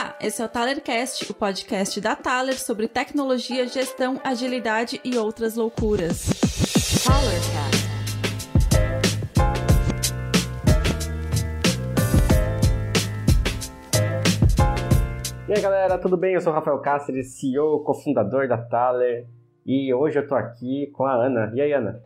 Olá, 0.00 0.16
esse 0.18 0.40
é 0.40 0.44
o 0.46 0.48
TalerCast, 0.48 1.30
o 1.30 1.34
podcast 1.34 2.00
da 2.00 2.16
Taler 2.16 2.58
sobre 2.58 2.88
tecnologia, 2.88 3.68
gestão, 3.68 4.18
agilidade 4.24 4.98
e 5.04 5.18
outras 5.18 5.56
loucuras. 5.56 6.24
TalerCast. 7.04 7.90
E 15.46 15.52
aí 15.52 15.60
galera, 15.60 15.98
tudo 15.98 16.16
bem? 16.16 16.32
Eu 16.32 16.40
sou 16.40 16.50
o 16.50 16.56
Rafael 16.56 16.78
Cáceres, 16.78 17.38
CEO, 17.38 17.80
cofundador 17.80 18.48
da 18.48 18.56
Thaler, 18.56 19.26
e 19.66 19.92
hoje 19.92 20.18
eu 20.18 20.26
tô 20.26 20.34
aqui 20.34 20.86
com 20.94 21.04
a 21.04 21.12
Ana. 21.12 21.52
E 21.54 21.60
aí, 21.60 21.74
Ana? 21.74 22.02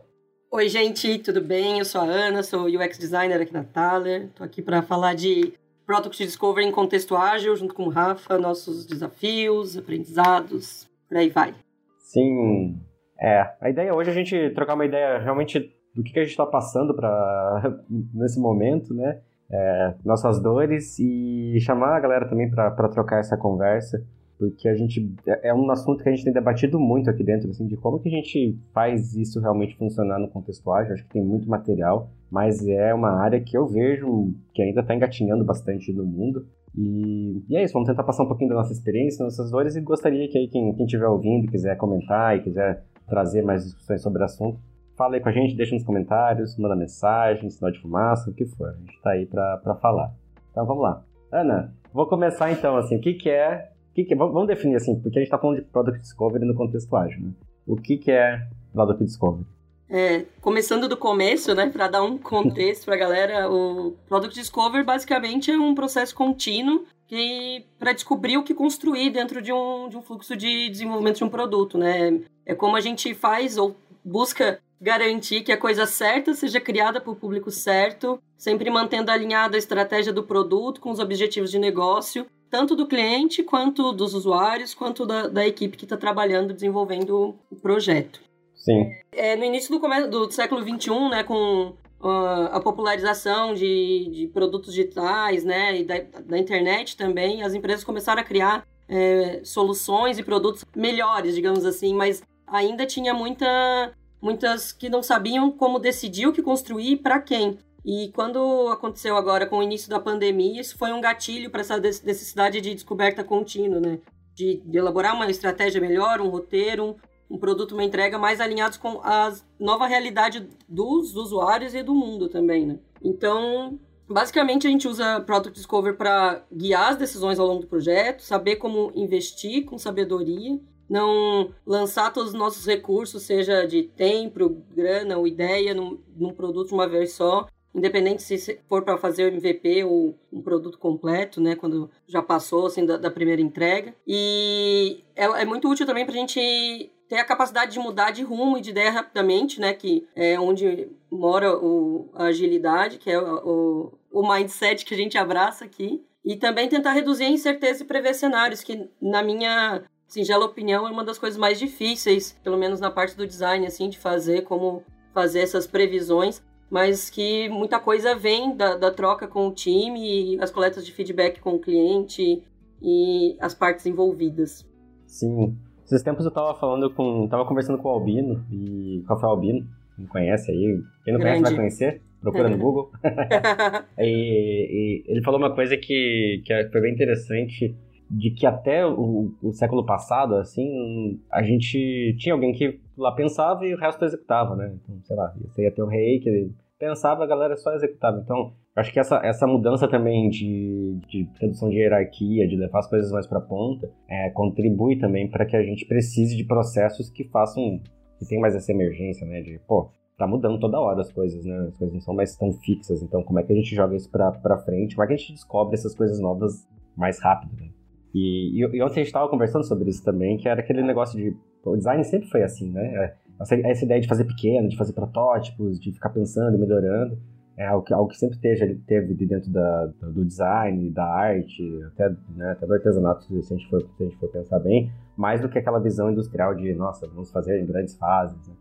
Oi, 0.51 0.67
gente, 0.67 1.17
tudo 1.19 1.39
bem? 1.39 1.79
Eu 1.79 1.85
sou 1.85 2.01
a 2.01 2.03
Ana, 2.03 2.43
sou 2.43 2.65
UX 2.65 2.97
designer 2.97 3.39
aqui 3.39 3.53
na 3.53 3.63
Thaler. 3.63 4.27
Tô 4.35 4.43
aqui 4.43 4.61
para 4.61 4.81
falar 4.81 5.13
de 5.13 5.53
Product 5.85 6.23
Discovery 6.23 6.65
em 6.65 6.71
contexto 6.71 7.15
ágil, 7.15 7.55
junto 7.55 7.73
com 7.73 7.83
o 7.83 7.89
Rafa, 7.89 8.37
nossos 8.37 8.85
desafios, 8.85 9.77
aprendizados, 9.77 10.89
por 11.07 11.17
aí 11.17 11.29
vai. 11.29 11.53
Sim, 11.99 12.79
é. 13.19 13.53
A 13.61 13.69
ideia 13.69 13.93
hoje 13.93 14.09
é 14.09 14.13
a 14.13 14.15
gente 14.15 14.49
trocar 14.51 14.73
uma 14.73 14.85
ideia 14.85 15.19
realmente 15.19 15.71
do 15.95 16.03
que, 16.03 16.11
que 16.11 16.19
a 16.19 16.23
gente 16.23 16.31
está 16.31 16.45
passando 16.45 16.93
para 16.93 17.79
nesse 18.13 18.39
momento, 18.39 18.93
né? 18.93 19.19
É, 19.49 19.93
nossas 20.03 20.41
dores 20.41 20.97
e 20.97 21.59
chamar 21.59 21.95
a 21.95 21.99
galera 21.99 22.27
também 22.27 22.49
para 22.49 22.89
trocar 22.89 23.19
essa 23.19 23.37
conversa, 23.37 24.03
porque 24.39 24.67
a 24.67 24.75
gente 24.75 25.13
é, 25.27 25.49
é 25.49 25.53
um 25.53 25.69
assunto 25.69 26.01
que 26.03 26.09
a 26.09 26.11
gente 26.11 26.23
tem 26.23 26.33
debatido 26.33 26.79
muito 26.79 27.11
aqui 27.11 27.23
dentro, 27.23 27.49
assim, 27.51 27.67
de 27.67 27.77
como 27.77 27.99
que 27.99 28.09
a 28.09 28.11
gente 28.11 28.57
faz 28.73 29.15
isso 29.15 29.39
realmente 29.39 29.77
funcionar 29.77 30.19
no 30.19 30.27
contexto 30.27 30.71
ágil. 30.71 30.93
Acho 30.93 31.03
que 31.03 31.13
tem 31.13 31.23
muito 31.23 31.47
material 31.47 32.09
mas 32.35 32.67
é 32.67 32.93
uma 32.93 33.11
área 33.11 33.39
que 33.39 33.57
eu 33.57 33.65
vejo 33.65 34.33
que 34.53 34.61
ainda 34.61 34.81
está 34.81 34.93
engatinhando 34.93 35.45
bastante 35.45 35.93
no 35.93 36.05
mundo. 36.05 36.45
E, 36.77 37.41
e, 37.47 37.55
é 37.55 37.63
isso, 37.63 37.71
vamos 37.71 37.87
tentar 37.87 38.03
passar 38.03 38.23
um 38.23 38.27
pouquinho 38.27 38.49
da 38.49 38.57
nossa 38.57 38.73
experiência, 38.73 39.23
nossas 39.23 39.49
dores, 39.49 39.77
e 39.77 39.81
gostaria 39.81 40.27
que 40.27 40.37
aí 40.37 40.49
quem 40.49 40.75
estiver 40.77 41.07
ouvindo, 41.07 41.49
quiser 41.49 41.77
comentar 41.77 42.35
e 42.35 42.41
quiser 42.41 42.83
trazer 43.07 43.41
mais 43.41 43.63
discussões 43.63 44.01
sobre 44.01 44.21
o 44.21 44.25
assunto, 44.25 44.59
fala 44.97 45.15
aí 45.15 45.21
com 45.21 45.29
a 45.29 45.31
gente, 45.31 45.55
deixa 45.55 45.73
nos 45.73 45.85
comentários, 45.85 46.57
manda 46.57 46.75
mensagem, 46.75 47.49
sinal 47.49 47.71
de 47.71 47.79
fumaça, 47.79 48.29
o 48.29 48.33
que 48.33 48.45
for. 48.45 48.67
A 48.67 48.73
gente 48.79 48.95
está 48.95 49.11
aí 49.11 49.25
para 49.25 49.77
falar. 49.81 50.13
Então 50.51 50.65
vamos 50.65 50.83
lá. 50.83 51.05
Ana, 51.31 51.73
vou 51.93 52.05
começar 52.05 52.51
então, 52.51 52.75
assim, 52.75 52.97
o 52.97 52.99
que, 52.99 53.13
que 53.13 53.29
é... 53.29 53.71
Que 53.93 54.03
que, 54.03 54.13
vamos 54.13 54.47
definir 54.47 54.75
assim, 54.75 54.99
porque 54.99 55.19
a 55.19 55.21
gente 55.21 55.27
está 55.27 55.37
falando 55.37 55.55
de 55.55 55.61
Product 55.61 56.01
Discovery 56.01 56.43
no 56.43 56.53
contexto 56.53 56.93
ágil, 56.97 57.27
né? 57.27 57.31
O 57.65 57.77
que, 57.77 57.95
que 57.95 58.11
é 58.11 58.45
Product 58.73 59.05
Discovery? 59.05 59.54
É, 59.89 60.25
começando 60.41 60.89
do 60.89 60.97
começo, 60.97 61.53
né, 61.53 61.69
para 61.69 61.87
dar 61.87 62.03
um 62.03 62.17
contexto 62.17 62.85
para 62.85 62.95
a 62.95 62.97
galera, 62.97 63.51
o 63.51 63.95
Product 64.07 64.33
Discover 64.33 64.83
basicamente 64.83 65.51
é 65.51 65.57
um 65.57 65.75
processo 65.75 66.15
contínuo 66.15 66.85
que 67.07 67.63
para 67.77 67.93
descobrir 67.93 68.37
o 68.37 68.43
que 68.43 68.53
construir 68.53 69.11
dentro 69.11 69.41
de 69.41 69.53
um, 69.53 69.87
de 69.87 69.95
um 69.95 70.01
fluxo 70.01 70.35
de 70.35 70.69
desenvolvimento 70.69 71.17
de 71.17 71.23
um 71.23 71.29
produto, 71.29 71.77
né? 71.77 72.19
É 72.43 72.55
como 72.55 72.75
a 72.75 72.81
gente 72.81 73.13
faz 73.13 73.57
ou 73.57 73.75
busca 74.03 74.59
garantir 74.81 75.41
que 75.41 75.51
a 75.51 75.57
coisa 75.57 75.85
certa 75.85 76.33
seja 76.33 76.59
criada 76.59 76.99
para 76.99 77.11
o 77.11 77.15
público 77.15 77.51
certo, 77.51 78.19
sempre 78.37 78.69
mantendo 78.69 79.11
alinhada 79.11 79.55
a 79.55 79.59
estratégia 79.59 80.11
do 80.11 80.23
produto 80.23 80.81
com 80.81 80.89
os 80.89 80.99
objetivos 80.99 81.51
de 81.51 81.59
negócio, 81.59 82.25
tanto 82.49 82.75
do 82.75 82.87
cliente 82.87 83.43
quanto 83.43 83.91
dos 83.91 84.13
usuários, 84.13 84.73
quanto 84.73 85.05
da, 85.05 85.27
da 85.27 85.47
equipe 85.47 85.77
que 85.77 85.85
está 85.85 85.97
trabalhando 85.97 86.53
desenvolvendo 86.53 87.35
o 87.51 87.55
projeto. 87.55 88.19
Sim. 88.55 88.91
É, 89.11 89.35
no 89.35 89.43
início 89.43 89.77
do, 89.77 90.07
do 90.07 90.31
século 90.31 90.61
XXI, 90.61 91.09
né, 91.09 91.23
com 91.23 91.73
uh, 92.01 92.49
a 92.51 92.59
popularização 92.59 93.53
de, 93.53 94.09
de 94.11 94.27
produtos 94.27 94.73
digitais, 94.73 95.43
né, 95.43 95.79
e 95.79 95.83
da, 95.83 95.99
da 96.25 96.37
internet 96.37 96.97
também, 96.97 97.43
as 97.43 97.53
empresas 97.53 97.83
começaram 97.83 98.21
a 98.21 98.25
criar 98.25 98.65
é, 98.87 99.41
soluções 99.43 100.17
e 100.17 100.23
produtos 100.23 100.63
melhores, 100.75 101.35
digamos 101.35 101.65
assim, 101.65 101.93
mas 101.93 102.23
ainda 102.47 102.85
tinha 102.85 103.13
muita, 103.13 103.93
muitas 104.21 104.71
que 104.71 104.89
não 104.89 105.01
sabiam 105.01 105.51
como 105.51 105.79
decidir 105.79 106.27
o 106.27 106.33
que 106.33 106.41
construir 106.41 106.91
e 106.91 106.97
para 106.97 107.19
quem. 107.19 107.57
E 107.83 108.11
quando 108.15 108.67
aconteceu 108.69 109.15
agora 109.15 109.45
com 109.45 109.59
o 109.59 109.63
início 109.63 109.89
da 109.89 109.99
pandemia, 109.99 110.59
isso 110.59 110.75
foi 110.75 110.91
um 110.91 110.99
gatilho 110.99 111.51
para 111.51 111.61
essa 111.61 111.77
necessidade 111.77 112.59
de 112.59 112.73
descoberta 112.73 113.23
contínua, 113.23 113.79
né? 113.79 113.99
De, 114.33 114.59
de, 114.65 114.77
elaborar 114.77 115.13
uma 115.13 115.29
estratégia 115.29 115.79
melhor, 115.79 116.19
um 116.19 116.29
roteiro, 116.29 116.95
um 117.29 117.37
produto, 117.37 117.73
uma 117.73 117.83
entrega 117.83 118.17
mais 118.17 118.39
alinhados 118.39 118.77
com 118.77 119.01
a 119.03 119.33
nova 119.59 119.87
realidade 119.87 120.47
dos 120.67 121.15
usuários 121.15 121.73
e 121.73 121.81
do 121.81 121.93
mundo 121.93 122.29
também, 122.29 122.65
né? 122.65 122.79
Então, 123.03 123.79
basicamente 124.07 124.67
a 124.67 124.69
gente 124.69 124.87
usa 124.87 125.21
Product 125.21 125.55
Discover 125.55 125.95
para 125.97 126.43
guiar 126.51 126.91
as 126.91 126.97
decisões 126.97 127.39
ao 127.39 127.47
longo 127.47 127.61
do 127.61 127.67
projeto, 127.67 128.21
saber 128.21 128.57
como 128.57 128.91
investir 128.95 129.65
com 129.65 129.77
sabedoria, 129.77 130.59
não 130.89 131.51
lançar 131.65 132.13
todos 132.13 132.29
os 132.29 132.37
nossos 132.37 132.65
recursos, 132.65 133.23
seja 133.23 133.65
de 133.65 133.83
tempo, 133.83 134.63
grana 134.71 135.17
ou 135.17 135.27
ideia, 135.27 135.73
num, 135.73 135.99
num 136.15 136.33
produto 136.33 136.69
de 136.69 136.73
uma 136.73 136.87
vez 136.87 137.13
só, 137.13 137.47
independente 137.73 138.23
se 138.23 138.59
for 138.69 138.83
para 138.83 138.97
fazer 138.97 139.25
o 139.25 139.35
MVP 139.35 139.83
ou 139.83 140.17
um 140.31 140.41
produto 140.41 140.77
completo, 140.77 141.41
né, 141.41 141.55
quando 141.55 141.89
já 142.07 142.21
passou 142.21 142.67
assim 142.67 142.85
da, 142.85 142.97
da 142.97 143.11
primeira 143.11 143.41
entrega. 143.41 143.93
E 144.07 145.03
é, 145.15 145.25
é 145.25 145.45
muito 145.45 145.69
útil 145.69 145.85
também 145.85 146.05
para 146.05 146.13
a 146.13 146.17
gente 146.17 146.91
ter 147.07 147.17
a 147.17 147.25
capacidade 147.25 147.73
de 147.73 147.79
mudar 147.79 148.11
de 148.11 148.23
rumo 148.23 148.57
e 148.57 148.61
de 148.61 148.71
ideia 148.71 148.91
rapidamente, 148.91 149.59
né? 149.59 149.73
Que 149.73 150.07
é 150.15 150.39
onde 150.39 150.89
mora 151.11 151.55
o, 151.57 152.09
a 152.13 152.25
agilidade, 152.25 152.97
que 152.97 153.09
é 153.09 153.19
o, 153.19 153.93
o 154.11 154.27
mindset 154.27 154.85
que 154.85 154.93
a 154.93 154.97
gente 154.97 155.17
abraça 155.17 155.65
aqui. 155.65 156.03
E 156.23 156.35
também 156.35 156.67
tentar 156.67 156.93
reduzir 156.93 157.25
a 157.25 157.29
incerteza 157.29 157.83
e 157.83 157.85
prever 157.85 158.15
cenários, 158.15 158.63
que 158.63 158.89
na 158.99 159.21
minha 159.21 159.83
singela 160.07 160.45
opinião 160.45 160.87
é 160.87 160.91
uma 160.91 161.03
das 161.03 161.19
coisas 161.19 161.37
mais 161.37 161.59
difíceis, 161.59 162.35
pelo 162.43 162.57
menos 162.57 162.79
na 162.79 162.89
parte 162.89 163.15
do 163.15 163.27
design, 163.27 163.65
assim, 163.67 163.89
de 163.89 163.99
fazer, 163.99 164.41
como 164.41 164.83
fazer 165.13 165.41
essas 165.41 165.67
previsões, 165.67 166.41
mas 166.69 167.09
que 167.09 167.47
muita 167.49 167.79
coisa 167.79 168.15
vem 168.15 168.55
da, 168.55 168.75
da 168.75 168.91
troca 168.91 169.27
com 169.27 169.47
o 169.47 169.53
time 169.53 170.37
as 170.41 170.51
coletas 170.51 170.85
de 170.85 170.91
feedback 170.91 171.39
com 171.39 171.55
o 171.55 171.59
cliente 171.59 172.43
e 172.81 173.37
as 173.39 173.53
partes 173.53 173.85
envolvidas. 173.85 174.65
Sim, 175.05 175.55
esses 175.85 176.01
tempos 176.01 176.25
eu 176.25 176.31
tava 176.31 176.55
falando 176.55 176.89
com. 176.89 177.27
tava 177.27 177.45
conversando 177.45 177.77
com 177.77 177.89
o 177.89 177.91
Albino, 177.91 178.43
e 178.51 179.03
Rafael 179.07 179.33
Albino, 179.33 179.65
não 179.97 180.07
conhece 180.07 180.51
aí. 180.51 180.81
Quem 181.03 181.13
não 181.13 181.19
Grande. 181.19 181.39
conhece 181.39 181.41
vai 181.43 181.55
conhecer, 181.55 182.01
procura 182.21 182.49
no 182.49 182.57
Google. 182.57 182.91
e, 183.99 185.03
e, 185.07 185.11
ele 185.11 185.21
falou 185.21 185.39
uma 185.39 185.53
coisa 185.53 185.77
que, 185.77 186.41
que 186.43 186.51
é, 186.51 186.67
foi 186.69 186.81
bem 186.81 186.93
interessante, 186.93 187.75
de 188.09 188.31
que 188.31 188.45
até 188.45 188.85
o, 188.85 189.31
o, 189.41 189.51
século 189.53 189.85
passado, 189.85 190.35
assim, 190.35 191.19
a 191.31 191.43
gente 191.43 192.15
tinha 192.17 192.33
alguém 192.33 192.51
que 192.51 192.79
lá 192.97 193.11
pensava 193.11 193.65
e 193.65 193.73
o 193.73 193.77
resto 193.77 194.03
executava, 194.05 194.55
né? 194.55 194.75
Então, 194.81 194.99
sei 195.03 195.15
lá, 195.15 195.33
você 195.39 195.63
ia 195.63 195.71
ter 195.71 195.83
o 195.83 195.87
rei 195.87 196.19
que 196.19 196.51
pensava, 196.79 197.23
a 197.23 197.27
galera 197.27 197.55
só 197.55 197.73
executava. 197.73 198.19
Então, 198.23 198.53
acho 198.75 198.91
que 198.91 198.99
essa, 198.99 199.21
essa 199.23 199.47
mudança 199.47 199.87
também 199.87 200.29
de, 200.29 200.99
de 201.07 201.29
redução 201.39 201.69
de 201.69 201.77
hierarquia, 201.77 202.47
de 202.47 202.57
levar 202.57 202.79
as 202.79 202.89
coisas 202.89 203.11
mais 203.11 203.25
para 203.25 203.39
ponta, 203.39 203.89
é, 204.09 204.29
contribui 204.31 204.97
também 204.97 205.29
para 205.29 205.45
que 205.45 205.55
a 205.55 205.63
gente 205.63 205.85
precise 205.85 206.35
de 206.35 206.43
processos 206.43 207.09
que 207.09 207.23
façam, 207.23 207.79
que 208.19 208.25
tem 208.27 208.39
mais 208.39 208.53
essa 208.53 208.71
emergência, 208.71 209.25
né? 209.25 209.41
De, 209.41 209.59
pô, 209.65 209.89
tá 210.17 210.27
mudando 210.27 210.59
toda 210.59 210.79
hora 210.79 210.99
as 210.99 211.11
coisas, 211.11 211.45
né? 211.45 211.67
As 211.69 211.77
coisas 211.77 211.93
não 211.93 212.01
são 212.01 212.13
mais 212.13 212.35
tão 212.35 212.51
fixas, 212.51 213.01
então 213.01 213.23
como 213.23 213.39
é 213.39 213.43
que 213.43 213.53
a 213.53 213.55
gente 213.55 213.73
joga 213.73 213.95
isso 213.95 214.11
pra 214.11 214.57
frente? 214.65 214.95
Como 214.95 215.05
é 215.05 215.07
que 215.07 215.13
a 215.13 215.17
gente 215.17 215.31
descobre 215.31 215.75
essas 215.75 215.95
coisas 215.95 216.19
novas 216.19 216.67
mais 216.97 217.19
rápido, 217.21 217.55
né? 217.55 217.69
E, 218.13 218.59
e, 218.59 218.59
e 218.59 218.81
ontem 218.81 218.93
a 218.93 219.03
gente 219.03 219.07
estava 219.07 219.29
conversando 219.29 219.65
sobre 219.65 219.89
isso 219.89 220.03
também, 220.03 220.37
que 220.37 220.49
era 220.49 220.59
aquele 220.59 220.83
negócio 220.83 221.17
de. 221.17 221.35
O 221.63 221.75
design 221.75 222.03
sempre 222.03 222.27
foi 222.29 222.43
assim, 222.43 222.71
né? 222.71 222.85
É, 222.85 223.15
essa, 223.41 223.55
essa 223.55 223.85
ideia 223.85 224.01
de 224.01 224.07
fazer 224.07 224.25
pequeno, 224.25 224.67
de 224.67 224.77
fazer 224.77 224.93
protótipos, 224.93 225.79
de 225.79 225.91
ficar 225.93 226.09
pensando 226.09 226.55
e 226.55 226.59
melhorando 226.59 227.17
é 227.57 227.65
algo 227.65 227.85
que, 227.85 227.93
algo 227.93 228.09
que 228.09 228.17
sempre 228.17 228.37
teve, 228.37 228.75
teve 228.87 229.13
dentro 229.13 229.49
da, 229.49 229.85
do 230.01 230.25
design, 230.25 230.89
da 230.89 231.05
arte, 231.05 231.63
até, 231.87 232.09
né, 232.35 232.51
até 232.51 232.65
do 232.65 232.73
artesanato, 232.73 233.23
se 233.23 233.53
a, 233.53 233.57
gente 233.57 233.69
for, 233.69 233.81
se 233.81 234.03
a 234.03 234.05
gente 234.05 234.17
for 234.17 234.29
pensar 234.29 234.59
bem, 234.59 234.91
mais 235.15 235.41
do 235.41 235.47
que 235.47 235.57
aquela 235.57 235.79
visão 235.79 236.11
industrial 236.11 236.53
de, 236.53 236.73
nossa, 236.73 237.07
vamos 237.07 237.31
fazer 237.31 237.61
em 237.61 237.65
grandes 237.65 237.95
fases. 237.95 238.47
Né? 238.47 238.53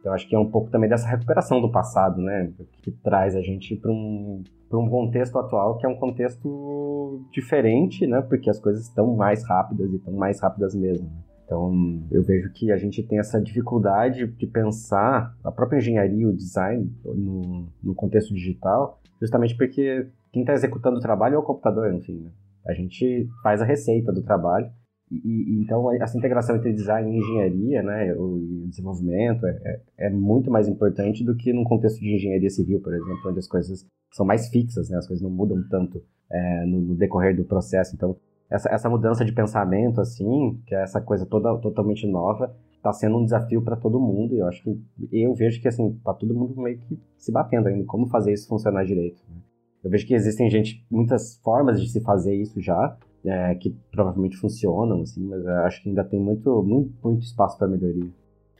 Então, 0.00 0.12
acho 0.14 0.26
que 0.26 0.34
é 0.34 0.38
um 0.38 0.50
pouco 0.50 0.70
também 0.70 0.88
dessa 0.88 1.06
recuperação 1.06 1.60
do 1.60 1.70
passado, 1.70 2.22
né, 2.22 2.50
que 2.82 2.90
traz 2.90 3.36
a 3.36 3.42
gente 3.42 3.76
para 3.76 3.90
um, 3.90 4.42
um 4.72 4.88
contexto 4.88 5.38
atual 5.38 5.76
que 5.76 5.84
é 5.84 5.88
um 5.88 5.96
contexto 5.96 7.22
diferente, 7.30 8.06
né, 8.06 8.22
porque 8.22 8.48
as 8.48 8.58
coisas 8.58 8.84
estão 8.84 9.14
mais 9.14 9.46
rápidas 9.46 9.92
e 9.92 9.96
estão 9.96 10.14
mais 10.14 10.40
rápidas 10.40 10.74
mesmo. 10.74 11.10
Então, 11.48 12.06
eu 12.10 12.22
vejo 12.22 12.52
que 12.52 12.70
a 12.70 12.76
gente 12.76 13.02
tem 13.02 13.18
essa 13.18 13.40
dificuldade 13.40 14.26
de 14.26 14.46
pensar 14.46 15.34
a 15.42 15.50
própria 15.50 15.78
engenharia, 15.78 16.28
o 16.28 16.36
design, 16.36 16.92
no, 17.02 17.66
no 17.82 17.94
contexto 17.94 18.34
digital, 18.34 19.00
justamente 19.18 19.56
porque 19.56 20.06
quem 20.30 20.42
está 20.42 20.52
executando 20.52 20.98
o 20.98 21.00
trabalho 21.00 21.36
é 21.36 21.38
o 21.38 21.42
computador, 21.42 21.94
enfim. 21.94 22.20
Né? 22.20 22.30
A 22.66 22.74
gente 22.74 23.26
faz 23.42 23.62
a 23.62 23.64
receita 23.64 24.12
do 24.12 24.22
trabalho. 24.22 24.70
E, 25.10 25.16
e, 25.16 25.62
então, 25.62 25.90
essa 25.94 26.18
integração 26.18 26.54
entre 26.54 26.70
design 26.70 27.10
e 27.10 27.18
engenharia, 27.18 27.82
né, 27.82 28.12
o 28.14 28.66
desenvolvimento, 28.68 29.46
é, 29.46 29.58
é, 29.64 30.06
é, 30.06 30.10
muito 30.10 30.50
mais 30.50 30.68
importante 30.68 31.24
do 31.24 31.34
que 31.34 31.50
num 31.50 31.64
contexto 31.64 31.98
de 31.98 32.14
engenharia 32.14 32.50
civil, 32.50 32.78
por 32.82 32.92
exemplo, 32.92 33.22
onde 33.24 33.38
as 33.38 33.48
coisas 33.48 33.86
são 34.12 34.26
mais 34.26 34.50
fixas, 34.50 34.90
né, 34.90 34.98
as 34.98 35.06
coisas 35.06 35.22
não 35.22 35.30
mudam 35.30 35.64
tanto 35.70 36.04
é, 36.30 36.66
no, 36.66 36.78
no 36.82 36.94
decorrer 36.94 37.34
do 37.34 37.44
processo. 37.44 37.96
Então, 37.96 38.18
essa, 38.50 38.68
essa 38.70 38.88
mudança 38.88 39.24
de 39.24 39.32
pensamento, 39.32 40.00
assim, 40.00 40.60
que 40.66 40.74
é 40.74 40.82
essa 40.82 41.00
coisa 41.00 41.26
toda 41.26 41.56
totalmente 41.58 42.06
nova, 42.06 42.54
está 42.76 42.92
sendo 42.92 43.18
um 43.18 43.24
desafio 43.24 43.62
para 43.62 43.76
todo 43.76 44.00
mundo. 44.00 44.34
E 44.34 44.38
eu 44.38 44.46
acho 44.46 44.62
que 44.62 44.80
eu 45.12 45.34
vejo 45.34 45.60
que 45.60 45.68
assim 45.68 45.98
tá 46.04 46.14
todo 46.14 46.34
mundo 46.34 46.60
meio 46.60 46.78
que 46.78 46.98
se 47.16 47.30
batendo 47.30 47.68
ainda 47.68 47.84
como 47.84 48.08
fazer 48.08 48.32
isso 48.32 48.48
funcionar 48.48 48.84
direito. 48.84 49.20
Né? 49.28 49.36
Eu 49.84 49.90
vejo 49.90 50.06
que 50.06 50.14
existem 50.14 50.50
gente 50.50 50.84
muitas 50.90 51.38
formas 51.42 51.80
de 51.80 51.88
se 51.88 52.00
fazer 52.00 52.34
isso 52.34 52.60
já, 52.60 52.96
é, 53.24 53.54
que 53.54 53.76
provavelmente 53.90 54.36
funcionam, 54.36 55.02
assim, 55.02 55.22
mas 55.24 55.46
acho 55.46 55.82
que 55.82 55.88
ainda 55.88 56.04
tem 56.04 56.20
muito 56.20 56.62
muito, 56.62 56.92
muito 57.02 57.22
espaço 57.22 57.58
para 57.58 57.68
melhoria. 57.68 58.10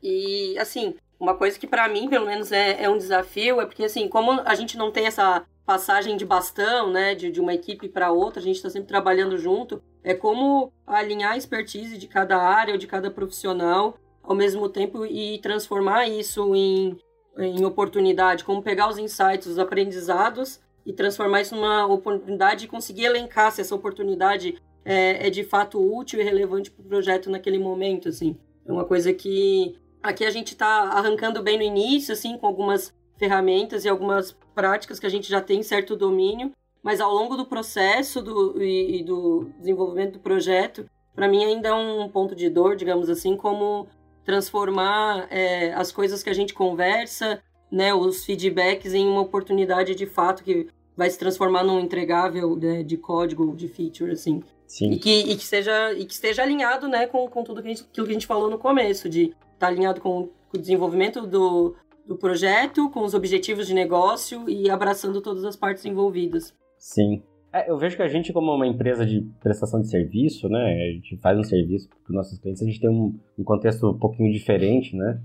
E 0.02 0.56
assim, 0.58 0.94
uma 1.18 1.34
coisa 1.34 1.58
que 1.58 1.66
para 1.66 1.88
mim, 1.88 2.08
pelo 2.08 2.26
menos, 2.26 2.52
é, 2.52 2.82
é 2.82 2.90
um 2.90 2.98
desafio 2.98 3.60
é 3.60 3.66
porque 3.66 3.84
assim, 3.84 4.08
como 4.08 4.32
a 4.44 4.54
gente 4.54 4.76
não 4.76 4.92
tem 4.92 5.06
essa 5.06 5.44
passagem 5.68 6.16
de 6.16 6.24
bastão, 6.24 6.90
né, 6.90 7.14
de, 7.14 7.30
de 7.30 7.38
uma 7.42 7.52
equipe 7.52 7.90
para 7.90 8.10
outra, 8.10 8.40
a 8.40 8.42
gente 8.42 8.56
está 8.56 8.70
sempre 8.70 8.88
trabalhando 8.88 9.36
junto. 9.36 9.82
É 10.02 10.14
como 10.14 10.72
alinhar 10.86 11.32
a 11.32 11.36
expertise 11.36 11.98
de 11.98 12.08
cada 12.08 12.38
área 12.38 12.72
ou 12.72 12.78
de 12.78 12.86
cada 12.86 13.10
profissional 13.10 13.98
ao 14.22 14.34
mesmo 14.34 14.66
tempo 14.70 15.04
e 15.04 15.38
transformar 15.40 16.06
isso 16.06 16.56
em, 16.56 16.96
em 17.36 17.66
oportunidade, 17.66 18.44
como 18.44 18.62
pegar 18.62 18.88
os 18.88 18.96
insights, 18.96 19.46
os 19.46 19.58
aprendizados 19.58 20.58
e 20.86 20.92
transformar 20.94 21.42
isso 21.42 21.54
numa 21.54 21.84
oportunidade 21.84 22.64
e 22.64 22.68
conseguir 22.68 23.04
elencar 23.04 23.52
se 23.52 23.60
essa 23.60 23.74
oportunidade 23.74 24.58
é, 24.86 25.26
é 25.26 25.28
de 25.28 25.44
fato 25.44 25.78
útil 25.78 26.18
e 26.18 26.24
relevante 26.24 26.70
para 26.70 26.82
o 26.82 26.88
projeto 26.88 27.28
naquele 27.28 27.58
momento, 27.58 28.08
assim. 28.08 28.38
É 28.64 28.72
uma 28.72 28.86
coisa 28.86 29.12
que 29.12 29.76
aqui 30.02 30.24
a 30.24 30.30
gente 30.30 30.52
está 30.52 30.84
arrancando 30.84 31.42
bem 31.42 31.58
no 31.58 31.62
início, 31.62 32.14
assim, 32.14 32.38
com 32.38 32.46
algumas 32.46 32.96
ferramentas 33.18 33.84
e 33.84 33.88
algumas 33.88 34.34
práticas 34.58 34.98
que 34.98 35.06
a 35.06 35.08
gente 35.08 35.30
já 35.30 35.40
tem 35.40 35.62
certo 35.62 35.94
domínio, 35.94 36.50
mas 36.82 37.00
ao 37.00 37.14
longo 37.14 37.36
do 37.36 37.46
processo 37.46 38.20
do, 38.20 38.60
e, 38.60 38.98
e 38.98 39.04
do 39.04 39.52
desenvolvimento 39.56 40.14
do 40.14 40.18
projeto, 40.18 40.84
para 41.14 41.28
mim 41.28 41.44
ainda 41.44 41.68
é 41.68 41.72
um 41.72 42.08
ponto 42.08 42.34
de 42.34 42.50
dor, 42.50 42.74
digamos 42.74 43.08
assim, 43.08 43.36
como 43.36 43.86
transformar 44.24 45.28
é, 45.30 45.72
as 45.74 45.92
coisas 45.92 46.24
que 46.24 46.28
a 46.28 46.32
gente 46.32 46.54
conversa, 46.54 47.40
né, 47.70 47.94
os 47.94 48.24
feedbacks 48.24 48.92
em 48.94 49.06
uma 49.06 49.20
oportunidade 49.20 49.94
de 49.94 50.06
fato 50.06 50.42
que 50.42 50.66
vai 50.96 51.08
se 51.08 51.16
transformar 51.20 51.62
num 51.62 51.78
entregável 51.78 52.56
né, 52.56 52.82
de 52.82 52.96
código, 52.96 53.54
de 53.54 53.68
feature, 53.68 54.10
assim. 54.10 54.42
Sim. 54.66 54.90
E 54.90 54.98
que, 54.98 55.20
e 55.20 55.36
que, 55.36 55.44
seja, 55.44 55.92
e 55.92 56.04
que 56.04 56.14
esteja 56.14 56.42
alinhado 56.42 56.88
né, 56.88 57.06
com, 57.06 57.28
com 57.28 57.44
tudo 57.44 57.62
que 57.62 57.68
a 57.68 57.70
gente, 57.70 57.86
aquilo 57.88 58.06
que 58.06 58.12
a 58.12 58.14
gente 58.14 58.26
falou 58.26 58.50
no 58.50 58.58
começo, 58.58 59.08
de 59.08 59.26
estar 59.26 59.36
tá 59.60 59.68
alinhado 59.68 60.00
com, 60.00 60.28
com 60.48 60.56
o 60.56 60.60
desenvolvimento 60.60 61.24
do, 61.24 61.76
do 62.08 62.16
projeto, 62.16 62.90
com 62.90 63.04
os 63.04 63.12
objetivos 63.12 63.66
de 63.66 63.74
negócio 63.74 64.48
e 64.48 64.70
abraçando 64.70 65.20
todas 65.20 65.44
as 65.44 65.54
partes 65.54 65.84
envolvidas. 65.84 66.54
Sim. 66.78 67.22
É, 67.52 67.70
eu 67.70 67.78
vejo 67.78 67.96
que 67.96 68.02
a 68.02 68.08
gente, 68.08 68.32
como 68.32 68.52
uma 68.52 68.66
empresa 68.66 69.04
de 69.04 69.20
prestação 69.40 69.80
de 69.80 69.88
serviço, 69.88 70.48
né, 70.48 70.88
a 70.88 70.92
gente 70.92 71.16
faz 71.18 71.38
um 71.38 71.42
serviço 71.42 71.88
para 71.88 72.10
os 72.10 72.16
nossos 72.16 72.38
clientes, 72.38 72.62
a 72.62 72.66
gente 72.66 72.80
tem 72.80 72.90
um, 72.90 73.18
um, 73.38 73.44
contexto 73.44 73.90
um 73.90 73.98
pouquinho 73.98 74.32
diferente, 74.32 74.96
né, 74.96 75.20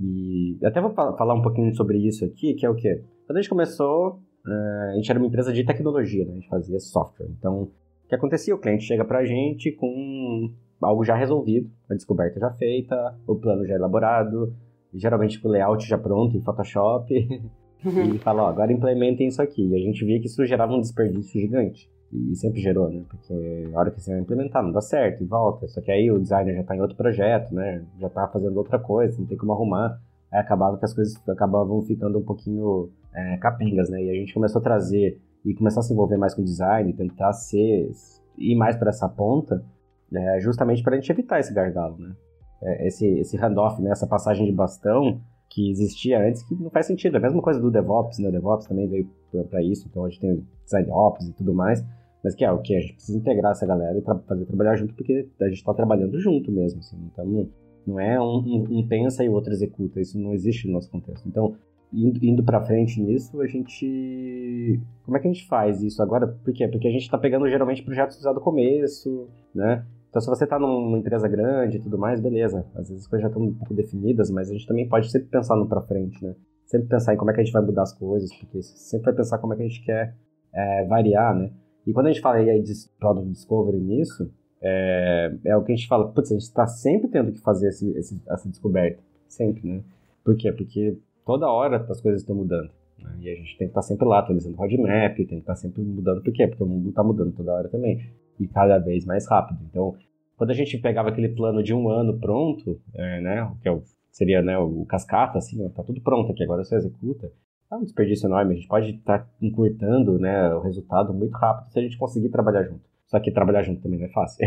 e 0.00 0.58
até 0.64 0.80
vou 0.80 0.92
falar 0.92 1.34
um 1.34 1.42
pouquinho 1.42 1.74
sobre 1.74 1.98
isso 1.98 2.24
aqui, 2.24 2.54
que 2.54 2.64
é 2.64 2.70
o 2.70 2.74
quê? 2.74 3.02
Quando 3.26 3.38
a 3.38 3.40
gente 3.40 3.50
começou, 3.50 4.20
é, 4.46 4.90
a 4.92 4.96
gente 4.96 5.10
era 5.10 5.18
uma 5.18 5.26
empresa 5.26 5.52
de 5.52 5.64
tecnologia, 5.64 6.24
né, 6.24 6.32
a 6.32 6.34
gente 6.34 6.48
fazia 6.48 6.78
software. 6.78 7.28
Então, 7.38 7.62
o 7.62 8.08
que 8.08 8.14
acontecia? 8.14 8.54
O 8.54 8.58
cliente 8.58 8.84
chega 8.84 9.04
para 9.04 9.20
a 9.20 9.24
gente 9.24 9.72
com 9.72 10.50
algo 10.82 11.04
já 11.04 11.14
resolvido, 11.14 11.70
a 11.88 11.94
descoberta 11.94 12.38
já 12.38 12.50
feita, 12.50 13.16
o 13.26 13.34
plano 13.36 13.66
já 13.66 13.74
elaborado, 13.74 14.54
geralmente 14.94 15.40
com 15.40 15.48
o 15.48 15.50
layout 15.50 15.86
já 15.86 15.98
pronto 15.98 16.36
em 16.36 16.40
Photoshop. 16.40 17.12
E 17.84 18.18
fala, 18.18 18.44
ó, 18.44 18.46
agora 18.46 18.72
implementem 18.72 19.26
isso 19.26 19.42
aqui. 19.42 19.66
E 19.66 19.74
a 19.74 19.78
gente 19.80 20.04
via 20.04 20.20
que 20.20 20.26
isso 20.26 20.46
gerava 20.46 20.72
um 20.72 20.80
desperdício 20.80 21.40
gigante. 21.40 21.90
E 22.12 22.36
sempre 22.36 22.60
gerou, 22.60 22.88
né? 22.88 23.02
Porque 23.08 23.68
a 23.74 23.78
hora 23.78 23.90
que 23.90 24.00
você 24.00 24.12
vai 24.12 24.20
implementar, 24.20 24.62
não 24.62 24.70
dá 24.70 24.80
certo 24.80 25.24
e 25.24 25.26
volta. 25.26 25.66
Só 25.66 25.80
que 25.80 25.90
aí 25.90 26.10
o 26.10 26.20
designer 26.20 26.54
já 26.54 26.62
tá 26.62 26.76
em 26.76 26.80
outro 26.80 26.96
projeto, 26.96 27.52
né? 27.52 27.84
Já 27.98 28.08
tá 28.08 28.28
fazendo 28.28 28.56
outra 28.56 28.78
coisa, 28.78 29.18
não 29.18 29.26
tem 29.26 29.36
como 29.36 29.52
arrumar. 29.52 29.98
Aí 30.30 30.38
acabava 30.38 30.78
que 30.78 30.84
as 30.84 30.94
coisas 30.94 31.16
acabavam 31.28 31.82
ficando 31.82 32.18
um 32.18 32.22
pouquinho 32.22 32.90
é, 33.14 33.36
capengas, 33.38 33.90
né? 33.90 34.00
E 34.00 34.10
a 34.10 34.14
gente 34.14 34.32
começou 34.32 34.60
a 34.60 34.62
trazer 34.62 35.20
e 35.44 35.54
começar 35.54 35.80
a 35.80 35.82
se 35.82 35.92
envolver 35.92 36.16
mais 36.16 36.34
com 36.34 36.44
design, 36.44 36.92
tentar 36.92 37.32
ser 37.32 37.90
ir 38.38 38.54
mais 38.54 38.76
para 38.76 38.90
essa 38.90 39.08
ponta, 39.08 39.64
é, 40.12 40.40
justamente 40.40 40.82
para 40.82 40.94
a 40.94 41.00
gente 41.00 41.10
evitar 41.10 41.40
esse 41.40 41.52
gargalo, 41.52 41.96
né? 41.98 42.14
É, 42.62 42.86
esse, 42.86 43.06
esse 43.18 43.36
handoff, 43.36 43.80
né? 43.82 43.90
essa 43.90 44.06
passagem 44.06 44.46
de 44.46 44.52
bastão, 44.52 45.20
que 45.48 45.70
existia 45.70 46.26
antes 46.26 46.42
que 46.42 46.54
não 46.54 46.70
faz 46.70 46.86
sentido. 46.86 47.16
É 47.16 47.18
a 47.18 47.22
mesma 47.22 47.42
coisa 47.42 47.60
do 47.60 47.70
DevOps, 47.70 48.18
né? 48.18 48.28
O 48.28 48.32
DevOps 48.32 48.66
também 48.66 48.88
veio 48.88 49.08
para 49.50 49.62
isso, 49.62 49.86
então 49.88 50.04
a 50.04 50.08
gente 50.08 50.20
tem 50.20 50.46
Design 50.64 50.90
Ops 50.90 51.28
e 51.28 51.32
tudo 51.34 51.52
mais. 51.52 51.84
Mas 52.24 52.34
que 52.34 52.44
é 52.44 52.50
o 52.50 52.60
que? 52.60 52.74
A 52.74 52.80
gente 52.80 52.94
precisa 52.94 53.18
integrar 53.18 53.52
essa 53.52 53.66
galera 53.66 53.98
e 53.98 54.00
tra 54.00 54.14
fazer 54.20 54.46
trabalhar 54.46 54.76
junto, 54.76 54.94
porque 54.94 55.28
a 55.40 55.44
gente 55.48 55.58
está 55.58 55.74
trabalhando 55.74 56.18
junto 56.20 56.50
mesmo, 56.50 56.78
assim. 56.78 56.96
Então 57.12 57.50
não, 57.86 58.00
é 58.00 58.20
um, 58.20 58.38
um, 58.38 58.78
um, 58.78 58.86
pensa 58.86 59.24
e 59.24 59.28
o 59.28 59.32
outro 59.32 59.52
executa, 59.52 60.00
isso 60.00 60.18
não 60.18 60.32
existe 60.32 60.66
no 60.66 60.74
nosso 60.74 60.90
contexto. 60.90 61.28
Então, 61.28 61.56
indo, 61.92 62.24
indo 62.24 62.42
para 62.42 62.64
frente 62.64 63.00
nisso, 63.00 63.40
a 63.40 63.46
gente. 63.46 64.80
Como 65.04 65.16
é 65.16 65.20
que 65.20 65.28
a 65.28 65.32
gente 65.32 65.46
faz 65.46 65.82
isso 65.82 66.00
agora? 66.02 66.28
Por 66.28 66.54
quê? 66.54 66.68
Porque 66.68 66.88
a 66.88 66.92
gente 66.92 67.02
está 67.02 67.18
pegando 67.18 67.48
geralmente 67.48 67.82
projetos 67.82 68.20
já 68.20 68.32
do 68.32 68.40
começo, 68.40 69.28
né? 69.54 69.84
Então, 70.12 70.20
se 70.20 70.28
você 70.28 70.44
está 70.44 70.58
numa 70.58 70.98
empresa 70.98 71.26
grande 71.26 71.78
e 71.78 71.80
tudo 71.80 71.96
mais, 71.96 72.20
beleza. 72.20 72.66
Às 72.74 72.90
vezes 72.90 73.04
as 73.04 73.08
coisas 73.08 73.22
já 73.22 73.28
estão 73.28 73.42
um 73.42 73.54
pouco 73.54 73.72
definidas, 73.72 74.30
mas 74.30 74.50
a 74.50 74.52
gente 74.52 74.66
também 74.66 74.86
pode 74.86 75.10
sempre 75.10 75.28
pensar 75.28 75.56
no 75.56 75.66
para 75.66 75.80
frente, 75.80 76.22
né? 76.22 76.34
Sempre 76.66 76.86
pensar 76.86 77.14
em 77.14 77.16
como 77.16 77.30
é 77.30 77.34
que 77.34 77.40
a 77.40 77.42
gente 77.42 77.52
vai 77.52 77.62
mudar 77.62 77.80
as 77.80 77.94
coisas, 77.94 78.30
porque 78.34 78.62
sempre 78.62 79.06
vai 79.06 79.14
pensar 79.14 79.38
como 79.38 79.54
é 79.54 79.56
que 79.56 79.62
a 79.62 79.66
gente 79.66 79.82
quer 79.82 80.14
é, 80.52 80.84
variar, 80.84 81.34
né? 81.34 81.50
E 81.86 81.94
quando 81.94 82.08
a 82.08 82.12
gente 82.12 82.20
fala 82.20 82.36
aí 82.36 82.62
de 82.62 82.74
Product 83.00 83.30
Discovery 83.30 83.80
nisso, 83.80 84.30
é, 84.60 85.34
é 85.46 85.56
o 85.56 85.62
que 85.62 85.72
a 85.72 85.76
gente 85.76 85.88
fala, 85.88 86.06
putz, 86.06 86.30
a 86.30 86.34
gente 86.34 86.42
está 86.42 86.66
sempre 86.66 87.08
tendo 87.08 87.32
que 87.32 87.40
fazer 87.40 87.68
esse, 87.68 87.90
esse, 87.96 88.20
essa 88.28 88.46
descoberta. 88.50 89.02
Sempre, 89.26 89.66
né? 89.66 89.82
Por 90.22 90.36
quê? 90.36 90.52
Porque 90.52 90.98
toda 91.24 91.48
hora 91.48 91.86
as 91.88 92.02
coisas 92.02 92.20
estão 92.20 92.36
mudando. 92.36 92.70
Né? 92.98 93.16
E 93.18 93.30
a 93.30 93.34
gente 93.34 93.56
tem 93.56 93.66
que 93.66 93.70
estar 93.70 93.80
tá 93.80 93.82
sempre 93.82 94.06
lá, 94.06 94.18
atualizando 94.18 94.56
o 94.56 94.58
roadmap, 94.58 95.16
tem 95.16 95.26
que 95.26 95.34
estar 95.36 95.54
tá 95.54 95.56
sempre 95.56 95.80
mudando. 95.80 96.22
Por 96.22 96.34
quê? 96.34 96.46
Porque 96.46 96.62
o 96.62 96.66
mundo 96.66 96.90
está 96.90 97.02
mudando 97.02 97.32
toda 97.32 97.54
hora 97.54 97.68
também 97.70 97.98
e 98.38 98.46
cada 98.48 98.78
vez 98.78 99.04
mais 99.04 99.28
rápido. 99.28 99.60
Então, 99.68 99.96
quando 100.36 100.50
a 100.50 100.54
gente 100.54 100.78
pegava 100.78 101.10
aquele 101.10 101.28
plano 101.28 101.62
de 101.62 101.74
um 101.74 101.88
ano 101.88 102.18
pronto, 102.18 102.80
é, 102.94 103.20
né, 103.20 103.52
que 103.62 103.68
é 103.68 103.72
o, 103.72 103.82
seria 104.10 104.42
né, 104.42 104.58
o 104.58 104.84
cascata, 104.86 105.38
assim, 105.38 105.64
ó, 105.64 105.68
tá 105.68 105.82
tudo 105.82 106.00
pronto 106.00 106.32
aqui, 106.32 106.42
agora 106.42 106.64
você 106.64 106.76
executa, 106.76 107.30
é 107.70 107.76
um 107.76 107.84
desperdício 107.84 108.26
enorme, 108.26 108.52
a 108.52 108.56
gente 108.56 108.68
pode 108.68 108.90
estar 108.90 109.20
tá 109.20 109.28
encurtando 109.40 110.18
né, 110.18 110.54
o 110.54 110.60
resultado 110.60 111.14
muito 111.14 111.32
rápido 111.32 111.70
se 111.72 111.78
a 111.78 111.82
gente 111.82 111.96
conseguir 111.96 112.28
trabalhar 112.28 112.64
junto. 112.64 112.82
Só 113.06 113.20
que 113.20 113.30
trabalhar 113.30 113.62
junto 113.62 113.82
também 113.82 113.98
não 113.98 114.06
é 114.06 114.10
fácil. 114.10 114.46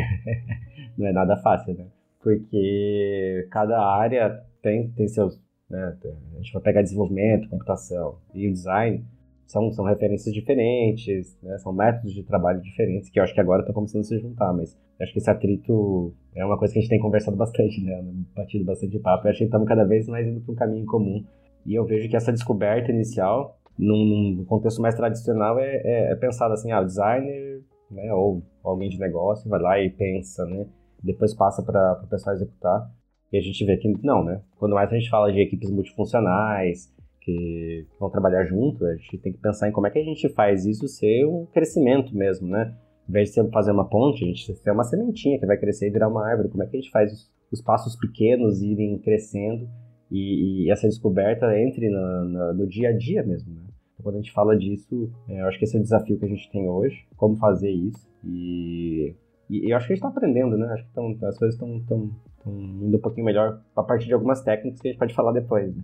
não 0.98 1.07
é 1.07 1.13
nada 1.13 1.38
fácil, 1.38 1.75
né? 1.75 1.86
Porque 2.19 3.48
cada 3.51 3.79
área 3.79 4.43
tem, 4.62 4.89
tem 4.89 5.07
seus. 5.07 5.39
Né, 5.69 5.98
a 6.03 6.38
gente 6.38 6.53
vai 6.53 6.62
pegar 6.62 6.81
desenvolvimento, 6.81 7.50
computação 7.50 8.17
e 8.33 8.48
o 8.48 8.51
design 8.53 9.05
são, 9.45 9.71
são 9.71 9.85
referências 9.85 10.33
diferentes, 10.33 11.37
né? 11.41 11.57
são 11.59 11.71
métodos 11.71 12.13
de 12.13 12.23
trabalho 12.23 12.61
diferentes, 12.61 13.09
que 13.09 13.19
eu 13.19 13.23
acho 13.23 13.33
que 13.33 13.39
agora 13.39 13.61
estão 13.61 13.73
começando 13.73 14.01
a 14.01 14.03
se 14.03 14.19
juntar, 14.19 14.53
mas 14.53 14.77
acho 14.99 15.13
que 15.13 15.19
esse 15.19 15.29
atrito 15.29 16.13
é 16.35 16.43
uma 16.45 16.57
coisa 16.57 16.73
que 16.73 16.79
a 16.79 16.81
gente 16.81 16.89
tem 16.89 16.99
conversado 16.99 17.37
bastante, 17.37 17.81
né? 17.83 18.03
Batido 18.35 18.65
bastante 18.65 18.99
papo. 18.99 19.25
Eu 19.25 19.31
acho 19.31 19.39
que 19.39 19.45
estamos 19.45 19.67
cada 19.67 19.85
vez 19.85 20.07
mais 20.07 20.27
indo 20.27 20.41
para 20.41 20.51
um 20.51 20.55
caminho 20.55 20.85
comum. 20.85 21.23
E 21.65 21.73
eu 21.73 21.85
vejo 21.85 22.09
que 22.09 22.15
essa 22.15 22.31
descoberta 22.31 22.91
inicial, 22.91 23.57
num, 23.77 24.35
num 24.35 24.45
contexto 24.45 24.81
mais 24.81 24.95
tradicional, 24.95 25.59
é, 25.59 25.81
é, 25.83 26.11
é 26.11 26.15
pensado 26.15 26.53
assim, 26.53 26.71
ah, 26.71 26.81
o 26.81 26.85
designer, 26.85 27.61
né, 27.89 28.13
ou 28.13 28.43
alguém 28.63 28.89
de 28.89 28.99
negócio 28.99 29.49
vai 29.49 29.61
lá 29.61 29.79
e 29.79 29.89
pensa, 29.89 30.45
né? 30.45 30.65
Depois 31.03 31.33
passa 31.33 31.63
para 31.63 32.01
o 32.03 32.07
pessoal 32.07 32.35
executar. 32.35 32.89
E 33.31 33.37
a 33.37 33.41
gente 33.41 33.65
vê 33.65 33.77
que 33.77 33.93
não, 34.03 34.23
né? 34.23 34.41
Quando 34.57 34.75
mais 34.75 34.91
a 34.91 34.95
gente 34.95 35.09
fala 35.09 35.31
de 35.31 35.39
equipes 35.39 35.69
multifuncionais, 35.69 36.93
que 37.25 37.88
vão 38.00 38.10
trabalhar 38.10 38.44
junto, 38.44 38.86
a 38.86 38.96
gente 38.96 39.17
tem 39.17 39.34
que 39.34 39.39
pensar 39.39 39.67
em 39.67 39.72
como 39.72 39.88
é 39.88 39.89
que 39.89 39.98
a 39.98 40.03
gente 40.03 40.29
faz 40.29 40.63
isso 40.65 40.88
ser 40.88 41.25
um 41.25 41.48
crescimento 41.48 42.15
mesmo, 42.15 42.48
né? 42.48 42.75
Em 43.10 43.12
vez 43.12 43.32
de 43.32 43.51
fazer 43.51 43.72
uma 43.72 43.89
ponte, 43.89 44.24
a 44.24 44.27
gente 44.27 44.53
tem 44.62 44.72
uma 44.72 44.84
sementinha 44.84 45.39
que 45.39 45.46
vai 45.46 45.58
crescer 45.58 45.88
e 45.88 45.91
virar 45.91 46.08
uma 46.08 46.27
árvore. 46.27 46.50
Como 46.50 46.63
é 46.63 46.67
que 46.67 46.77
a 46.77 46.79
gente 46.79 46.91
faz 46.91 47.12
os, 47.12 47.32
os 47.51 47.62
passos 47.62 47.96
pequenos 47.96 48.62
irem 48.62 49.00
crescendo 49.00 49.67
e, 50.12 50.65
e 50.65 50.72
essa 50.72 50.88
descoberta 50.88 51.58
entre 51.60 51.89
na, 51.89 52.53
no 52.53 52.67
dia 52.67 52.89
a 52.89 52.98
dia 52.98 53.24
mesmo, 53.24 53.53
né? 53.53 53.62
Então, 53.94 54.03
quando 54.03 54.15
a 54.15 54.20
gente 54.20 54.32
fala 54.32 54.55
disso, 54.55 55.12
é, 55.27 55.41
eu 55.41 55.48
acho 55.48 55.58
que 55.58 55.65
esse 55.65 55.75
é 55.75 55.79
o 55.79 55.84
desafio 55.84 56.20
que 56.20 56.25
a 56.25 56.29
gente 56.29 56.51
tem 56.51 56.70
hoje, 56.70 57.08
como 57.17 57.36
fazer 57.38 57.72
isso. 57.72 58.08
E, 58.24 59.15
e 59.50 59.72
eu 59.72 59.77
acho 59.77 59.88
que 59.88 59.94
a 59.94 59.96
gente 59.96 60.05
está 60.05 60.10
aprendendo, 60.10 60.58
né? 60.58 60.67
Acho 60.67 60.86
que 60.86 60.94
tão, 60.94 61.10
as 61.27 61.38
coisas 61.39 61.55
estão 61.55 62.12
indo 62.46 62.98
um 62.98 63.01
pouquinho 63.01 63.25
melhor 63.25 63.62
a 63.75 63.84
partir 63.84 64.05
de 64.05 64.13
algumas 64.13 64.44
técnicas 64.44 64.79
que 64.79 64.88
a 64.88 64.91
gente 64.91 65.00
pode 65.00 65.13
falar 65.15 65.32
depois. 65.32 65.75
Né? 65.75 65.84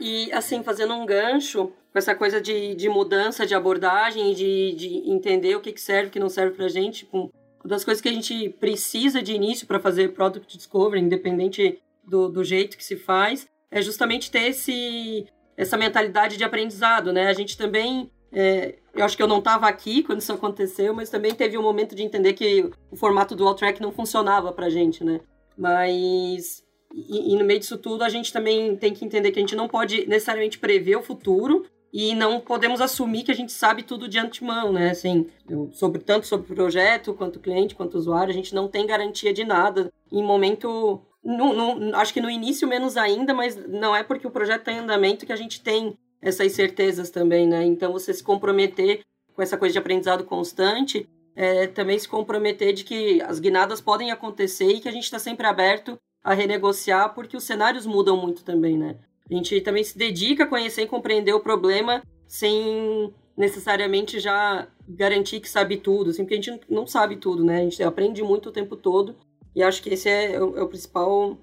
E, 0.00 0.30
assim, 0.32 0.62
fazendo 0.62 0.94
um 0.94 1.06
gancho 1.06 1.72
com 1.92 1.98
essa 1.98 2.14
coisa 2.14 2.40
de, 2.40 2.74
de 2.74 2.88
mudança 2.88 3.46
de 3.46 3.54
abordagem, 3.54 4.34
de, 4.34 4.74
de 4.74 5.10
entender 5.10 5.56
o 5.56 5.60
que, 5.60 5.72
que 5.72 5.80
serve 5.80 6.08
o 6.08 6.10
que 6.10 6.18
não 6.18 6.28
serve 6.28 6.56
pra 6.56 6.68
gente, 6.68 7.08
uma 7.12 7.30
das 7.64 7.84
coisas 7.84 8.02
que 8.02 8.08
a 8.08 8.12
gente 8.12 8.50
precisa 8.60 9.22
de 9.22 9.32
início 9.32 9.66
para 9.66 9.80
fazer 9.80 10.12
Product 10.12 10.56
Discovery, 10.56 11.00
independente 11.00 11.80
do, 12.02 12.28
do 12.28 12.44
jeito 12.44 12.76
que 12.76 12.84
se 12.84 12.96
faz, 12.96 13.46
é 13.70 13.80
justamente 13.80 14.30
ter 14.30 14.50
esse, 14.50 15.26
essa 15.56 15.78
mentalidade 15.78 16.36
de 16.36 16.44
aprendizado, 16.44 17.12
né? 17.12 17.28
A 17.28 17.32
gente 17.32 17.56
também 17.56 18.10
é, 18.30 18.74
eu 18.94 19.04
acho 19.04 19.16
que 19.16 19.22
eu 19.22 19.28
não 19.28 19.38
estava 19.38 19.66
aqui 19.66 20.02
quando 20.02 20.20
isso 20.20 20.32
aconteceu, 20.32 20.94
mas 20.94 21.10
também 21.10 21.34
teve 21.34 21.58
um 21.58 21.62
momento 21.62 21.94
de 21.94 22.02
entender 22.02 22.32
que 22.34 22.70
o 22.90 22.96
formato 22.96 23.34
dual 23.34 23.54
track 23.54 23.80
não 23.80 23.92
funcionava 23.92 24.52
pra 24.52 24.70
gente, 24.70 25.02
né? 25.02 25.20
Mas 25.56 26.64
e, 26.92 27.32
e, 27.32 27.36
no 27.36 27.44
meio 27.44 27.58
disso 27.58 27.76
tudo 27.76 28.04
a 28.04 28.08
gente 28.08 28.32
também 28.32 28.76
tem 28.76 28.92
que 28.92 29.04
entender 29.04 29.32
que 29.32 29.38
a 29.38 29.42
gente 29.42 29.56
não 29.56 29.68
pode 29.68 30.06
necessariamente 30.06 30.58
prever 30.58 30.96
o 30.96 31.02
futuro 31.02 31.66
e 31.92 32.14
não 32.14 32.40
podemos 32.40 32.80
assumir 32.80 33.22
que 33.22 33.30
a 33.30 33.34
gente 33.34 33.52
sabe 33.52 33.82
tudo 33.82 34.08
de 34.08 34.18
antemão, 34.18 34.72
né? 34.72 34.90
Assim, 34.90 35.28
sobre 35.72 36.02
tanto 36.02 36.26
sobre 36.26 36.52
o 36.52 36.54
projeto 36.54 37.14
quanto 37.14 37.40
cliente 37.40 37.74
quanto 37.74 37.96
usuário, 37.96 38.30
a 38.30 38.34
gente 38.34 38.54
não 38.54 38.68
tem 38.68 38.86
garantia 38.86 39.32
de 39.32 39.44
nada 39.44 39.92
em 40.10 40.22
momento 40.22 41.00
no, 41.24 41.54
no, 41.54 41.96
acho 41.96 42.12
que 42.12 42.20
no 42.20 42.30
início 42.30 42.68
menos 42.68 42.96
ainda, 42.96 43.32
mas 43.32 43.56
não 43.68 43.96
é 43.96 44.02
porque 44.02 44.26
o 44.26 44.30
projeto 44.30 44.60
está 44.60 44.72
em 44.72 44.80
andamento 44.80 45.24
que 45.24 45.32
a 45.32 45.36
gente 45.36 45.62
tem 45.62 45.96
essas 46.24 46.52
certezas 46.52 47.10
também, 47.10 47.46
né? 47.46 47.64
Então, 47.64 47.92
você 47.92 48.12
se 48.12 48.24
comprometer 48.24 49.02
com 49.34 49.42
essa 49.42 49.58
coisa 49.58 49.74
de 49.74 49.78
aprendizado 49.78 50.24
constante, 50.24 51.06
é, 51.36 51.66
também 51.66 51.98
se 51.98 52.08
comprometer 52.08 52.72
de 52.72 52.82
que 52.82 53.20
as 53.22 53.38
guinadas 53.38 53.80
podem 53.80 54.10
acontecer 54.10 54.68
e 54.68 54.80
que 54.80 54.88
a 54.88 54.92
gente 54.92 55.04
está 55.04 55.18
sempre 55.18 55.46
aberto 55.46 55.98
a 56.22 56.32
renegociar, 56.32 57.14
porque 57.14 57.36
os 57.36 57.44
cenários 57.44 57.84
mudam 57.84 58.16
muito 58.16 58.42
também, 58.42 58.78
né? 58.78 58.96
A 59.30 59.34
gente 59.34 59.60
também 59.60 59.84
se 59.84 59.98
dedica 59.98 60.44
a 60.44 60.46
conhecer 60.46 60.82
e 60.82 60.86
compreender 60.86 61.34
o 61.34 61.40
problema 61.40 62.02
sem 62.26 63.12
necessariamente 63.36 64.18
já 64.18 64.66
garantir 64.88 65.40
que 65.40 65.48
sabe 65.48 65.76
tudo, 65.76 66.10
assim, 66.10 66.22
porque 66.22 66.34
a 66.34 66.40
gente 66.40 66.60
não 66.70 66.86
sabe 66.86 67.16
tudo, 67.16 67.44
né? 67.44 67.58
A 67.58 67.62
gente 67.64 67.82
aprende 67.82 68.22
muito 68.22 68.48
o 68.48 68.52
tempo 68.52 68.76
todo 68.76 69.16
e 69.54 69.62
acho 69.62 69.82
que 69.82 69.90
esse 69.90 70.08
é, 70.08 70.42
o, 70.42 70.56
é 70.56 70.62
o 70.62 70.68
principal 70.68 71.36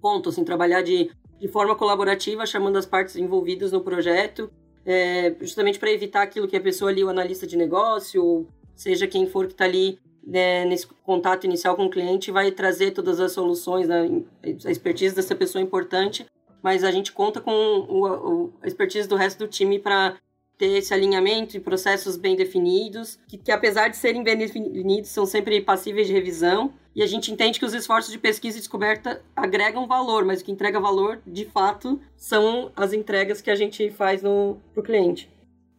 ponto, 0.00 0.28
assim, 0.28 0.44
trabalhar 0.44 0.82
de 0.82 1.10
de 1.40 1.48
forma 1.48 1.74
colaborativa, 1.74 2.46
chamando 2.46 2.76
as 2.76 2.86
partes 2.86 3.16
envolvidas 3.16 3.72
no 3.72 3.80
projeto, 3.80 4.50
é, 4.84 5.34
justamente 5.40 5.78
para 5.78 5.90
evitar 5.90 6.22
aquilo 6.22 6.48
que 6.48 6.56
a 6.56 6.60
pessoa 6.60 6.90
ali, 6.90 7.04
o 7.04 7.08
analista 7.08 7.46
de 7.46 7.56
negócio, 7.56 8.24
ou 8.24 8.48
seja 8.74 9.06
quem 9.06 9.26
for 9.26 9.46
que 9.46 9.52
está 9.52 9.64
ali 9.64 9.98
né, 10.26 10.64
nesse 10.64 10.86
contato 11.04 11.44
inicial 11.44 11.76
com 11.76 11.86
o 11.86 11.90
cliente, 11.90 12.30
vai 12.30 12.50
trazer 12.50 12.90
todas 12.90 13.20
as 13.20 13.32
soluções, 13.32 13.88
né, 13.88 14.22
a 14.42 14.70
expertise 14.70 15.14
dessa 15.14 15.34
pessoa 15.34 15.62
é 15.62 15.64
importante, 15.64 16.26
mas 16.62 16.84
a 16.84 16.90
gente 16.90 17.12
conta 17.12 17.40
com 17.40 17.50
o, 17.52 18.06
o, 18.06 18.52
a 18.62 18.66
expertise 18.66 19.08
do 19.08 19.16
resto 19.16 19.38
do 19.38 19.48
time 19.48 19.78
para 19.78 20.16
ter 20.58 20.76
esse 20.76 20.92
alinhamento 20.92 21.56
e 21.56 21.60
processos 21.60 22.16
bem 22.16 22.34
definidos, 22.34 23.16
que, 23.28 23.38
que 23.38 23.52
apesar 23.52 23.88
de 23.88 23.96
serem 23.96 24.24
bem 24.24 24.36
definidos, 24.36 25.08
são 25.08 25.24
sempre 25.24 25.60
passíveis 25.60 26.08
de 26.08 26.12
revisão. 26.12 26.72
E 26.96 27.02
a 27.02 27.06
gente 27.06 27.32
entende 27.32 27.60
que 27.60 27.64
os 27.64 27.72
esforços 27.72 28.10
de 28.10 28.18
pesquisa 28.18 28.58
e 28.58 28.60
descoberta 28.60 29.22
agregam 29.36 29.86
valor, 29.86 30.24
mas 30.24 30.40
o 30.40 30.44
que 30.44 30.50
entrega 30.50 30.80
valor, 30.80 31.20
de 31.24 31.44
fato, 31.44 32.00
são 32.16 32.72
as 32.74 32.92
entregas 32.92 33.40
que 33.40 33.50
a 33.50 33.54
gente 33.54 33.88
faz 33.90 34.20
no, 34.20 34.56
pro 34.74 34.82
cliente. 34.82 35.30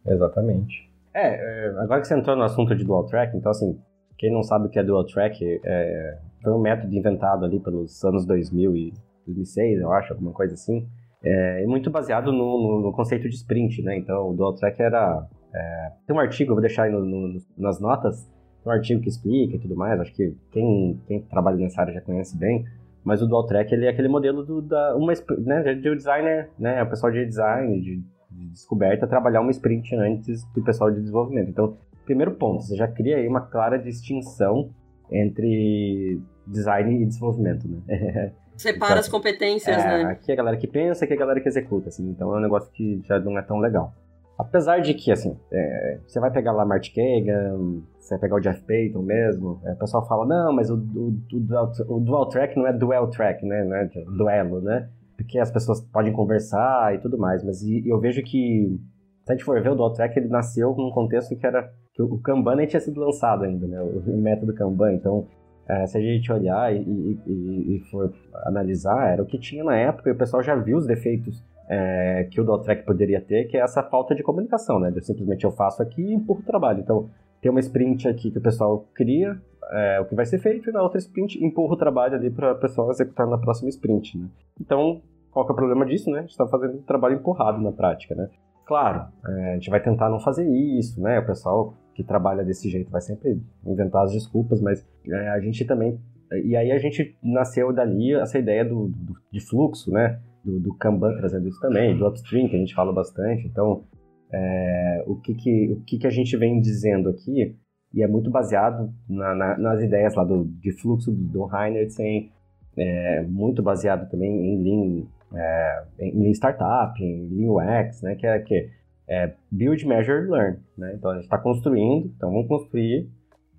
Exatamente. 0.06 0.90
É, 1.12 1.28
é 1.28 1.68
agora 1.80 2.00
que 2.00 2.06
você 2.06 2.14
entrou 2.14 2.34
no 2.34 2.42
assunto 2.42 2.74
de 2.74 2.82
dual 2.82 3.04
track, 3.04 3.36
então 3.36 3.50
assim, 3.50 3.78
quem 4.16 4.32
não 4.32 4.42
sabe 4.42 4.66
o 4.66 4.70
que 4.70 4.78
é 4.78 4.82
dual 4.82 5.04
track, 5.04 5.60
é, 5.62 6.18
foi 6.42 6.52
um 6.54 6.58
método 6.58 6.94
inventado 6.94 7.44
ali 7.44 7.60
pelos 7.60 8.02
anos 8.02 8.24
2000 8.24 8.74
e 8.76 8.94
2006, 9.26 9.80
eu 9.80 9.92
acho, 9.92 10.14
alguma 10.14 10.32
coisa 10.32 10.54
assim, 10.54 10.88
é, 11.22 11.66
muito 11.66 11.90
baseado 11.90 12.32
no, 12.32 12.82
no, 12.82 12.92
conceito 12.92 13.28
de 13.28 13.34
sprint, 13.34 13.82
né? 13.82 13.96
Então, 13.96 14.30
o 14.30 14.34
dual 14.34 14.54
track 14.54 14.80
era... 14.80 15.26
É, 15.52 15.92
tem 16.06 16.16
um 16.16 16.20
artigo, 16.20 16.50
eu 16.50 16.54
vou 16.54 16.62
deixar 16.62 16.84
aí 16.84 16.92
no, 16.92 17.04
no, 17.04 17.38
nas 17.58 17.80
notas, 17.80 18.30
um 18.64 18.70
artigo 18.70 19.00
que 19.00 19.08
explica 19.08 19.56
e 19.56 19.58
tudo 19.58 19.76
mais, 19.76 20.00
acho 20.00 20.14
que 20.14 20.34
quem, 20.52 21.00
quem 21.06 21.22
trabalha 21.22 21.56
nessa 21.56 21.80
área 21.80 21.94
já 21.94 22.00
conhece 22.00 22.36
bem, 22.38 22.64
mas 23.02 23.22
o 23.22 23.26
dual 23.26 23.46
track 23.46 23.72
ele 23.74 23.86
é 23.86 23.88
aquele 23.88 24.08
modelo 24.08 24.44
do, 24.44 24.62
da, 24.62 24.94
uma, 24.96 25.12
né, 25.38 25.74
de 25.74 25.94
designer, 25.94 26.50
né, 26.58 26.82
o 26.82 26.88
pessoal 26.88 27.10
de 27.10 27.24
design, 27.26 27.80
de, 27.80 27.96
de 28.30 28.46
descoberta, 28.50 29.06
trabalhar 29.06 29.40
uma 29.40 29.50
sprint 29.50 29.94
antes 29.96 30.44
do 30.52 30.62
pessoal 30.62 30.90
de 30.90 31.00
desenvolvimento. 31.00 31.48
Então, 31.48 31.76
primeiro 32.04 32.32
ponto, 32.32 32.62
você 32.62 32.76
já 32.76 32.86
cria 32.86 33.16
aí 33.16 33.26
uma 33.26 33.40
clara 33.40 33.78
distinção 33.78 34.70
entre 35.10 36.20
design 36.46 37.02
e 37.02 37.06
desenvolvimento, 37.06 37.66
né? 37.68 38.32
Separa 38.60 38.92
então, 38.92 39.00
as 39.00 39.08
competências, 39.08 39.74
é, 39.74 39.86
né? 39.86 40.10
Aqui 40.10 40.30
é 40.30 40.34
a 40.34 40.36
galera 40.36 40.56
que 40.58 40.66
pensa, 40.66 41.04
aqui 41.04 41.14
é 41.14 41.16
a 41.16 41.18
galera 41.18 41.40
que 41.40 41.48
executa, 41.48 41.88
assim. 41.88 42.10
Então 42.10 42.34
é 42.34 42.38
um 42.38 42.42
negócio 42.42 42.70
que 42.72 43.00
já 43.06 43.18
não 43.18 43.38
é 43.38 43.42
tão 43.42 43.58
legal. 43.58 43.94
Apesar 44.38 44.80
de 44.80 44.92
que, 44.92 45.10
assim, 45.10 45.34
é, 45.50 45.98
você 46.06 46.20
vai 46.20 46.30
pegar 46.30 46.52
lá 46.52 46.64
Mart 46.64 46.92
Kagan, 46.94 47.82
você 47.98 48.10
vai 48.10 48.18
pegar 48.18 48.36
o 48.36 48.40
Jeff 48.40 48.60
Payton 48.62 49.00
mesmo, 49.00 49.60
é, 49.64 49.72
o 49.72 49.76
pessoal 49.76 50.06
fala, 50.06 50.26
não, 50.26 50.52
mas 50.52 50.70
o, 50.70 50.76
o, 50.76 51.08
o, 51.32 51.40
dual, 51.40 51.72
o, 51.88 52.00
dual, 52.00 52.28
track 52.28 52.54
não 52.54 52.66
é 52.66 52.72
dual 52.72 53.08
track, 53.08 53.46
né? 53.46 53.64
Não 53.64 53.76
é 53.76 53.88
duelo, 54.16 54.60
né? 54.60 54.90
Porque 55.16 55.38
as 55.38 55.50
pessoas 55.50 55.80
podem 55.80 56.12
conversar 56.12 56.94
e 56.94 56.98
tudo 56.98 57.16
mais. 57.16 57.42
Mas 57.42 57.62
e, 57.62 57.88
eu 57.88 57.98
vejo 57.98 58.22
que, 58.22 58.78
se 59.24 59.32
a 59.32 59.34
gente 59.34 59.44
for 59.44 59.58
ver, 59.62 59.70
o 59.70 59.74
dual 59.74 59.94
track 59.94 60.18
ele 60.18 60.28
nasceu 60.28 60.74
num 60.76 60.90
contexto 60.90 61.34
que 61.34 61.46
era... 61.46 61.72
que 61.94 62.02
o 62.02 62.18
Kanban 62.18 62.56
nem 62.56 62.66
tinha 62.66 62.80
sido 62.80 63.00
lançado 63.00 63.44
ainda, 63.44 63.66
né? 63.66 63.80
O 63.80 64.16
método 64.18 64.54
Kanban. 64.54 64.92
Então, 64.92 65.26
é, 65.70 65.86
se 65.86 65.96
a 65.96 66.00
gente 66.00 66.32
olhar 66.32 66.74
e, 66.74 66.80
e, 67.26 67.76
e, 67.76 67.80
for 67.90 68.12
analisar, 68.44 69.12
era 69.12 69.22
o 69.22 69.26
que 69.26 69.38
tinha 69.38 69.62
na 69.62 69.76
época 69.76 70.08
e 70.08 70.12
o 70.12 70.16
pessoal 70.16 70.42
já 70.42 70.56
viu 70.56 70.76
os 70.76 70.86
defeitos 70.86 71.44
é, 71.68 72.26
que 72.28 72.40
o 72.40 72.44
Dotrack 72.44 72.84
poderia 72.84 73.20
ter, 73.20 73.44
que 73.44 73.56
é 73.56 73.60
essa 73.60 73.80
falta 73.82 74.12
de 74.12 74.22
comunicação, 74.24 74.80
né? 74.80 74.90
De 74.90 75.00
simplesmente 75.00 75.44
eu 75.44 75.52
faço 75.52 75.80
aqui 75.80 76.02
e 76.02 76.12
empurro 76.12 76.40
o 76.40 76.44
trabalho. 76.44 76.80
Então, 76.80 77.08
tem 77.40 77.50
uma 77.50 77.60
sprint 77.60 78.08
aqui 78.08 78.32
que 78.32 78.38
o 78.38 78.42
pessoal 78.42 78.84
cria 78.92 79.40
é, 79.70 80.00
o 80.00 80.04
que 80.06 80.16
vai 80.16 80.26
ser 80.26 80.38
feito 80.38 80.68
e 80.68 80.72
na 80.72 80.82
outra 80.82 80.98
sprint 80.98 81.42
empurra 81.44 81.74
o 81.74 81.76
trabalho 81.76 82.16
ali 82.16 82.28
para 82.30 82.52
o 82.52 82.58
pessoal 82.58 82.90
executar 82.90 83.26
na 83.28 83.38
próxima 83.38 83.68
sprint, 83.68 84.18
né? 84.18 84.26
Então, 84.60 85.00
qual 85.30 85.46
que 85.46 85.52
é 85.52 85.54
o 85.54 85.56
problema 85.56 85.86
disso, 85.86 86.10
né? 86.10 86.18
A 86.18 86.22
gente 86.22 86.32
está 86.32 86.48
fazendo 86.48 86.78
um 86.78 86.82
trabalho 86.82 87.14
empurrado 87.14 87.62
na 87.62 87.70
prática, 87.70 88.16
né? 88.16 88.28
Claro, 88.66 89.06
é, 89.26 89.52
a 89.52 89.54
gente 89.54 89.70
vai 89.70 89.80
tentar 89.80 90.08
não 90.08 90.18
fazer 90.18 90.48
isso, 90.48 91.00
né? 91.00 91.20
O 91.20 91.26
pessoal 91.26 91.74
que 91.94 92.04
trabalha 92.04 92.44
desse 92.44 92.68
jeito 92.68 92.90
vai 92.90 93.00
sempre 93.00 93.40
inventar 93.64 94.04
as 94.04 94.12
desculpas, 94.12 94.60
mas 94.60 94.86
é, 95.06 95.28
a 95.28 95.40
gente 95.40 95.64
também. 95.64 95.98
E 96.44 96.54
aí 96.56 96.70
a 96.70 96.78
gente 96.78 97.16
nasceu 97.22 97.72
dali 97.72 98.14
essa 98.14 98.38
ideia 98.38 98.64
do, 98.64 98.88
do 98.88 99.14
de 99.32 99.40
fluxo, 99.40 99.90
né? 99.90 100.20
Do, 100.44 100.58
do, 100.60 100.74
Kanban 100.74 101.16
trazendo 101.16 101.48
isso 101.48 101.60
também, 101.60 101.96
do 101.96 102.06
upstream, 102.06 102.48
que 102.48 102.56
a 102.56 102.58
gente 102.58 102.74
fala 102.74 102.92
bastante. 102.92 103.46
Então, 103.46 103.84
é, 104.32 105.04
o, 105.06 105.16
que, 105.16 105.34
que, 105.34 105.72
o 105.72 105.80
que, 105.82 105.98
que 105.98 106.06
a 106.06 106.10
gente 106.10 106.36
vem 106.36 106.60
dizendo 106.60 107.10
aqui, 107.10 107.56
e 107.92 108.02
é 108.02 108.06
muito 108.06 108.30
baseado 108.30 108.92
na, 109.08 109.34
na, 109.34 109.58
nas 109.58 109.82
ideias 109.82 110.14
lá 110.14 110.24
do, 110.24 110.44
de 110.44 110.72
fluxo 110.72 111.10
do 111.10 111.48
Heinertsen, 111.52 112.30
é, 112.76 113.22
muito 113.22 113.62
baseado 113.62 114.08
também 114.08 114.30
em 114.30 114.62
Lean, 114.62 115.06
é, 115.34 115.84
em 115.98 116.22
Lean 116.22 116.32
Startup, 116.32 116.94
em 117.02 117.28
Lean 117.28 117.52
UX, 117.52 118.02
né? 118.02 118.14
Que 118.14 118.26
é 118.26 118.38
que 118.38 118.70
é 119.10 119.34
build, 119.50 119.84
measure, 119.86 120.30
learn. 120.30 120.58
Né? 120.78 120.94
Então 120.94 121.10
a 121.10 121.14
gente 121.14 121.24
está 121.24 121.36
construindo, 121.36 122.06
então 122.16 122.30
vamos 122.30 122.46
construir, 122.46 123.10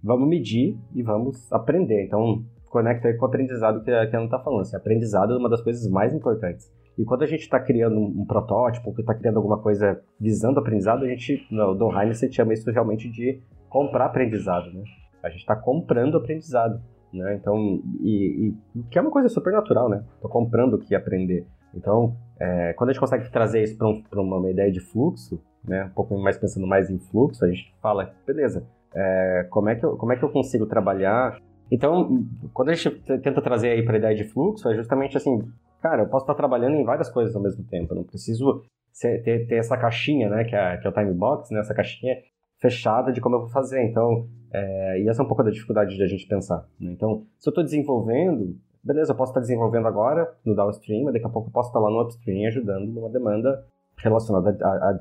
vamos 0.02 0.28
medir 0.28 0.78
e 0.96 1.04
vamos 1.04 1.52
aprender. 1.52 2.06
Então 2.06 2.44
conecta 2.70 3.10
aí 3.10 3.16
com 3.16 3.26
o 3.26 3.28
aprendizado 3.28 3.84
que 3.84 3.92
a 3.92 4.04
Ana 4.04 4.24
está 4.24 4.40
falando. 4.40 4.62
Assim, 4.62 4.78
aprendizado 4.78 5.34
é 5.34 5.38
uma 5.38 5.50
das 5.50 5.62
coisas 5.62 5.86
mais 5.92 6.14
importantes. 6.14 6.72
E 6.98 7.04
quando 7.04 7.24
a 7.24 7.28
gente 7.28 7.42
está 7.42 7.60
criando 7.60 8.00
um, 8.00 8.26
protótipo, 8.26 8.94
que 8.94 9.02
está 9.02 9.14
criando 9.14 9.38
alguma 9.38 9.58
coisa 9.58 10.02
visando 10.20 10.60
aprendizado, 10.60 11.04
a 11.04 11.08
gente, 11.08 11.46
no 11.52 11.74
Don 11.74 11.92
você 11.92 12.32
chama 12.32 12.54
isso 12.54 12.70
realmente 12.72 13.10
de 13.10 13.42
comprar 13.70 14.06
aprendizado, 14.06 14.72
né? 14.72 14.84
A 15.24 15.30
gente 15.30 15.42
está 15.42 15.56
comprando 15.56 16.18
aprendizado, 16.18 16.82
né? 17.14 17.36
Então, 17.36 17.82
e, 18.02 18.54
e, 18.76 18.84
que 18.84 18.98
é 18.98 19.02
uma 19.02 19.12
coisa 19.12 19.30
super 19.30 19.52
natural, 19.52 19.90
né? 19.90 20.04
Estou 20.16 20.30
comprando 20.30 20.76
o 20.76 20.80
que 20.80 20.94
aprender. 20.94 21.46
Então, 21.74 22.16
é, 22.40 22.74
quando 22.74 22.90
a 22.90 22.94
gente 22.94 23.00
consegue 23.00 23.30
trazer 23.32 23.64
isso 23.64 23.78
para 23.78 24.22
um, 24.22 24.38
uma 24.38 24.50
ideia 24.50 24.72
de 24.72 24.80
fluxo, 24.80 25.42
né, 25.64 25.86
um 25.86 25.90
pouco 25.90 26.18
mais 26.18 26.38
pensando 26.38 26.66
mais 26.68 26.90
em 26.90 27.00
fluxo, 27.00 27.46
a 27.46 27.48
gente 27.48 27.74
fala, 27.82 28.14
beleza, 28.26 28.66
é, 28.94 29.48
como, 29.50 29.70
é 29.70 29.76
que 29.76 29.86
eu, 29.86 29.96
como 29.96 30.12
é 30.12 30.18
que 30.18 30.24
eu 30.24 30.30
consigo 30.30 30.66
trabalhar? 30.66 31.40
Então, 31.72 32.26
quando 32.54 32.70
a 32.70 32.74
gente 32.74 32.90
tenta 33.22 33.42
trazer 33.42 33.70
aí 33.70 33.84
para 33.84 33.96
a 33.96 33.98
ideia 33.98 34.16
de 34.16 34.24
fluxo, 34.26 34.70
é 34.70 34.76
justamente 34.76 35.16
assim, 35.16 35.40
cara, 35.82 36.04
eu 36.04 36.10
posso 36.10 36.24
estar 36.24 36.36
trabalhando 36.36 36.76
em 36.76 36.84
várias 36.84 37.10
coisas 37.10 37.36
ao 37.36 37.42
mesmo 37.42 37.64
tempo, 37.64 37.94
eu 37.94 37.98
não 37.98 38.04
preciso 38.04 38.64
ser, 38.92 39.24
ter, 39.24 39.48
ter, 39.48 39.56
essa 39.56 39.78
caixinha, 39.78 40.30
né, 40.30 40.44
que 40.44 40.56
é, 40.56 40.78
que 40.78 40.88
é 40.88 40.90
o 40.90 40.94
time 40.94 41.14
box, 41.14 41.54
né, 41.54 41.62
essa 41.62 41.74
caixinha 41.74 42.16
fechada 42.60 43.12
de 43.12 43.20
como 43.20 43.36
eu 43.36 43.42
vou 43.42 43.50
fazer. 43.50 43.84
Então, 43.84 44.28
é, 44.54 45.02
e 45.02 45.10
essa 45.10 45.22
é 45.22 45.26
um 45.26 45.28
pouco 45.28 45.44
da 45.44 45.50
dificuldade 45.50 45.96
de 45.96 46.04
a 46.04 46.08
gente 46.08 46.28
pensar. 46.28 46.68
Né? 46.80 46.92
Então, 46.92 47.26
se 47.40 47.50
eu 47.50 47.52
estou 47.52 47.64
desenvolvendo, 47.64 48.56
beleza, 48.84 49.12
eu 49.12 49.16
posso 49.16 49.32
estar 49.32 49.42
desenvolvendo 49.42 49.88
agora 49.88 50.34
no 50.46 50.56
downstream, 50.56 51.04
mas 51.06 51.14
daqui 51.14 51.26
a 51.26 51.30
pouco 51.30 51.50
eu 51.50 51.54
posso 51.54 51.70
estar 51.70 51.80
lá 51.80 51.90
no 51.90 52.02
upstream 52.02 52.48
ajudando 52.48 52.88
numa 52.88 53.10
demanda 53.10 53.66
relacionada 53.98 54.58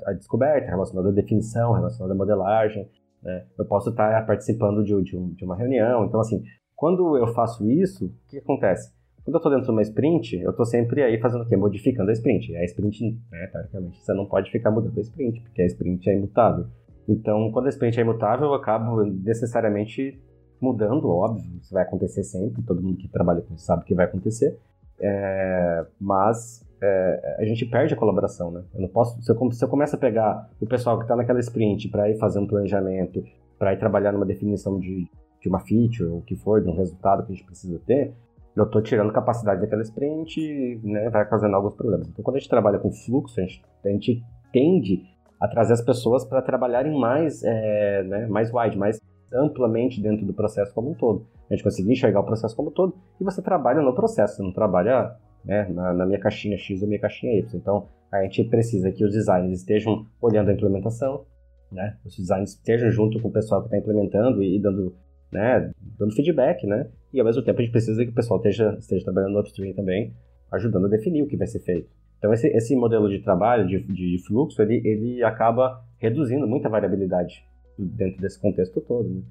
à, 0.06 0.12
descoberta, 0.12 0.70
relacionada 0.70 1.08
à 1.08 1.12
definição, 1.12 1.72
relacionada 1.72 2.14
à 2.14 2.16
modelagem. 2.16 2.88
Né? 3.22 3.44
Eu 3.58 3.64
posso 3.64 3.90
estar 3.90 4.26
participando 4.26 4.84
de, 4.84 5.02
de, 5.02 5.34
de, 5.34 5.44
uma 5.44 5.56
reunião. 5.56 6.04
Então, 6.04 6.20
assim, 6.20 6.42
quando 6.76 7.16
eu 7.16 7.28
faço 7.28 7.68
isso, 7.68 8.06
o 8.06 8.28
que 8.28 8.38
acontece? 8.38 8.92
Quando 9.24 9.34
eu 9.34 9.38
estou 9.38 9.52
dentro 9.52 9.66
de 9.66 9.72
uma 9.72 9.82
sprint, 9.82 10.36
eu 10.40 10.50
estou 10.50 10.64
sempre 10.64 11.02
aí 11.02 11.20
fazendo 11.20 11.42
o 11.42 11.46
quê? 11.46 11.56
Modificando 11.56 12.10
a 12.10 12.12
sprint. 12.12 12.56
A 12.56 12.64
sprint, 12.64 13.20
né, 13.30 13.46
teoricamente, 13.48 14.02
você 14.02 14.14
não 14.14 14.26
pode 14.26 14.50
ficar 14.50 14.70
mudando 14.70 14.96
a 14.96 15.00
sprint, 15.00 15.40
porque 15.42 15.62
a 15.62 15.66
sprint 15.66 16.08
é 16.08 16.16
imutável. 16.16 16.66
Então, 17.08 17.50
quando 17.52 17.66
a 17.66 17.70
sprint 17.70 17.98
é 17.98 18.02
imutável, 18.02 18.46
eu 18.46 18.54
acabo 18.54 19.02
necessariamente 19.04 20.18
mudando, 20.60 21.08
óbvio, 21.08 21.58
isso 21.60 21.72
vai 21.72 21.82
acontecer 21.82 22.22
sempre, 22.22 22.62
todo 22.62 22.82
mundo 22.82 22.98
que 22.98 23.08
trabalha 23.08 23.40
com 23.42 23.54
isso 23.54 23.64
sabe 23.64 23.84
que 23.84 23.94
vai 23.94 24.06
acontecer, 24.06 24.58
é, 25.00 25.86
mas 26.00 26.66
é, 26.82 27.36
a 27.38 27.44
gente 27.44 27.64
perde 27.66 27.94
a 27.94 27.96
colaboração, 27.96 28.50
né? 28.50 28.62
Eu 28.74 28.82
não 28.82 28.88
posso, 28.88 29.20
se 29.22 29.30
eu, 29.30 29.52
se 29.52 29.64
eu 29.64 29.68
começo 29.68 29.96
a 29.96 29.98
pegar 29.98 30.48
o 30.60 30.66
pessoal 30.66 30.96
que 30.96 31.04
está 31.04 31.16
naquela 31.16 31.40
sprint 31.40 31.88
para 31.88 32.10
ir 32.10 32.18
fazer 32.18 32.38
um 32.38 32.46
planejamento, 32.46 33.22
para 33.58 33.72
ir 33.72 33.78
trabalhar 33.78 34.12
numa 34.12 34.26
definição 34.26 34.78
de, 34.78 35.08
de 35.40 35.48
uma 35.48 35.60
feature, 35.60 36.10
ou 36.10 36.18
o 36.18 36.22
que 36.22 36.36
for, 36.36 36.62
de 36.62 36.68
um 36.68 36.76
resultado 36.76 37.24
que 37.24 37.32
a 37.32 37.34
gente 37.34 37.44
precisa 37.44 37.80
ter, 37.86 38.14
eu 38.56 38.64
estou 38.64 38.82
tirando 38.82 39.12
capacidade 39.12 39.60
daquela 39.60 39.82
sprint 39.82 40.80
né, 40.82 41.08
vai 41.08 41.28
causando 41.28 41.54
alguns 41.54 41.74
problemas. 41.74 42.08
Então, 42.08 42.22
quando 42.24 42.36
a 42.36 42.38
gente 42.38 42.48
trabalha 42.48 42.78
com 42.78 42.90
fluxo, 42.92 43.40
a 43.40 43.42
gente, 43.42 43.62
a 43.84 43.88
gente 43.88 44.22
tende 44.52 45.02
a 45.40 45.48
trazer 45.48 45.72
as 45.72 45.80
pessoas 45.80 46.24
para 46.24 46.42
trabalharem 46.42 46.98
mais, 46.98 47.42
é, 47.42 48.02
né, 48.02 48.26
mais 48.26 48.52
wide, 48.52 48.76
mais 48.76 49.00
amplamente 49.32 50.00
dentro 50.00 50.26
do 50.26 50.32
processo 50.32 50.72
como 50.74 50.90
um 50.90 50.94
todo. 50.94 51.26
A 51.48 51.54
gente 51.54 51.64
conseguir 51.64 51.92
enxergar 51.92 52.20
o 52.20 52.24
processo 52.24 52.54
como 52.54 52.70
um 52.70 52.72
todo 52.72 52.94
e 53.20 53.24
você 53.24 53.42
trabalha 53.42 53.80
no 53.82 53.94
processo, 53.94 54.36
você 54.36 54.42
não 54.42 54.52
trabalha 54.52 55.16
né, 55.44 55.68
na, 55.68 55.92
na, 55.92 56.06
minha 56.06 56.18
caixinha 56.18 56.56
X 56.56 56.82
ou 56.82 56.88
minha 56.88 57.00
caixinha 57.00 57.38
Y. 57.38 57.56
Então, 57.56 57.88
a 58.10 58.22
gente 58.22 58.44
precisa 58.44 58.90
que 58.90 59.04
os 59.04 59.12
designers 59.12 59.60
estejam 59.60 60.06
olhando 60.20 60.50
a 60.50 60.52
implementação, 60.52 61.24
né, 61.70 61.96
os 62.04 62.16
designers 62.16 62.50
estejam 62.50 62.90
junto 62.90 63.20
com 63.20 63.28
o 63.28 63.32
pessoal 63.32 63.60
que 63.60 63.68
está 63.68 63.78
implementando 63.78 64.42
e, 64.42 64.56
e 64.56 64.60
dando, 64.60 64.94
né, 65.30 65.70
dando 65.98 66.14
feedback, 66.14 66.66
né, 66.66 66.88
e 67.12 67.20
ao 67.20 67.26
mesmo 67.26 67.42
tempo 67.42 67.60
a 67.60 67.62
gente 67.62 67.72
precisa 67.72 68.04
que 68.04 68.10
o 68.10 68.14
pessoal 68.14 68.38
esteja, 68.38 68.76
esteja 68.78 69.04
trabalhando 69.04 69.34
no 69.34 69.40
upstream 69.40 69.72
também, 69.72 70.12
ajudando 70.50 70.86
a 70.86 70.88
definir 70.88 71.22
o 71.22 71.26
que 71.26 71.36
vai 71.36 71.46
ser 71.46 71.60
feito. 71.60 71.88
Então 72.18 72.32
esse, 72.32 72.48
esse 72.48 72.76
modelo 72.76 73.08
de 73.08 73.20
trabalho, 73.20 73.66
de, 73.66 73.80
de 73.80 74.18
fluxo, 74.26 74.60
ele, 74.60 74.82
ele 74.84 75.22
acaba 75.22 75.82
reduzindo 75.98 76.46
muita 76.46 76.68
variabilidade 76.68 77.44
dentro 77.84 78.20
desse 78.20 78.38
contexto 78.38 78.80
todo, 78.80 79.08
né? 79.08 79.22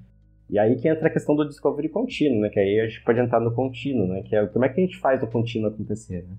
E 0.48 0.58
aí 0.58 0.76
que 0.76 0.88
entra 0.88 1.06
a 1.06 1.10
questão 1.10 1.36
do 1.36 1.46
discovery 1.46 1.88
contínuo, 1.88 2.40
né? 2.40 2.50
Que 2.50 2.58
aí 2.58 2.80
a 2.80 2.86
gente 2.86 3.02
pode 3.04 3.20
entrar 3.20 3.40
no 3.40 3.54
contínuo, 3.54 4.06
né? 4.08 4.22
Que 4.22 4.34
é 4.34 4.46
como 4.46 4.64
é 4.64 4.68
que 4.68 4.80
a 4.80 4.84
gente 4.84 4.98
faz 4.98 5.22
o 5.22 5.26
contínuo 5.26 5.70
acontecer, 5.70 6.24
né? 6.24 6.36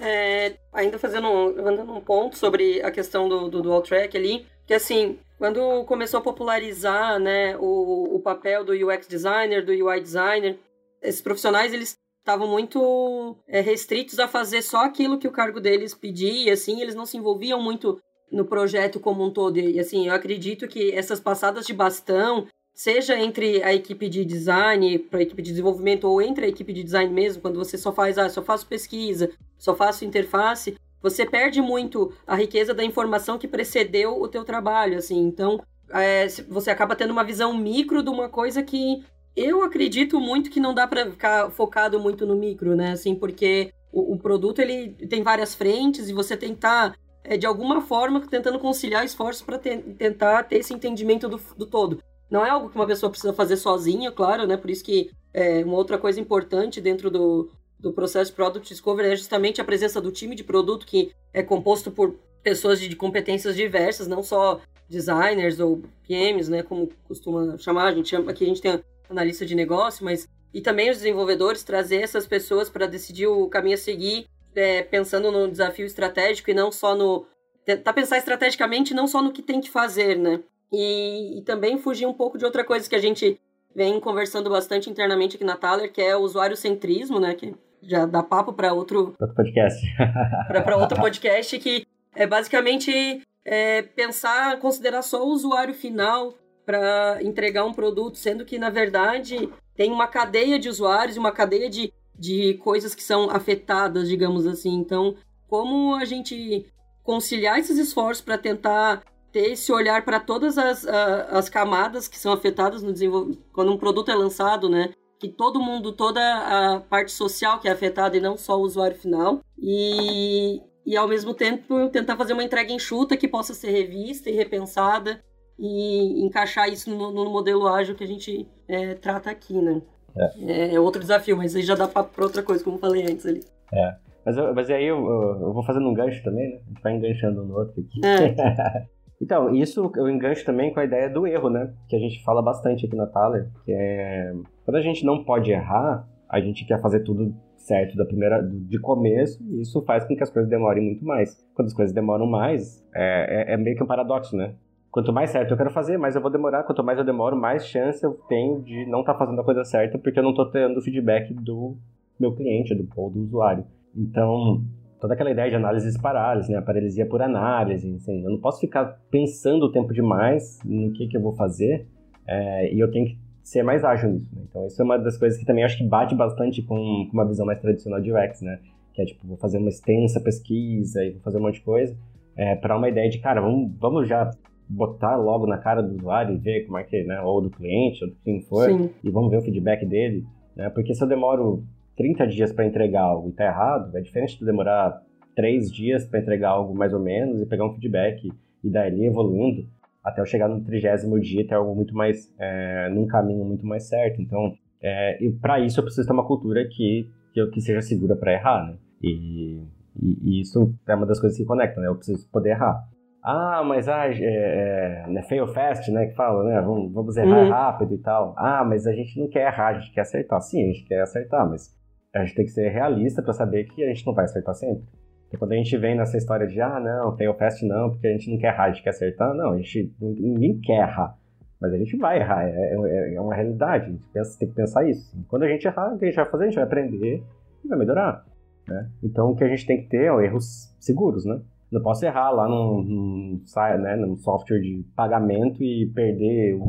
É, 0.00 0.54
ainda 0.72 0.98
fazendo 0.98 1.54
levantando 1.54 1.92
um 1.92 2.00
ponto 2.00 2.38
sobre 2.38 2.82
a 2.82 2.90
questão 2.90 3.28
do, 3.28 3.50
do 3.50 3.60
dual 3.60 3.82
track 3.82 4.16
ali, 4.16 4.46
que 4.66 4.72
assim, 4.72 5.18
quando 5.36 5.84
começou 5.84 6.20
a 6.20 6.22
popularizar, 6.22 7.18
né, 7.18 7.54
o, 7.58 8.16
o 8.16 8.20
papel 8.20 8.64
do 8.64 8.72
UX 8.72 9.06
designer, 9.06 9.62
do 9.62 9.72
UI 9.72 10.00
designer, 10.00 10.58
esses 11.02 11.20
profissionais 11.20 11.74
eles 11.74 11.94
estavam 12.20 12.48
muito 12.48 13.36
é, 13.46 13.60
restritos 13.60 14.18
a 14.18 14.26
fazer 14.26 14.62
só 14.62 14.84
aquilo 14.84 15.18
que 15.18 15.28
o 15.28 15.32
cargo 15.32 15.60
deles 15.60 15.94
pedia, 15.94 16.54
assim, 16.54 16.80
eles 16.80 16.94
não 16.94 17.04
se 17.04 17.18
envolviam 17.18 17.60
muito 17.60 18.00
no 18.32 18.44
projeto 18.44 18.98
como 18.98 19.24
um 19.24 19.30
todo. 19.30 19.58
E 19.58 19.78
assim, 19.78 20.08
eu 20.08 20.14
acredito 20.14 20.66
que 20.66 20.90
essas 20.92 21.20
passadas 21.20 21.66
de 21.66 21.74
bastão, 21.74 22.46
seja 22.74 23.18
entre 23.18 23.62
a 23.62 23.74
equipe 23.74 24.08
de 24.08 24.24
design 24.24 24.98
para 24.98 25.18
a 25.18 25.22
equipe 25.22 25.42
de 25.42 25.50
desenvolvimento 25.50 26.04
ou 26.04 26.22
entre 26.22 26.46
a 26.46 26.48
equipe 26.48 26.72
de 26.72 26.82
design 26.82 27.12
mesmo, 27.12 27.42
quando 27.42 27.58
você 27.58 27.76
só 27.76 27.92
faz, 27.92 28.18
ah, 28.18 28.28
só 28.28 28.42
faço 28.42 28.66
pesquisa, 28.66 29.30
só 29.58 29.76
faço 29.76 30.04
interface, 30.04 30.74
você 31.02 31.26
perde 31.26 31.60
muito 31.60 32.12
a 32.26 32.34
riqueza 32.34 32.72
da 32.72 32.84
informação 32.84 33.38
que 33.38 33.48
precedeu 33.48 34.20
o 34.20 34.28
teu 34.28 34.44
trabalho, 34.44 34.96
assim. 34.96 35.18
Então, 35.18 35.60
é, 35.90 36.26
você 36.48 36.70
acaba 36.70 36.96
tendo 36.96 37.10
uma 37.10 37.24
visão 37.24 37.56
micro 37.56 38.02
de 38.02 38.08
uma 38.08 38.28
coisa 38.28 38.62
que 38.62 39.04
eu 39.36 39.62
acredito 39.62 40.20
muito 40.20 40.50
que 40.50 40.60
não 40.60 40.74
dá 40.74 40.86
para 40.86 41.10
ficar 41.10 41.50
focado 41.50 41.98
muito 41.98 42.26
no 42.26 42.36
micro, 42.36 42.76
né? 42.76 42.92
Assim, 42.92 43.14
porque 43.14 43.72
o, 43.92 44.14
o 44.14 44.18
produto 44.18 44.60
ele 44.60 44.90
tem 45.08 45.22
várias 45.22 45.54
frentes 45.54 46.08
e 46.08 46.12
você 46.12 46.36
tá, 46.54 46.94
é, 47.24 47.36
de 47.36 47.46
alguma 47.46 47.80
forma, 47.80 48.20
tentando 48.26 48.58
conciliar 48.58 49.04
esforços 49.04 49.42
para 49.42 49.58
te, 49.58 49.78
tentar 49.78 50.44
ter 50.44 50.58
esse 50.58 50.74
entendimento 50.74 51.28
do, 51.28 51.40
do 51.56 51.66
todo. 51.66 52.02
Não 52.30 52.44
é 52.44 52.50
algo 52.50 52.70
que 52.70 52.76
uma 52.76 52.86
pessoa 52.86 53.10
precisa 53.10 53.32
fazer 53.32 53.56
sozinha, 53.56 54.10
claro, 54.10 54.46
né? 54.46 54.56
Por 54.56 54.70
isso 54.70 54.84
que 54.84 55.10
é, 55.34 55.64
uma 55.64 55.76
outra 55.76 55.98
coisa 55.98 56.20
importante 56.20 56.80
dentro 56.80 57.10
do, 57.10 57.50
do 57.78 57.92
processo 57.92 58.30
de 58.30 58.36
Product 58.36 58.68
Discovery 58.68 59.08
é 59.08 59.16
justamente 59.16 59.60
a 59.60 59.64
presença 59.64 60.00
do 60.00 60.10
time 60.10 60.34
de 60.34 60.44
produto, 60.44 60.86
que 60.86 61.12
é 61.32 61.42
composto 61.42 61.90
por 61.90 62.14
pessoas 62.42 62.80
de, 62.80 62.94
competências 62.96 63.54
diversas, 63.54 64.06
não 64.06 64.22
só 64.22 64.60
designers 64.88 65.60
ou 65.60 65.82
PMs, 66.06 66.50
né? 66.50 66.62
Como 66.62 66.88
costuma 67.06 67.56
chamar, 67.58 67.88
a 67.88 67.94
gente 67.94 68.14
aqui 68.14 68.44
a 68.44 68.48
gente 68.48 68.60
tem 68.60 68.82
analista 69.08 69.44
de 69.44 69.54
negócio, 69.54 70.04
mas 70.04 70.28
e 70.54 70.60
também 70.60 70.90
os 70.90 70.98
desenvolvedores 70.98 71.64
trazer 71.64 72.02
essas 72.02 72.26
pessoas 72.26 72.68
para 72.68 72.86
decidir 72.86 73.26
o 73.26 73.48
caminho 73.48 73.74
a 73.74 73.78
seguir, 73.78 74.26
é, 74.54 74.82
pensando 74.82 75.30
no 75.30 75.50
desafio 75.50 75.86
estratégico 75.86 76.50
e 76.50 76.54
não 76.54 76.70
só 76.70 76.94
no 76.94 77.26
tentar 77.64 77.92
pensar 77.92 78.18
estrategicamente, 78.18 78.94
não 78.94 79.06
só 79.06 79.22
no 79.22 79.32
que 79.32 79.42
tem 79.42 79.60
que 79.60 79.70
fazer, 79.70 80.16
né? 80.16 80.40
E, 80.72 81.38
e 81.38 81.42
também 81.42 81.78
fugir 81.78 82.06
um 82.06 82.12
pouco 82.12 82.38
de 82.38 82.44
outra 82.44 82.64
coisa 82.64 82.88
que 82.88 82.96
a 82.96 83.00
gente 83.00 83.38
vem 83.74 84.00
conversando 84.00 84.50
bastante 84.50 84.90
internamente 84.90 85.36
aqui 85.36 85.44
na 85.44 85.56
Thaler, 85.56 85.92
que 85.92 86.00
é 86.00 86.16
o 86.16 86.20
usuário 86.20 86.56
centrismo, 86.56 87.20
né? 87.20 87.34
Que 87.34 87.54
já 87.82 88.06
dá 88.06 88.22
papo 88.22 88.52
para 88.52 88.72
outro, 88.72 89.14
outro 89.18 89.34
podcast. 89.34 89.86
para 90.48 90.76
outro 90.76 91.00
podcast 91.00 91.58
que 91.58 91.86
é 92.14 92.26
basicamente 92.26 93.22
é, 93.44 93.82
pensar, 93.82 94.58
considerar 94.58 95.02
só 95.02 95.24
o 95.24 95.30
usuário 95.30 95.74
final 95.74 96.34
para 96.64 97.18
entregar 97.22 97.64
um 97.64 97.72
produto, 97.72 98.16
sendo 98.16 98.44
que, 98.44 98.58
na 98.58 98.70
verdade, 98.70 99.48
tem 99.74 99.90
uma 99.90 100.06
cadeia 100.06 100.58
de 100.58 100.68
usuários, 100.68 101.16
uma 101.16 101.32
cadeia 101.32 101.68
de, 101.68 101.92
de 102.18 102.54
coisas 102.54 102.94
que 102.94 103.02
são 103.02 103.30
afetadas, 103.30 104.08
digamos 104.08 104.46
assim. 104.46 104.74
Então, 104.74 105.14
como 105.48 105.94
a 105.94 106.04
gente 106.04 106.66
conciliar 107.02 107.58
esses 107.58 107.78
esforços 107.78 108.24
para 108.24 108.38
tentar 108.38 109.02
ter 109.32 109.52
esse 109.52 109.72
olhar 109.72 110.04
para 110.04 110.20
todas 110.20 110.58
as, 110.58 110.86
as 110.86 111.48
camadas 111.48 112.06
que 112.06 112.18
são 112.18 112.32
afetadas 112.32 112.82
no 112.82 112.92
desenvolvimento, 112.92 113.42
quando 113.52 113.72
um 113.72 113.78
produto 113.78 114.10
é 114.10 114.14
lançado, 114.14 114.68
né? 114.68 114.92
Que 115.18 115.28
todo 115.28 115.60
mundo, 115.60 115.92
toda 115.92 116.20
a 116.20 116.80
parte 116.80 117.10
social 117.12 117.58
que 117.58 117.66
é 117.66 117.72
afetada 117.72 118.16
e 118.16 118.20
não 118.20 118.36
só 118.36 118.58
o 118.58 118.62
usuário 118.62 118.98
final. 118.98 119.40
E, 119.58 120.60
e 120.84 120.96
ao 120.96 121.08
mesmo 121.08 121.32
tempo 121.32 121.88
tentar 121.88 122.16
fazer 122.16 122.34
uma 122.34 122.44
entrega 122.44 122.72
enxuta 122.72 123.16
que 123.16 123.26
possa 123.26 123.54
ser 123.54 123.70
revista 123.70 124.28
e 124.28 124.34
repensada 124.34 125.24
e 125.58 126.24
encaixar 126.24 126.68
isso 126.68 126.90
no, 126.90 127.10
no 127.10 127.30
modelo 127.30 127.66
ágil 127.66 127.94
que 127.94 128.04
a 128.04 128.08
gente 128.08 128.48
é, 128.68 128.94
trata 128.94 129.30
aqui, 129.30 129.54
né? 129.54 129.80
É. 130.16 130.74
é. 130.74 130.80
outro 130.80 131.00
desafio, 131.00 131.36
mas 131.36 131.54
aí 131.54 131.62
já 131.62 131.74
dá 131.74 131.88
para 131.88 132.06
outra 132.18 132.42
coisa, 132.42 132.62
como 132.62 132.78
falei 132.78 133.02
antes 133.02 133.26
ali. 133.26 133.42
É. 133.72 133.94
Mas, 134.24 134.36
mas 134.54 134.70
aí 134.70 134.84
eu, 134.84 134.98
eu, 134.98 135.52
vou 135.52 135.64
fazendo 135.64 135.88
um 135.88 135.94
gancho 135.94 136.22
também, 136.22 136.50
né? 136.50 136.60
A 136.64 136.68
gente 136.68 136.82
vai 136.82 136.94
enganchando 136.94 137.42
um 137.42 137.46
no 137.46 137.58
outro 137.58 137.80
aqui. 137.80 138.00
É. 138.06 138.86
então, 139.20 139.54
isso 139.54 139.90
eu 139.96 140.08
engancho 140.08 140.44
também 140.44 140.72
com 140.72 140.80
a 140.80 140.84
ideia 140.84 141.10
do 141.10 141.26
erro, 141.26 141.50
né? 141.50 141.72
Que 141.88 141.96
a 141.96 141.98
gente 141.98 142.22
fala 142.22 142.40
bastante 142.40 142.86
aqui 142.86 142.94
na 142.94 143.06
Thaler, 143.06 143.48
que 143.64 143.72
é... 143.72 144.32
Quando 144.64 144.76
a 144.76 144.82
gente 144.82 145.04
não 145.04 145.24
pode 145.24 145.50
errar, 145.50 146.06
a 146.28 146.40
gente 146.40 146.64
quer 146.64 146.80
fazer 146.80 147.00
tudo 147.00 147.34
certo 147.56 147.96
da 147.96 148.04
primeira 148.04 148.42
de 148.42 148.78
começo 148.78 149.42
e 149.44 149.62
isso 149.62 149.82
faz 149.82 150.04
com 150.04 150.16
que 150.16 150.22
as 150.22 150.30
coisas 150.30 150.50
demorem 150.50 150.84
muito 150.84 151.04
mais. 151.04 151.36
Quando 151.54 151.68
as 151.68 151.74
coisas 151.74 151.94
demoram 151.94 152.26
mais, 152.26 152.82
é, 152.94 153.50
é, 153.50 153.54
é 153.54 153.56
meio 153.56 153.76
que 153.76 153.82
um 153.82 153.86
paradoxo, 153.86 154.36
né? 154.36 154.54
Quanto 154.92 155.10
mais 155.10 155.30
certo 155.30 155.50
eu 155.52 155.56
quero 155.56 155.70
fazer, 155.70 155.96
mais 155.96 156.14
eu 156.14 156.20
vou 156.20 156.30
demorar. 156.30 156.64
Quanto 156.64 156.84
mais 156.84 156.98
eu 156.98 157.04
demoro, 157.04 157.34
mais 157.34 157.66
chance 157.66 158.04
eu 158.04 158.12
tenho 158.28 158.60
de 158.60 158.84
não 158.84 159.00
estar 159.00 159.14
tá 159.14 159.20
fazendo 159.20 159.40
a 159.40 159.44
coisa 159.44 159.64
certa, 159.64 159.98
porque 159.98 160.18
eu 160.18 160.22
não 160.22 160.30
estou 160.30 160.50
tendo 160.50 160.78
o 160.78 160.82
feedback 160.82 161.32
do 161.32 161.78
meu 162.20 162.34
cliente, 162.34 162.74
do, 162.74 162.86
ou 162.94 163.08
do 163.08 163.22
usuário. 163.22 163.64
Então, 163.96 164.62
toda 165.00 165.14
aquela 165.14 165.30
ideia 165.30 165.48
de 165.48 165.56
análises 165.56 165.96
paralelas, 165.96 166.46
né? 166.46 166.60
Paralisia 166.60 167.06
por 167.06 167.22
análise, 167.22 167.90
assim, 167.94 168.22
eu 168.22 168.30
não 168.30 168.38
posso 168.38 168.60
ficar 168.60 169.00
pensando 169.10 169.64
o 169.64 169.72
tempo 169.72 169.94
demais 169.94 170.60
no 170.62 170.92
que, 170.92 171.08
que 171.08 171.16
eu 171.16 171.22
vou 171.22 171.32
fazer, 171.32 171.86
é, 172.28 172.70
e 172.74 172.78
eu 172.78 172.90
tenho 172.90 173.06
que 173.06 173.18
ser 173.42 173.62
mais 173.62 173.82
ágil 173.82 174.10
nisso. 174.10 174.28
Né? 174.36 174.42
Então, 174.46 174.66
isso 174.66 174.80
é 174.80 174.84
uma 174.84 174.98
das 174.98 175.16
coisas 175.16 175.38
que 175.38 175.46
também 175.46 175.64
acho 175.64 175.78
que 175.78 175.84
bate 175.84 176.14
bastante 176.14 176.60
com, 176.60 176.76
com 176.76 177.10
uma 177.14 177.26
visão 177.26 177.46
mais 177.46 177.58
tradicional 177.58 177.98
de 177.98 178.12
UX, 178.12 178.42
né? 178.42 178.58
Que 178.92 179.00
é 179.00 179.06
tipo, 179.06 179.26
vou 179.26 179.38
fazer 179.38 179.56
uma 179.56 179.70
extensa 179.70 180.20
pesquisa 180.20 181.02
e 181.02 181.12
vou 181.12 181.22
fazer 181.22 181.38
um 181.38 181.42
monte 181.42 181.54
de 181.54 181.62
coisa, 181.62 181.96
é, 182.36 182.54
para 182.56 182.76
uma 182.76 182.90
ideia 182.90 183.08
de, 183.08 183.18
cara, 183.20 183.40
vamos, 183.40 183.72
vamos 183.80 184.06
já 184.06 184.30
botar 184.68 185.16
logo 185.16 185.46
na 185.46 185.58
cara 185.58 185.82
do 185.82 185.94
usuário 185.94 186.34
e 186.34 186.38
ver 186.38 186.66
como 186.66 186.78
é 186.78 186.84
que, 186.84 187.02
né, 187.04 187.20
ou 187.20 187.40
do 187.40 187.50
cliente, 187.50 188.02
ou 188.04 188.10
do 188.10 188.16
quem 188.24 188.40
for, 188.42 188.70
Sim. 188.70 188.90
e 189.02 189.10
vamos 189.10 189.30
ver 189.30 189.38
o 189.38 189.42
feedback 189.42 189.84
dele, 189.84 190.24
né? 190.56 190.70
Porque 190.70 190.94
se 190.94 191.02
eu 191.02 191.08
demoro 191.08 191.64
30 191.96 192.26
dias 192.26 192.52
para 192.52 192.66
entregar 192.66 193.02
algo 193.02 193.28
e 193.28 193.32
tá 193.32 193.44
errado, 193.44 193.96
é 193.96 194.00
diferente 194.00 194.38
de 194.38 194.44
demorar 194.44 195.02
3 195.34 195.70
dias 195.70 196.06
para 196.06 196.20
entregar 196.20 196.50
algo 196.50 196.74
mais 196.74 196.92
ou 196.92 197.00
menos 197.00 197.40
e 197.40 197.46
pegar 197.46 197.66
um 197.66 197.72
feedback 197.72 198.30
e 198.64 198.70
daí 198.70 199.04
evoluindo 199.04 199.66
até 200.02 200.20
eu 200.20 200.26
chegar 200.26 200.48
no 200.48 200.60
trigésimo 200.62 201.20
dia 201.20 201.46
ter 201.46 201.54
algo 201.54 201.74
muito 201.74 201.94
mais, 201.94 202.32
é, 202.38 202.88
num 202.90 203.06
caminho 203.06 203.44
muito 203.44 203.64
mais 203.64 203.88
certo. 203.88 204.20
Então, 204.20 204.52
é, 204.82 205.22
e 205.24 205.30
para 205.30 205.60
isso 205.60 205.78
eu 205.78 205.84
preciso 205.84 206.06
ter 206.06 206.12
uma 206.12 206.26
cultura 206.26 206.66
que, 206.68 207.08
que, 207.32 207.46
que 207.46 207.60
seja 207.60 207.80
segura 207.80 208.16
para 208.16 208.32
errar, 208.32 208.66
né? 208.66 208.76
E, 209.00 209.60
e, 210.00 210.18
e, 210.22 210.40
isso 210.40 210.74
é 210.86 210.94
uma 210.94 211.06
das 211.06 211.20
coisas 211.20 211.38
que 211.38 211.44
conectam, 211.44 211.82
né? 211.82 211.88
Eu 211.88 211.94
preciso 211.94 212.28
poder 212.30 212.50
errar. 212.50 212.82
Ah, 213.22 213.62
mas 213.64 213.88
ah, 213.88 214.08
é, 214.08 215.04
é, 215.06 215.22
fail 215.28 215.46
fast, 215.46 215.90
né? 215.92 216.06
Que 216.06 216.14
fala, 216.14 216.42
né? 216.42 216.60
Vamos, 216.60 216.92
vamos 216.92 217.16
errar 217.16 217.44
uhum. 217.44 217.50
rápido 217.50 217.94
e 217.94 217.98
tal. 217.98 218.34
Ah, 218.36 218.64
mas 218.64 218.86
a 218.86 218.92
gente 218.92 219.18
não 219.20 219.28
quer 219.28 219.46
errar, 219.46 219.68
a 219.68 219.78
gente 219.78 219.92
quer 219.92 220.00
acertar. 220.00 220.40
Sim, 220.40 220.64
a 220.64 220.66
gente 220.66 220.84
quer 220.84 221.00
acertar, 221.02 221.48
mas 221.48 221.72
a 222.12 222.24
gente 222.24 222.34
tem 222.34 222.44
que 222.44 222.50
ser 222.50 222.68
realista 222.68 223.22
para 223.22 223.32
saber 223.32 223.64
que 223.64 223.84
a 223.84 223.86
gente 223.86 224.04
não 224.04 224.12
vai 224.12 224.24
acertar 224.24 224.54
sempre. 224.54 224.84
Porque 225.22 225.38
quando 225.38 225.52
a 225.52 225.56
gente 225.56 225.76
vem 225.78 225.96
nessa 225.96 226.16
história 226.16 226.46
de, 226.46 226.60
ah, 226.60 226.80
não, 226.80 227.16
fail 227.16 227.32
fast 227.34 227.64
não, 227.64 227.90
porque 227.90 228.08
a 228.08 228.10
gente 228.10 228.30
não 228.30 228.38
quer 228.38 228.52
errar, 228.52 228.64
a 228.64 228.70
gente 228.72 228.82
quer 228.82 228.90
acertar, 228.90 229.32
não, 229.34 229.52
a 229.52 229.56
gente 229.56 229.94
ninguém 230.00 230.60
quer 230.60 230.82
errar. 230.82 231.16
Mas 231.60 231.72
a 231.72 231.78
gente 231.78 231.96
vai 231.96 232.18
errar, 232.18 232.42
é, 232.46 232.74
é, 232.74 233.14
é 233.14 233.20
uma 233.20 233.34
realidade, 233.34 233.86
a 233.86 233.90
gente 233.90 234.08
pensa, 234.12 234.38
tem 234.38 234.48
que 234.48 234.54
pensar 234.54 234.84
isso. 234.86 235.16
Quando 235.28 235.44
a 235.44 235.48
gente 235.48 235.64
errar, 235.64 235.94
o 235.94 235.98
que 235.98 236.04
a 236.04 236.08
gente 236.08 236.16
vai 236.16 236.26
fazer? 236.26 236.42
A 236.42 236.46
gente 236.48 236.56
vai 236.56 236.64
aprender 236.64 237.22
e 237.64 237.68
vai 237.68 237.78
melhorar. 237.78 238.26
Né? 238.68 238.90
Então, 239.02 239.30
o 239.30 239.36
que 239.36 239.44
a 239.44 239.48
gente 239.48 239.64
tem 239.64 239.80
que 239.80 239.88
ter 239.88 240.04
é 240.04 240.24
erros 240.24 240.74
seguros, 240.80 241.24
né? 241.24 241.40
Não 241.72 241.80
posso 241.80 242.04
errar 242.04 242.30
lá 242.30 242.46
num, 242.46 242.82
num, 242.82 243.42
né, 243.80 243.96
num 243.96 244.14
software 244.16 244.60
de 244.60 244.84
pagamento 244.94 245.64
e 245.64 245.86
perder 245.86 246.60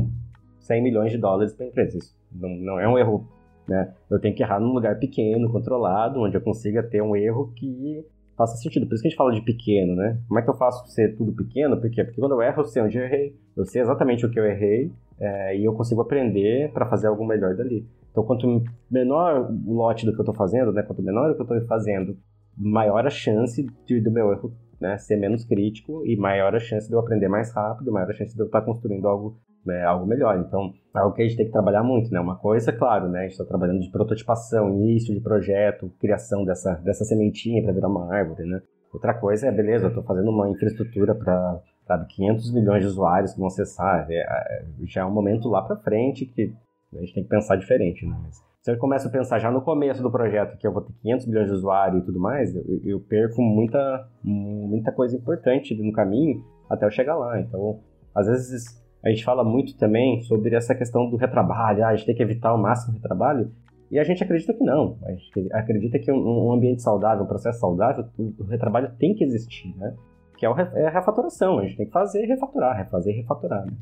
100 0.60 0.82
milhões 0.82 1.12
de 1.12 1.18
dólares 1.18 1.52
para 1.52 1.66
a 1.66 1.68
empresa. 1.68 1.98
Isso 1.98 2.16
não, 2.32 2.48
não 2.48 2.80
é 2.80 2.88
um 2.88 2.96
erro. 2.96 3.28
Né? 3.68 3.92
Eu 4.10 4.18
tenho 4.18 4.34
que 4.34 4.42
errar 4.42 4.58
num 4.58 4.72
lugar 4.72 4.98
pequeno, 4.98 5.52
controlado, 5.52 6.20
onde 6.20 6.36
eu 6.36 6.40
consiga 6.40 6.82
ter 6.82 7.02
um 7.02 7.14
erro 7.14 7.52
que 7.54 8.02
faça 8.34 8.56
sentido. 8.56 8.86
Por 8.86 8.94
isso 8.94 9.02
que 9.02 9.08
a 9.08 9.10
gente 9.10 9.18
fala 9.18 9.32
de 9.32 9.42
pequeno, 9.42 9.94
né? 9.94 10.18
Como 10.26 10.40
é 10.40 10.42
que 10.42 10.50
eu 10.50 10.54
faço 10.54 10.86
ser 10.88 11.16
tudo 11.16 11.32
pequeno? 11.34 11.78
Porque 11.78 12.02
quando 12.18 12.32
eu 12.32 12.42
erro, 12.42 12.62
eu 12.62 12.64
sei 12.64 12.82
onde 12.82 12.98
eu 12.98 13.04
errei, 13.04 13.36
eu 13.56 13.64
sei 13.64 13.82
exatamente 13.82 14.24
o 14.24 14.30
que 14.30 14.40
eu 14.40 14.44
errei 14.44 14.90
é, 15.20 15.56
e 15.56 15.64
eu 15.64 15.72
consigo 15.74 16.00
aprender 16.00 16.72
para 16.72 16.86
fazer 16.86 17.06
algo 17.06 17.26
melhor 17.26 17.54
dali. 17.54 17.86
Então, 18.10 18.24
quanto 18.24 18.62
menor 18.90 19.50
o 19.66 19.74
lote 19.74 20.06
do 20.06 20.12
que 20.12 20.18
eu 20.18 20.22
estou 20.22 20.34
fazendo, 20.34 20.72
né? 20.72 20.82
Quanto 20.82 21.02
menor 21.02 21.30
o 21.30 21.34
que 21.34 21.40
eu 21.40 21.56
estou 21.56 21.68
fazendo, 21.68 22.16
maior 22.56 23.06
a 23.06 23.10
chance 23.10 23.64
de, 23.86 24.00
do 24.00 24.10
meu 24.10 24.32
erro 24.32 24.52
né, 24.84 24.98
ser 24.98 25.16
menos 25.16 25.44
crítico 25.44 26.04
e 26.04 26.14
maior 26.14 26.54
a 26.54 26.60
chance 26.60 26.86
de 26.86 26.94
eu 26.94 27.00
aprender 27.00 27.26
mais 27.26 27.50
rápido, 27.52 27.90
maior 27.90 28.10
a 28.10 28.12
chance 28.12 28.34
de 28.34 28.40
eu 28.40 28.46
estar 28.46 28.60
construindo 28.60 29.08
algo, 29.08 29.38
né, 29.64 29.82
algo 29.82 30.06
melhor. 30.06 30.38
Então, 30.38 30.74
é 30.94 30.98
algo 30.98 31.14
que 31.14 31.22
a 31.22 31.24
gente 31.24 31.38
tem 31.38 31.46
que 31.46 31.52
trabalhar 31.52 31.82
muito, 31.82 32.12
né? 32.12 32.20
Uma 32.20 32.36
coisa, 32.36 32.70
claro, 32.70 33.08
né? 33.08 33.20
A 33.20 33.22
gente 33.22 33.32
está 33.32 33.44
trabalhando 33.44 33.80
de 33.80 33.90
prototipação, 33.90 34.68
início 34.68 35.14
de 35.14 35.20
projeto, 35.20 35.90
criação 35.98 36.44
dessa, 36.44 36.74
dessa 36.74 37.04
sementinha 37.04 37.62
para 37.62 37.72
virar 37.72 37.88
uma 37.88 38.14
árvore, 38.14 38.44
né? 38.44 38.60
Outra 38.92 39.14
coisa 39.14 39.48
é, 39.48 39.50
beleza, 39.50 39.86
eu 39.86 39.88
estou 39.88 40.04
fazendo 40.04 40.30
uma 40.30 40.48
infraestrutura 40.48 41.14
para 41.14 41.60
sabe, 41.86 42.06
500 42.14 42.52
milhões 42.52 42.82
de 42.82 42.86
usuários 42.86 43.32
que 43.32 43.38
vão 43.38 43.48
acessar. 43.48 44.06
É, 44.10 44.18
é, 44.18 44.64
já 44.84 45.00
é 45.00 45.04
um 45.04 45.10
momento 45.10 45.48
lá 45.48 45.62
para 45.62 45.76
frente 45.76 46.26
que 46.26 46.54
a 46.94 47.00
gente 47.00 47.14
tem 47.14 47.24
que 47.24 47.28
pensar 47.28 47.56
diferente, 47.56 48.06
né? 48.06 48.16
Mas, 48.22 48.42
se 48.64 48.72
eu 48.72 48.78
começo 48.78 49.06
a 49.06 49.10
pensar 49.10 49.38
já 49.38 49.50
no 49.50 49.60
começo 49.60 50.02
do 50.02 50.10
projeto 50.10 50.56
que 50.56 50.66
eu 50.66 50.72
vou 50.72 50.80
ter 50.80 50.94
500 51.02 51.26
milhões 51.26 51.46
de 51.48 51.52
usuários 51.52 52.02
e 52.02 52.06
tudo 52.06 52.18
mais, 52.18 52.56
eu, 52.56 52.64
eu 52.82 52.98
perco 52.98 53.42
muita, 53.42 54.08
muita 54.22 54.90
coisa 54.90 55.14
importante 55.14 55.74
no 55.74 55.92
caminho 55.92 56.42
até 56.70 56.86
eu 56.86 56.90
chegar 56.90 57.14
lá. 57.14 57.38
Então, 57.38 57.80
às 58.14 58.26
vezes 58.26 58.82
a 59.04 59.10
gente 59.10 59.22
fala 59.22 59.44
muito 59.44 59.76
também 59.76 60.22
sobre 60.22 60.54
essa 60.56 60.74
questão 60.74 61.10
do 61.10 61.16
retrabalho, 61.16 61.84
ah, 61.84 61.88
a 61.88 61.94
gente 61.94 62.06
tem 62.06 62.14
que 62.14 62.22
evitar 62.22 62.54
o 62.54 62.58
máximo 62.58 62.94
retrabalho, 62.94 63.52
e 63.90 63.98
a 63.98 64.02
gente 64.02 64.24
acredita 64.24 64.54
que 64.54 64.64
não. 64.64 64.96
A 65.04 65.10
gente 65.10 65.52
acredita 65.52 65.98
que 65.98 66.10
um, 66.10 66.50
ambiente 66.50 66.80
saudável, 66.80 67.24
um 67.24 67.28
processo 67.28 67.60
saudável, 67.60 68.06
o 68.16 68.44
retrabalho 68.44 68.90
tem 68.98 69.14
que 69.14 69.24
existir, 69.24 69.76
né? 69.76 69.94
Que 70.38 70.46
é, 70.46 70.48
o, 70.48 70.58
é 70.58 70.86
a 70.86 70.90
refatoração, 70.90 71.58
a 71.58 71.64
gente 71.64 71.76
tem 71.76 71.84
que 71.84 71.92
fazer, 71.92 72.24
refatorar, 72.24 72.78
refazer, 72.78 73.14
refatorar. 73.14 73.66
Né? 73.66 73.72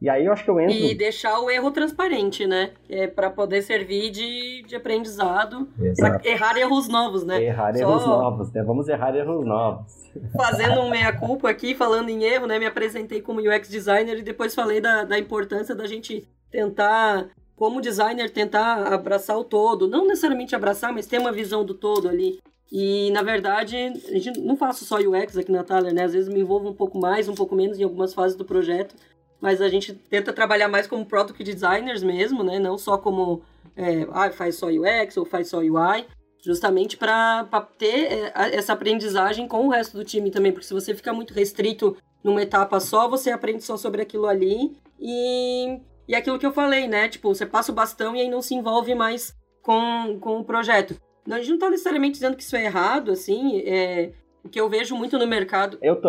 E 0.00 0.08
aí 0.08 0.26
eu 0.26 0.32
acho 0.32 0.44
que 0.44 0.50
eu 0.50 0.60
entro. 0.60 0.74
E 0.74 0.94
deixar 0.94 1.40
o 1.40 1.50
erro 1.50 1.72
transparente, 1.72 2.46
né? 2.46 2.70
É 2.88 3.08
para 3.08 3.28
poder 3.30 3.62
servir 3.62 4.10
de, 4.10 4.62
de 4.62 4.76
aprendizado. 4.76 5.68
Pra 5.96 6.20
errar 6.24 6.56
erros 6.56 6.88
novos, 6.88 7.24
né? 7.24 7.42
Errar 7.42 7.74
Só... 7.74 7.80
erros 7.80 8.06
novos, 8.06 8.52
né? 8.52 8.62
Vamos 8.62 8.88
errar 8.88 9.14
erros 9.16 9.44
novos. 9.44 10.08
Fazendo 10.36 10.80
um 10.80 10.90
meia-culpa 10.90 11.50
aqui, 11.50 11.74
falando 11.74 12.10
em 12.10 12.22
erro, 12.22 12.46
né? 12.46 12.60
Me 12.60 12.66
apresentei 12.66 13.20
como 13.20 13.40
UX 13.40 13.68
designer 13.68 14.16
e 14.18 14.22
depois 14.22 14.54
falei 14.54 14.80
da, 14.80 15.02
da 15.02 15.18
importância 15.18 15.74
da 15.74 15.86
gente 15.86 16.28
tentar, 16.48 17.28
como 17.56 17.80
designer, 17.80 18.30
tentar 18.30 18.92
abraçar 18.92 19.36
o 19.36 19.42
todo. 19.42 19.88
Não 19.88 20.06
necessariamente 20.06 20.54
abraçar, 20.54 20.92
mas 20.92 21.06
ter 21.06 21.18
uma 21.18 21.32
visão 21.32 21.64
do 21.64 21.74
todo 21.74 22.08
ali. 22.08 22.38
E, 22.70 23.10
na 23.10 23.22
verdade, 23.22 23.76
a 23.76 24.18
gente 24.18 24.38
não 24.38 24.56
faço 24.56 24.84
só 24.84 24.98
UX 24.98 25.36
aqui 25.36 25.50
na 25.50 25.64
Thaler, 25.64 25.92
né? 25.92 26.04
Às 26.04 26.12
vezes 26.12 26.28
me 26.28 26.38
envolvo 26.38 26.68
um 26.68 26.74
pouco 26.74 26.98
mais, 26.98 27.28
um 27.28 27.34
pouco 27.34 27.56
menos 27.56 27.80
em 27.80 27.82
algumas 27.82 28.14
fases 28.14 28.36
do 28.36 28.44
projeto 28.44 28.94
mas 29.40 29.60
a 29.60 29.68
gente 29.68 29.94
tenta 29.94 30.32
trabalhar 30.32 30.68
mais 30.68 30.86
como 30.86 31.06
product 31.06 31.42
designers 31.42 32.02
mesmo, 32.02 32.42
né? 32.42 32.58
Não 32.58 32.76
só 32.76 32.98
como 32.98 33.42
é, 33.76 34.06
ah, 34.12 34.30
faz 34.30 34.56
só 34.56 34.66
UX 34.66 35.16
ou 35.16 35.24
faz 35.24 35.48
só 35.48 35.58
UI, 35.58 36.06
justamente 36.44 36.96
para 36.96 37.44
ter 37.78 38.12
é, 38.12 38.32
essa 38.54 38.72
aprendizagem 38.72 39.46
com 39.46 39.66
o 39.66 39.70
resto 39.70 39.96
do 39.96 40.04
time 40.04 40.30
também, 40.30 40.52
porque 40.52 40.66
se 40.66 40.74
você 40.74 40.94
fica 40.94 41.12
muito 41.12 41.32
restrito 41.32 41.96
numa 42.22 42.42
etapa 42.42 42.80
só, 42.80 43.08
você 43.08 43.30
aprende 43.30 43.62
só 43.62 43.76
sobre 43.76 44.02
aquilo 44.02 44.26
ali 44.26 44.76
e, 44.98 45.80
e 46.08 46.14
aquilo 46.14 46.38
que 46.38 46.46
eu 46.46 46.52
falei, 46.52 46.88
né? 46.88 47.08
Tipo, 47.08 47.32
você 47.32 47.46
passa 47.46 47.70
o 47.70 47.74
bastão 47.74 48.16
e 48.16 48.20
aí 48.20 48.28
não 48.28 48.42
se 48.42 48.54
envolve 48.54 48.94
mais 48.94 49.36
com, 49.62 50.18
com 50.20 50.40
o 50.40 50.44
projeto. 50.44 51.00
A 51.30 51.38
gente 51.38 51.50
não 51.50 51.58
tá 51.58 51.70
necessariamente 51.70 52.14
dizendo 52.14 52.36
que 52.36 52.42
isso 52.42 52.56
é 52.56 52.64
errado, 52.64 53.12
assim, 53.12 53.60
é, 53.60 54.12
o 54.42 54.48
que 54.48 54.60
eu 54.60 54.68
vejo 54.68 54.96
muito 54.96 55.18
no 55.18 55.26
mercado. 55.26 55.78
Eu 55.82 56.00
tô. 56.00 56.08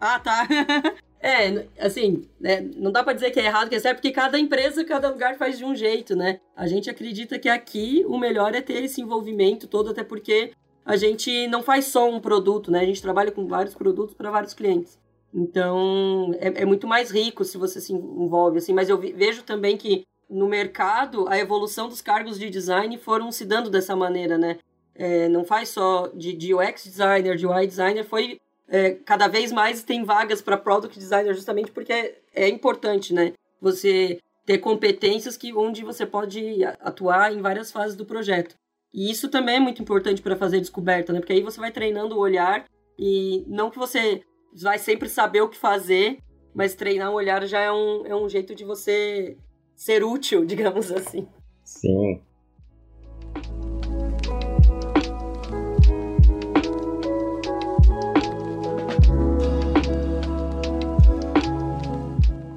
ah, 0.00 0.18
tá. 0.18 0.46
É, 1.20 1.66
assim, 1.80 2.28
né, 2.38 2.60
não 2.76 2.92
dá 2.92 3.02
para 3.02 3.12
dizer 3.12 3.32
que 3.32 3.40
é 3.40 3.46
errado, 3.46 3.68
que 3.68 3.74
é 3.74 3.80
certo, 3.80 3.96
porque 3.96 4.12
cada 4.12 4.38
empresa, 4.38 4.84
cada 4.84 5.10
lugar 5.10 5.36
faz 5.36 5.58
de 5.58 5.64
um 5.64 5.74
jeito, 5.74 6.14
né? 6.14 6.40
A 6.54 6.66
gente 6.68 6.88
acredita 6.88 7.38
que 7.38 7.48
aqui 7.48 8.04
o 8.06 8.16
melhor 8.16 8.54
é 8.54 8.60
ter 8.60 8.84
esse 8.84 9.00
envolvimento 9.00 9.66
todo, 9.66 9.90
até 9.90 10.04
porque 10.04 10.52
a 10.84 10.96
gente 10.96 11.46
não 11.48 11.62
faz 11.62 11.86
só 11.86 12.08
um 12.08 12.20
produto, 12.20 12.70
né? 12.70 12.80
A 12.80 12.86
gente 12.86 13.02
trabalha 13.02 13.32
com 13.32 13.46
vários 13.46 13.74
produtos 13.74 14.14
para 14.14 14.30
vários 14.30 14.54
clientes. 14.54 14.98
Então, 15.34 16.32
é, 16.38 16.62
é, 16.62 16.64
muito 16.64 16.86
mais 16.86 17.10
rico 17.10 17.44
se 17.44 17.58
você 17.58 17.80
se 17.80 17.92
envolve, 17.92 18.58
assim. 18.58 18.72
Mas 18.72 18.88
eu 18.88 18.98
vejo 18.98 19.42
também 19.42 19.76
que 19.76 20.06
no 20.30 20.48
mercado, 20.48 21.28
a 21.28 21.38
evolução 21.38 21.88
dos 21.88 22.00
cargos 22.00 22.38
de 22.38 22.48
design 22.48 22.96
foram 22.98 23.30
se 23.30 23.44
dando 23.44 23.70
dessa 23.70 23.94
maneira, 23.94 24.38
né? 24.38 24.58
É, 24.94 25.28
não 25.28 25.44
faz 25.44 25.68
só 25.68 26.08
de, 26.14 26.32
de 26.32 26.54
UX 26.54 26.84
designer, 26.84 27.36
de 27.36 27.46
UI 27.46 27.66
designer, 27.66 28.04
foi 28.04 28.40
é, 28.68 28.92
cada 28.92 29.26
vez 29.28 29.50
mais 29.50 29.82
tem 29.82 30.04
vagas 30.04 30.42
para 30.42 30.56
product 30.56 30.98
designer 30.98 31.34
justamente 31.34 31.70
porque 31.72 31.92
é, 31.92 32.18
é, 32.34 32.48
importante, 32.48 33.14
né? 33.14 33.32
Você 33.60 34.18
ter 34.44 34.58
competências 34.58 35.36
que 35.36 35.52
onde 35.54 35.82
você 35.82 36.06
pode 36.06 36.64
atuar 36.80 37.32
em 37.32 37.40
várias 37.40 37.72
fases 37.72 37.96
do 37.96 38.04
projeto. 38.04 38.54
E 38.92 39.10
isso 39.10 39.28
também 39.28 39.56
é 39.56 39.60
muito 39.60 39.82
importante 39.82 40.22
para 40.22 40.36
fazer 40.36 40.60
descoberta, 40.60 41.12
né? 41.12 41.20
Porque 41.20 41.32
aí 41.32 41.42
você 41.42 41.60
vai 41.60 41.70
treinando 41.70 42.16
o 42.16 42.20
olhar 42.20 42.64
e 42.98 43.44
não 43.46 43.70
que 43.70 43.78
você 43.78 44.22
vai 44.62 44.78
sempre 44.78 45.08
saber 45.08 45.42
o 45.42 45.48
que 45.48 45.56
fazer, 45.56 46.18
mas 46.54 46.74
treinar 46.74 47.10
o 47.10 47.14
olhar 47.14 47.46
já 47.46 47.60
é 47.60 47.70
um, 47.70 48.06
é 48.06 48.16
um 48.16 48.28
jeito 48.28 48.54
de 48.54 48.64
você 48.64 49.36
ser 49.76 50.02
útil, 50.02 50.44
digamos 50.46 50.90
assim. 50.90 51.28
Sim, 51.64 52.22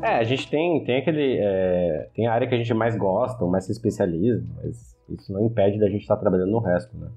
É, 0.01 0.17
a 0.17 0.23
gente 0.23 0.49
tem, 0.49 0.83
tem 0.83 0.97
aquele. 0.97 1.37
É, 1.39 2.09
tem 2.13 2.27
a 2.27 2.33
área 2.33 2.47
que 2.47 2.55
a 2.55 2.57
gente 2.57 2.73
mais 2.73 2.95
gosta, 2.95 3.45
mais 3.45 3.65
se 3.65 3.71
especializa, 3.71 4.43
mas 4.55 4.97
isso 5.09 5.31
não 5.31 5.45
impede 5.45 5.79
da 5.79 5.89
gente 5.89 6.01
estar 6.01 6.17
trabalhando 6.17 6.51
no 6.51 6.59
resto, 6.59 6.95
né? 6.97 7.09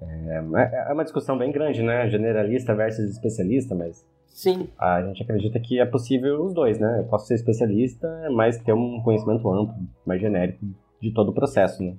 É, 0.00 0.90
é 0.90 0.92
uma 0.92 1.04
discussão 1.04 1.38
bem 1.38 1.52
grande, 1.52 1.82
né? 1.82 2.08
Generalista 2.08 2.74
versus 2.74 3.10
especialista, 3.10 3.74
mas. 3.74 4.06
Sim. 4.28 4.68
A 4.78 5.02
gente 5.02 5.22
acredita 5.22 5.60
que 5.60 5.78
é 5.78 5.84
possível 5.84 6.42
os 6.42 6.54
dois, 6.54 6.78
né? 6.78 7.00
Eu 7.00 7.04
posso 7.04 7.26
ser 7.26 7.34
especialista, 7.34 8.08
mas 8.30 8.56
ter 8.58 8.72
um 8.72 9.02
conhecimento 9.02 9.46
amplo, 9.52 9.74
mais 10.06 10.20
genérico 10.20 10.64
de 11.00 11.12
todo 11.12 11.30
o 11.30 11.34
processo, 11.34 11.82
né? 11.82 11.94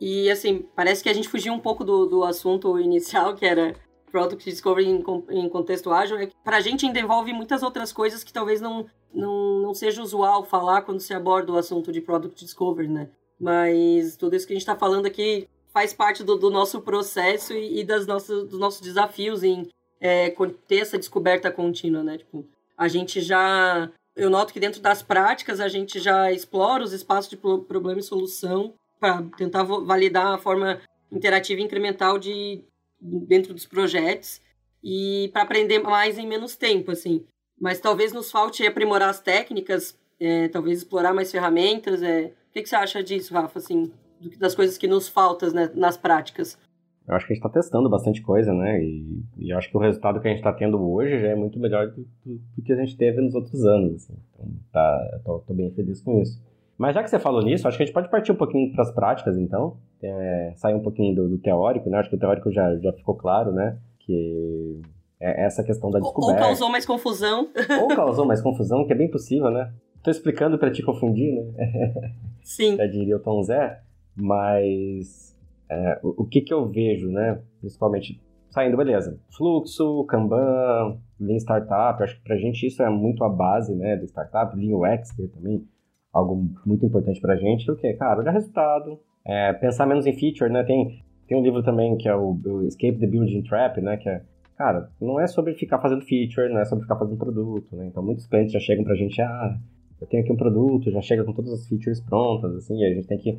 E 0.00 0.30
assim, 0.30 0.66
parece 0.74 1.02
que 1.02 1.08
a 1.08 1.12
gente 1.12 1.28
fugiu 1.28 1.52
um 1.52 1.58
pouco 1.58 1.84
do, 1.84 2.06
do 2.06 2.24
assunto 2.24 2.78
inicial, 2.78 3.34
que 3.34 3.46
era 3.46 3.74
Product 4.10 4.44
Discovery 4.48 4.88
em, 4.88 5.02
em 5.30 5.48
contexto 5.48 5.92
ágil, 5.92 6.18
é 6.18 6.26
que 6.26 6.34
para 6.42 6.56
a 6.56 6.60
gente 6.60 6.84
ainda 6.86 6.98
envolve 6.98 7.32
muitas 7.32 7.62
outras 7.62 7.92
coisas 7.92 8.24
que 8.24 8.32
talvez 8.32 8.60
não, 8.60 8.86
não, 9.12 9.60
não 9.60 9.74
seja 9.74 10.02
usual 10.02 10.44
falar 10.44 10.82
quando 10.82 11.00
se 11.00 11.12
aborda 11.12 11.52
o 11.52 11.58
assunto 11.58 11.92
de 11.92 12.00
Product 12.00 12.44
Discovery, 12.44 12.88
né? 12.88 13.08
Mas 13.38 14.16
tudo 14.16 14.36
isso 14.36 14.46
que 14.46 14.52
a 14.52 14.56
gente 14.56 14.62
está 14.62 14.76
falando 14.76 15.06
aqui 15.06 15.48
faz 15.72 15.92
parte 15.92 16.22
do, 16.22 16.36
do 16.36 16.50
nosso 16.50 16.80
processo 16.80 17.52
e, 17.52 17.80
e, 17.80 17.84
das 17.84 18.06
nossas, 18.06 18.46
dos 18.48 18.58
nossos 18.58 18.80
desafios 18.80 19.42
em 19.42 19.68
é, 20.00 20.30
ter 20.66 20.80
essa 20.80 20.98
descoberta 20.98 21.50
contínua, 21.50 22.02
né? 22.02 22.18
Tipo, 22.18 22.46
a 22.76 22.88
gente 22.88 23.20
já... 23.20 23.90
Eu 24.16 24.28
noto 24.28 24.52
que 24.52 24.60
dentro 24.60 24.80
das 24.80 25.02
práticas 25.02 25.60
a 25.60 25.68
gente 25.68 25.98
já 25.98 26.32
explora 26.32 26.82
os 26.82 26.92
espaços 26.92 27.30
de 27.30 27.36
problema 27.36 28.00
e 28.00 28.02
solução 28.02 28.74
para 28.98 29.22
tentar 29.36 29.62
validar 29.62 30.34
a 30.34 30.38
forma 30.38 30.80
interativa 31.10 31.60
e 31.60 31.64
incremental 31.64 32.18
de, 32.18 32.62
dentro 33.00 33.54
dos 33.54 33.66
projetos 33.66 34.40
e 34.82 35.30
para 35.32 35.42
aprender 35.42 35.78
mais 35.78 36.18
em 36.18 36.26
menos 36.26 36.56
tempo, 36.56 36.90
assim. 36.90 37.24
Mas 37.60 37.78
talvez 37.78 38.12
nos 38.12 38.30
falte 38.30 38.66
aprimorar 38.66 39.10
as 39.10 39.20
técnicas, 39.20 39.98
é, 40.18 40.48
talvez 40.48 40.78
explorar 40.78 41.12
mais 41.12 41.30
ferramentas. 41.30 42.02
É... 42.02 42.32
O 42.50 42.52
que, 42.52 42.62
que, 42.62 42.68
você 42.68 42.76
acha 42.76 43.02
disso, 43.02 43.34
Rafa, 43.34 43.58
assim, 43.58 43.92
das 44.38 44.54
coisas 44.54 44.78
que 44.78 44.88
nos 44.88 45.08
faltam 45.08 45.50
né, 45.52 45.70
nas 45.74 45.96
práticas? 45.96 46.58
Eu 47.06 47.14
acho 47.14 47.26
que 47.26 47.32
a 47.32 47.34
gente 47.34 47.44
está 47.44 47.60
testando 47.60 47.88
bastante 47.88 48.22
coisa, 48.22 48.52
né? 48.52 48.82
E, 48.82 49.22
e, 49.36 49.52
acho 49.52 49.68
que 49.68 49.76
o 49.76 49.80
resultado 49.80 50.20
que 50.20 50.28
a 50.28 50.30
gente 50.30 50.38
está 50.38 50.52
tendo 50.52 50.80
hoje 50.80 51.18
já 51.18 51.28
é 51.28 51.34
muito 51.34 51.58
melhor 51.58 51.88
do, 51.88 52.06
do, 52.24 52.40
do, 52.56 52.62
que 52.62 52.72
a 52.72 52.76
gente 52.76 52.96
teve 52.96 53.20
nos 53.20 53.34
outros 53.34 53.64
anos. 53.64 53.96
Assim. 53.96 54.16
Então, 54.32 54.52
tá, 54.72 55.20
tô, 55.24 55.38
tô 55.40 55.54
bem 55.54 55.70
feliz 55.72 56.00
com 56.00 56.20
isso. 56.20 56.40
Mas 56.78 56.94
já 56.94 57.02
que 57.02 57.10
você 57.10 57.18
falou 57.18 57.42
nisso, 57.42 57.68
acho 57.68 57.76
que 57.76 57.82
a 57.82 57.86
gente 57.86 57.94
pode 57.94 58.08
partir 58.08 58.32
um 58.32 58.36
pouquinho 58.36 58.72
para 58.72 58.82
as 58.82 58.94
práticas, 58.94 59.36
então. 59.36 59.76
É, 60.02 60.52
sair 60.56 60.74
um 60.74 60.82
pouquinho 60.82 61.14
do, 61.14 61.28
do, 61.28 61.38
teórico, 61.38 61.90
né? 61.90 61.98
Acho 61.98 62.08
que 62.08 62.16
o 62.16 62.18
teórico 62.18 62.50
já, 62.50 62.76
já 62.76 62.92
ficou 62.92 63.14
claro, 63.14 63.52
né? 63.52 63.76
Que 63.98 64.80
é 65.20 65.44
essa 65.44 65.62
questão 65.62 65.90
da 65.90 65.98
descoberta. 65.98 66.40
Ou 66.40 66.48
causou 66.48 66.70
mais 66.70 66.86
confusão. 66.86 67.48
Ou 67.82 67.88
causou 67.94 68.24
mais 68.26 68.40
confusão, 68.40 68.86
que 68.86 68.92
é 68.92 68.96
bem 68.96 69.10
possível, 69.10 69.50
né? 69.50 69.72
Tô 70.02 70.10
explicando 70.10 70.58
para 70.58 70.70
te 70.70 70.82
confundir, 70.82 71.34
né? 71.34 72.14
Sim. 72.42 72.76
já 72.76 72.86
diria 72.86 73.16
o 73.16 73.20
Tom 73.20 73.42
Zé. 73.42 73.80
Mas 74.16 75.36
é, 75.70 76.00
o, 76.02 76.22
o, 76.22 76.26
que 76.26 76.40
que 76.40 76.52
eu 76.52 76.66
vejo, 76.68 77.10
né? 77.10 77.40
Principalmente 77.60 78.20
saindo, 78.50 78.76
beleza. 78.76 79.18
Fluxo, 79.30 80.04
Kanban, 80.04 80.98
Lean 81.18 81.38
Startup, 81.38 82.02
acho 82.02 82.16
que 82.16 82.24
pra 82.24 82.36
gente 82.36 82.66
isso 82.66 82.82
é 82.82 82.90
muito 82.90 83.22
a 83.24 83.28
base, 83.28 83.74
né, 83.74 83.96
do 83.96 84.04
startup, 84.06 84.56
Lean 84.56 84.76
UX, 84.76 85.12
que 85.12 85.22
é 85.22 85.28
também 85.28 85.64
algo 86.12 86.48
muito 86.66 86.84
importante 86.84 87.20
pra 87.20 87.36
gente, 87.36 87.70
o 87.70 87.76
que, 87.76 87.92
cara, 87.94 88.18
olhar 88.20 88.32
resultado, 88.32 88.98
é, 89.24 89.52
pensar 89.52 89.86
menos 89.86 90.06
em 90.06 90.12
feature, 90.12 90.50
né, 90.50 90.64
tem, 90.64 91.04
tem 91.28 91.38
um 91.38 91.42
livro 91.42 91.62
também 91.62 91.96
que 91.96 92.08
é 92.08 92.14
o, 92.14 92.36
o 92.44 92.66
Escape 92.66 92.98
the 92.98 93.06
Building 93.06 93.42
Trap, 93.42 93.80
né, 93.80 93.96
que 93.96 94.08
é, 94.08 94.22
cara, 94.60 94.90
não 95.00 95.18
é 95.18 95.26
sobre 95.26 95.54
ficar 95.54 95.78
fazendo 95.78 96.04
feature, 96.04 96.52
não 96.52 96.60
é 96.60 96.66
sobre 96.66 96.82
ficar 96.82 96.96
fazendo 96.96 97.16
produto, 97.16 97.74
né, 97.74 97.86
então 97.86 98.02
muitos 98.02 98.26
clientes 98.26 98.52
já 98.52 98.60
chegam 98.60 98.84
pra 98.84 98.94
gente, 98.94 99.18
ah, 99.22 99.58
eu 99.98 100.06
tenho 100.06 100.22
aqui 100.22 100.30
um 100.30 100.36
produto, 100.36 100.90
já 100.90 101.00
chega 101.00 101.24
com 101.24 101.32
todas 101.32 101.50
as 101.50 101.66
features 101.66 101.98
prontas, 101.98 102.54
assim, 102.54 102.84
a 102.84 102.92
gente 102.92 103.06
tem 103.06 103.16
que 103.16 103.38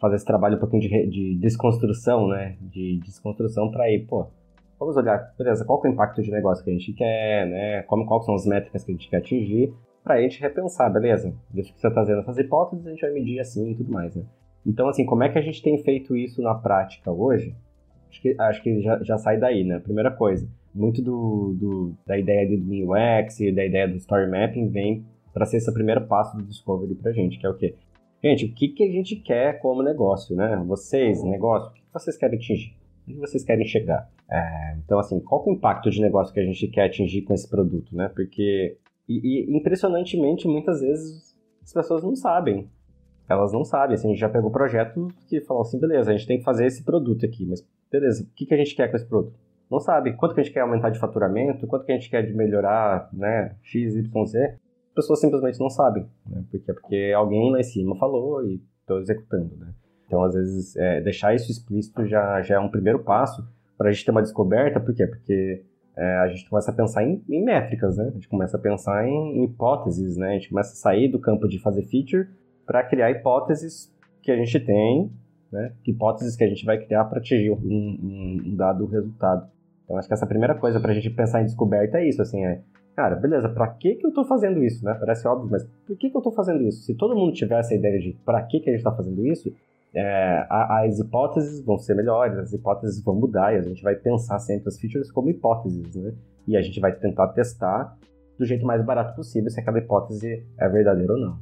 fazer 0.00 0.14
esse 0.14 0.24
trabalho 0.24 0.58
um 0.58 0.60
pouquinho 0.60 0.82
de, 0.82 1.06
de 1.08 1.34
desconstrução, 1.40 2.28
né, 2.28 2.56
de 2.60 3.00
desconstrução 3.00 3.68
para 3.68 3.90
ir, 3.90 4.06
pô, 4.06 4.28
vamos 4.78 4.96
olhar, 4.96 5.34
beleza, 5.36 5.64
qual 5.64 5.82
é 5.84 5.88
o 5.88 5.92
impacto 5.92 6.22
de 6.22 6.30
negócio 6.30 6.62
que 6.62 6.70
a 6.70 6.72
gente 6.72 6.92
quer, 6.92 7.46
né? 7.48 7.82
Como, 7.82 8.06
quais 8.06 8.24
são 8.24 8.34
as 8.34 8.46
métricas 8.46 8.84
que 8.84 8.92
a 8.92 8.94
gente 8.94 9.10
quer 9.10 9.16
atingir, 9.16 9.74
para 10.04 10.14
a 10.14 10.22
gente 10.22 10.40
repensar, 10.40 10.88
beleza? 10.88 11.34
Deixa 11.50 11.72
que 11.72 11.80
você 11.80 11.88
está 11.88 12.00
fazendo 12.00 12.20
essas 12.20 12.38
hipóteses, 12.38 12.86
a 12.86 12.90
gente 12.90 13.02
vai 13.02 13.10
medir 13.10 13.40
assim 13.40 13.72
e 13.72 13.74
tudo 13.74 13.92
mais, 13.92 14.14
né? 14.14 14.24
Então, 14.64 14.88
assim, 14.88 15.04
como 15.04 15.24
é 15.24 15.28
que 15.28 15.38
a 15.38 15.42
gente 15.42 15.60
tem 15.62 15.76
feito 15.82 16.16
isso 16.16 16.40
na 16.40 16.54
prática 16.54 17.10
hoje? 17.10 17.54
Acho 18.08 18.22
que, 18.22 18.36
acho 18.38 18.62
que 18.62 18.80
já, 18.80 19.02
já 19.02 19.18
sai 19.18 19.38
daí, 19.38 19.64
né? 19.64 19.78
Primeira 19.78 20.10
coisa, 20.10 20.48
muito 20.74 21.02
do, 21.02 21.54
do 21.58 21.94
da 22.06 22.18
ideia 22.18 22.48
do 22.48 22.56
UX 22.56 23.40
e 23.40 23.52
da 23.52 23.64
ideia 23.64 23.88
do 23.88 23.96
story 23.96 24.30
mapping 24.30 24.68
vem 24.68 25.04
para 25.32 25.46
ser 25.46 25.58
esse 25.58 25.72
primeiro 25.72 26.06
passo 26.06 26.36
do 26.36 26.44
discovery 26.44 26.94
para 26.94 27.12
gente, 27.12 27.38
que 27.38 27.46
é 27.46 27.48
o 27.48 27.56
quê? 27.56 27.74
Gente, 28.22 28.46
o 28.46 28.54
que, 28.54 28.68
que 28.68 28.84
a 28.84 28.92
gente 28.92 29.16
quer 29.16 29.58
como 29.60 29.82
negócio, 29.82 30.36
né? 30.36 30.62
Vocês, 30.66 31.22
negócio, 31.24 31.70
o 31.70 31.72
que 31.72 31.82
vocês 31.92 32.16
querem 32.16 32.38
atingir? 32.38 32.76
Onde 33.08 33.18
vocês 33.18 33.42
querem 33.42 33.64
chegar? 33.64 34.10
É, 34.30 34.76
então, 34.84 34.98
assim, 34.98 35.18
qual 35.20 35.42
é 35.46 35.50
o 35.50 35.52
impacto 35.52 35.90
de 35.90 36.00
negócio 36.00 36.32
que 36.32 36.40
a 36.40 36.44
gente 36.44 36.68
quer 36.68 36.84
atingir 36.84 37.22
com 37.22 37.32
esse 37.32 37.48
produto, 37.48 37.96
né? 37.96 38.10
Porque, 38.14 38.76
e, 39.08 39.48
e, 39.48 39.56
impressionantemente, 39.56 40.46
muitas 40.46 40.80
vezes 40.80 41.34
as 41.62 41.72
pessoas 41.72 42.02
não 42.02 42.14
sabem. 42.14 42.68
Elas 43.28 43.52
não 43.52 43.64
sabem. 43.64 43.94
Assim, 43.94 44.08
a 44.08 44.10
gente 44.10 44.20
já 44.20 44.28
pegou 44.28 44.50
projetos 44.50 45.12
que 45.28 45.40
falam 45.40 45.62
assim, 45.62 45.80
beleza, 45.80 46.10
a 46.10 46.16
gente 46.16 46.26
tem 46.26 46.38
que 46.38 46.44
fazer 46.44 46.66
esse 46.66 46.84
produto 46.84 47.24
aqui, 47.24 47.46
mas 47.46 47.66
beleza, 47.90 48.22
o 48.22 48.26
que, 48.34 48.44
que 48.44 48.54
a 48.54 48.56
gente 48.56 48.74
quer 48.74 48.88
com 48.88 48.96
esse 48.96 49.06
produto? 49.06 49.38
Não 49.70 49.78
sabe. 49.78 50.14
Quanto 50.14 50.34
que 50.34 50.40
a 50.40 50.44
gente 50.44 50.52
quer 50.52 50.60
aumentar 50.60 50.90
de 50.90 50.98
faturamento? 50.98 51.66
Quanto 51.66 51.84
que 51.84 51.92
a 51.92 51.94
gente 51.94 52.10
quer 52.10 52.26
de 52.26 52.34
melhorar, 52.34 53.08
né? 53.12 53.54
X, 53.62 53.94
Y, 53.94 54.26
Z? 54.26 54.58
As 54.88 54.94
pessoas 54.94 55.20
simplesmente 55.20 55.60
não 55.60 55.70
sabem, 55.70 56.08
né? 56.26 56.42
Porque, 56.50 56.72
porque 56.72 57.12
alguém 57.14 57.52
lá 57.52 57.60
em 57.60 57.64
cima 57.64 57.96
falou 57.96 58.44
e 58.44 58.60
estou 58.80 58.98
executando, 58.98 59.56
né? 59.56 59.72
Então, 60.06 60.24
às 60.24 60.34
vezes, 60.34 60.76
é, 60.76 61.00
deixar 61.00 61.34
isso 61.36 61.52
explícito 61.52 62.04
já, 62.04 62.42
já 62.42 62.56
é 62.56 62.58
um 62.58 62.68
primeiro 62.68 62.98
passo 62.98 63.46
para 63.78 63.88
a 63.88 63.92
gente 63.92 64.04
ter 64.04 64.10
uma 64.10 64.22
descoberta. 64.22 64.80
Por 64.80 64.92
quê? 64.92 65.06
Porque 65.06 65.62
é, 65.96 66.16
a 66.18 66.28
gente 66.28 66.48
começa 66.50 66.72
a 66.72 66.74
pensar 66.74 67.04
em, 67.04 67.22
em, 67.28 67.44
métricas, 67.44 67.96
né? 67.96 68.08
A 68.08 68.10
gente 68.10 68.28
começa 68.28 68.56
a 68.56 68.60
pensar 68.60 69.06
em, 69.06 69.38
em, 69.38 69.44
hipóteses, 69.44 70.16
né? 70.16 70.30
A 70.30 70.32
gente 70.32 70.48
começa 70.48 70.72
a 70.72 70.76
sair 70.76 71.08
do 71.08 71.20
campo 71.20 71.46
de 71.46 71.60
fazer 71.60 71.82
feature 71.84 72.28
para 72.66 72.82
criar 72.82 73.10
hipóteses 73.10 73.94
que 74.22 74.32
a 74.32 74.36
gente 74.36 74.58
tem, 74.58 75.12
né? 75.52 75.72
Hipóteses 75.86 76.34
que 76.34 76.42
a 76.42 76.48
gente 76.48 76.64
vai 76.64 76.78
criar 76.84 77.04
para 77.04 77.18
atingir 77.18 77.50
um, 77.50 77.56
um, 77.56 78.42
um, 78.46 78.56
dado 78.56 78.86
resultado. 78.86 79.48
Então, 79.90 79.98
acho 79.98 80.06
que 80.06 80.14
essa 80.14 80.26
primeira 80.26 80.54
coisa 80.54 80.78
para 80.78 80.92
a 80.92 80.94
gente 80.94 81.10
pensar 81.10 81.42
em 81.42 81.46
descoberta 81.46 81.98
é 81.98 82.08
isso, 82.08 82.22
assim, 82.22 82.46
é... 82.46 82.62
Cara, 82.94 83.16
beleza, 83.16 83.48
para 83.48 83.66
que 83.66 83.96
que 83.96 84.06
eu 84.06 84.10
estou 84.10 84.24
fazendo 84.24 84.62
isso, 84.62 84.84
né? 84.84 84.94
Parece 84.94 85.26
óbvio, 85.26 85.48
mas 85.50 85.64
por 85.84 85.96
que 85.96 86.08
que 86.08 86.16
eu 86.16 86.20
estou 86.20 86.32
fazendo 86.32 86.62
isso? 86.62 86.82
Se 86.82 86.94
todo 86.94 87.16
mundo 87.16 87.32
tivesse 87.32 87.74
a 87.74 87.76
ideia 87.76 87.98
de 87.98 88.12
para 88.24 88.40
que 88.42 88.60
que 88.60 88.68
a 88.68 88.72
gente 88.72 88.80
está 88.80 88.94
fazendo 88.94 89.26
isso, 89.26 89.52
é, 89.92 90.46
as 90.48 90.98
hipóteses 91.00 91.64
vão 91.64 91.76
ser 91.76 91.94
melhores, 91.94 92.38
as 92.38 92.52
hipóteses 92.52 93.02
vão 93.02 93.16
mudar 93.16 93.52
e 93.52 93.58
a 93.58 93.62
gente 93.62 93.82
vai 93.82 93.96
pensar 93.96 94.38
sempre 94.38 94.68
as 94.68 94.78
features 94.78 95.10
como 95.10 95.28
hipóteses, 95.28 95.96
né? 95.96 96.12
E 96.46 96.56
a 96.56 96.62
gente 96.62 96.78
vai 96.78 96.92
tentar 96.92 97.28
testar 97.28 97.96
do 98.38 98.44
jeito 98.44 98.64
mais 98.64 98.84
barato 98.84 99.16
possível 99.16 99.50
se 99.50 99.58
aquela 99.58 99.78
hipótese 99.78 100.46
é 100.58 100.68
verdadeira 100.68 101.14
ou 101.14 101.18
não. 101.18 101.38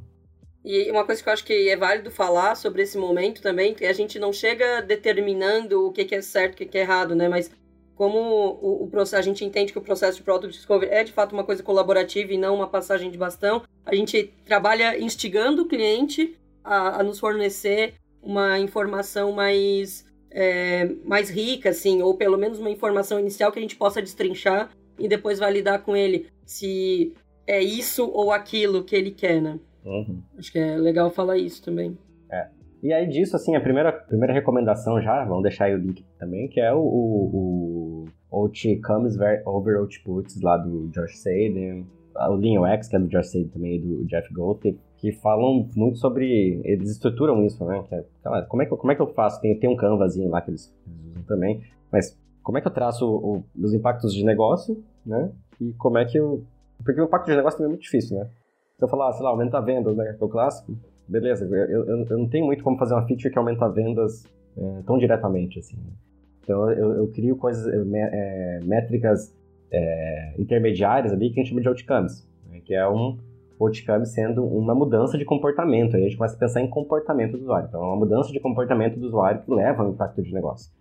E 0.63 0.89
uma 0.89 1.05
coisa 1.05 1.21
que 1.21 1.29
eu 1.29 1.33
acho 1.33 1.45
que 1.45 1.69
é 1.69 1.77
válido 1.77 2.09
falar 2.09 2.55
sobre 2.55 2.81
esse 2.81 2.97
momento 2.97 3.41
também, 3.41 3.75
que 3.75 3.85
a 3.85 3.93
gente 3.93 4.17
não 4.17 4.33
chega 4.33 4.81
determinando 4.81 5.85
o 5.85 5.91
que 5.91 6.15
é 6.15 6.21
certo 6.21 6.63
e 6.63 6.65
o 6.65 6.69
que 6.69 6.77
é 6.77 6.81
errado, 6.81 7.15
né? 7.15 7.27
Mas 7.29 7.51
como 7.99 8.57
o, 8.61 8.87
processo, 8.87 9.17
a 9.17 9.21
gente 9.21 9.43
entende 9.43 9.73
que 9.73 9.77
o 9.77 9.81
processo 9.81 10.19
de 10.19 10.23
Product 10.23 10.55
Discovery 10.55 10.89
é 10.89 11.03
de 11.03 11.11
fato 11.11 11.33
uma 11.33 11.43
coisa 11.43 11.61
colaborativa 11.61 12.31
e 12.31 12.37
não 12.37 12.55
uma 12.55 12.65
passagem 12.65 13.11
de 13.11 13.17
bastão, 13.17 13.61
a 13.85 13.93
gente 13.93 14.33
trabalha 14.45 14.97
instigando 14.97 15.63
o 15.63 15.67
cliente 15.67 16.39
a, 16.63 17.01
a 17.01 17.03
nos 17.03 17.19
fornecer 17.19 17.95
uma 18.23 18.57
informação 18.57 19.33
mais, 19.33 20.05
é, 20.31 20.89
mais 21.03 21.29
rica, 21.29 21.71
assim, 21.71 22.01
ou 22.01 22.15
pelo 22.15 22.37
menos 22.37 22.57
uma 22.57 22.69
informação 22.69 23.19
inicial 23.19 23.51
que 23.51 23.59
a 23.59 23.61
gente 23.61 23.75
possa 23.75 24.01
destrinchar 24.01 24.69
e 24.97 25.05
depois 25.05 25.37
validar 25.37 25.81
com 25.81 25.93
ele 25.93 26.27
se 26.45 27.13
é 27.45 27.61
isso 27.61 28.09
ou 28.09 28.31
aquilo 28.31 28.85
que 28.85 28.95
ele 28.95 29.11
quer, 29.11 29.41
né? 29.41 29.59
Uhum. 29.83 30.23
Acho 30.37 30.53
que 30.53 30.57
é 30.57 30.77
legal 30.77 31.11
falar 31.11 31.37
isso 31.37 31.61
também. 31.61 31.97
É. 32.31 32.47
E 32.81 32.93
aí 32.93 33.05
disso, 33.07 33.35
assim, 33.35 33.57
a 33.57 33.61
primeira, 33.61 33.91
primeira 33.91 34.33
recomendação 34.33 35.01
já, 35.01 35.25
vamos 35.25 35.43
deixar 35.43 35.65
aí 35.65 35.75
o 35.75 35.77
link 35.77 36.05
também, 36.17 36.47
que 36.47 36.61
é 36.61 36.73
o, 36.73 36.79
o, 36.79 37.29
o 37.33 37.78
Out 38.31 38.75
Comes 38.77 39.17
Over 39.45 39.77
Outputs 39.77 40.41
lá 40.41 40.57
do 40.57 40.87
Josh 40.89 41.17
Saden, 41.17 41.85
o 42.15 42.35
Lean 42.35 42.61
UX, 42.61 42.87
que 42.87 42.95
é 42.95 42.99
do 42.99 43.07
Josh 43.07 43.27
Saden 43.27 43.47
também, 43.49 43.81
do 43.81 44.05
Jeff 44.05 44.31
Gold, 44.33 44.77
que 44.97 45.11
falam 45.13 45.67
muito 45.75 45.97
sobre. 45.97 46.61
Eles 46.63 46.91
estruturam 46.91 47.43
isso, 47.45 47.63
né? 47.65 47.83
Que 47.87 47.95
é, 47.95 48.03
como, 48.47 48.61
é 48.61 48.65
que, 48.65 48.75
como 48.75 48.91
é 48.91 48.95
que 48.95 49.01
eu 49.01 49.07
faço? 49.07 49.39
Tem, 49.41 49.57
tem 49.57 49.69
um 49.69 49.75
canvazinho 49.75 50.29
lá 50.29 50.41
que 50.41 50.51
eles, 50.51 50.73
eles 50.85 51.05
usam 51.11 51.23
também, 51.23 51.63
mas 51.91 52.17
como 52.43 52.57
é 52.57 52.61
que 52.61 52.67
eu 52.67 52.73
traço 52.73 53.07
o, 53.07 53.43
os 53.57 53.73
impactos 53.73 54.13
de 54.13 54.23
negócio, 54.23 54.83
né? 55.05 55.31
E 55.59 55.73
como 55.73 55.97
é 55.97 56.05
que 56.05 56.17
eu. 56.17 56.43
Porque 56.83 56.99
o 56.99 57.05
impacto 57.05 57.27
de 57.27 57.35
negócio 57.35 57.57
também 57.57 57.69
é 57.69 57.73
muito 57.73 57.83
difícil, 57.83 58.17
né? 58.17 58.29
Se 58.77 58.85
eu 58.85 58.89
falar, 58.89 59.11
sei 59.13 59.23
lá, 59.23 59.29
aumenta 59.29 59.61
vendas, 59.61 59.95
né? 59.95 60.13
Que 60.13 60.23
é 60.23 60.25
o 60.25 60.29
clássico, 60.29 60.73
beleza, 61.07 61.45
eu, 61.45 61.85
eu, 61.85 62.05
eu, 62.07 62.17
não 62.17 62.27
tenho 62.29 62.45
muito 62.45 62.63
como 62.63 62.77
fazer 62.77 62.93
uma 62.93 63.05
feature 63.05 63.31
que 63.31 63.37
aumenta 63.37 63.67
vendas 63.69 64.23
é, 64.57 64.81
tão 64.85 64.97
diretamente, 64.97 65.59
assim. 65.59 65.75
Né? 65.77 65.91
Então 66.43 66.71
eu, 66.71 66.93
eu 66.93 67.07
crio 67.11 67.35
coisas, 67.35 67.65
é, 67.67 68.59
métricas 68.63 69.35
é, 69.71 70.33
intermediárias 70.37 71.13
ali 71.13 71.29
que 71.29 71.39
a 71.39 71.43
gente 71.43 71.49
chama 71.49 71.61
de 71.61 71.67
outcomes, 71.67 72.27
né? 72.49 72.59
que 72.63 72.73
é 72.73 72.87
um 72.87 73.17
outcome 73.59 74.05
sendo 74.05 74.45
uma 74.45 74.73
mudança 74.73 75.17
de 75.17 75.25
comportamento. 75.25 75.95
Aí 75.95 76.01
a 76.01 76.05
gente 76.05 76.17
começa 76.17 76.35
a 76.35 76.39
pensar 76.39 76.61
em 76.61 76.69
comportamento 76.69 77.33
do 77.33 77.43
usuário. 77.43 77.67
Então, 77.67 77.81
é 77.81 77.85
uma 77.85 77.97
mudança 77.97 78.31
de 78.31 78.39
comportamento 78.39 78.97
do 78.97 79.07
usuário 79.07 79.41
que 79.41 79.51
leva 79.53 79.83
ao 79.83 79.89
impacto 79.89 80.21
de 80.21 80.33
negócio. 80.33 80.71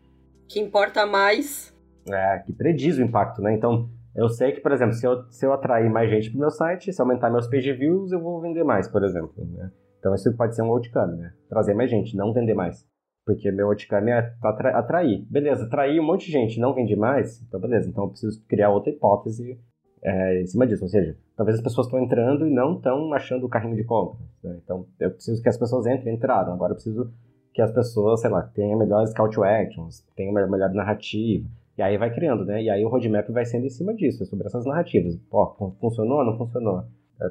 Que 0.46 0.60
importa 0.60 1.04
mais. 1.04 1.74
É, 2.08 2.38
que 2.38 2.52
prediz 2.52 2.96
o 2.98 3.02
impacto, 3.02 3.42
né? 3.42 3.52
Então, 3.52 3.88
eu 4.14 4.28
sei 4.28 4.52
que, 4.52 4.60
por 4.60 4.72
exemplo, 4.72 4.94
se 4.94 5.06
eu, 5.06 5.24
se 5.30 5.44
eu 5.44 5.52
atrair 5.52 5.90
mais 5.90 6.08
gente 6.08 6.30
para 6.30 6.36
o 6.36 6.40
meu 6.40 6.50
site, 6.50 6.92
se 6.92 7.00
aumentar 7.00 7.30
meus 7.30 7.46
page 7.46 7.72
views, 7.72 8.12
eu 8.12 8.20
vou 8.20 8.40
vender 8.40 8.64
mais, 8.64 8.88
por 8.88 9.04
exemplo. 9.04 9.32
Né? 9.36 9.70
Então, 9.98 10.14
isso 10.14 10.34
pode 10.36 10.54
ser 10.54 10.62
um 10.62 10.70
outcome, 10.70 11.16
né? 11.16 11.32
Trazer 11.48 11.74
mais 11.74 11.90
gente, 11.90 12.16
não 12.16 12.32
vender 12.32 12.54
mais. 12.54 12.86
Porque 13.28 13.52
meu 13.52 13.68
outcome 13.68 14.10
é 14.10 14.32
atrair. 14.42 15.22
Beleza, 15.28 15.66
atrair 15.66 16.00
um 16.00 16.06
monte 16.06 16.24
de 16.24 16.32
gente, 16.32 16.58
não 16.58 16.72
vende 16.72 16.96
mais, 16.96 17.42
então 17.42 17.60
beleza. 17.60 17.86
Então, 17.86 18.04
eu 18.04 18.08
preciso 18.08 18.42
criar 18.46 18.70
outra 18.70 18.90
hipótese 18.90 19.60
é, 20.02 20.40
em 20.40 20.46
cima 20.46 20.66
disso. 20.66 20.82
Ou 20.82 20.88
seja, 20.88 21.14
talvez 21.36 21.58
as 21.58 21.62
pessoas 21.62 21.88
estão 21.88 22.02
entrando 22.02 22.46
e 22.46 22.50
não 22.50 22.76
estão 22.76 23.12
achando 23.12 23.44
o 23.44 23.48
carrinho 23.50 23.76
de 23.76 23.84
compra. 23.84 24.18
Né? 24.42 24.58
Então, 24.64 24.86
eu 24.98 25.10
preciso 25.10 25.42
que 25.42 25.48
as 25.50 25.58
pessoas 25.58 25.86
entrem, 25.86 26.14
entraram. 26.14 26.54
Agora 26.54 26.70
eu 26.70 26.76
preciso 26.76 27.12
que 27.52 27.60
as 27.60 27.70
pessoas, 27.70 28.22
sei 28.22 28.30
lá, 28.30 28.40
tenham 28.44 28.78
melhores 28.78 29.12
call 29.12 29.28
to 29.28 29.44
actions, 29.44 30.02
tenham 30.16 30.32
melhor 30.32 30.72
narrativa. 30.72 31.46
E 31.76 31.82
aí 31.82 31.98
vai 31.98 32.10
criando, 32.10 32.46
né? 32.46 32.62
E 32.62 32.70
aí 32.70 32.82
o 32.82 32.88
roadmap 32.88 33.28
vai 33.28 33.44
sendo 33.44 33.66
em 33.66 33.70
cima 33.70 33.92
disso, 33.92 34.24
sobre 34.24 34.46
essas 34.46 34.64
narrativas. 34.64 35.16
Pô, 35.28 35.74
funcionou, 35.78 36.24
não 36.24 36.38
funcionou? 36.38 36.84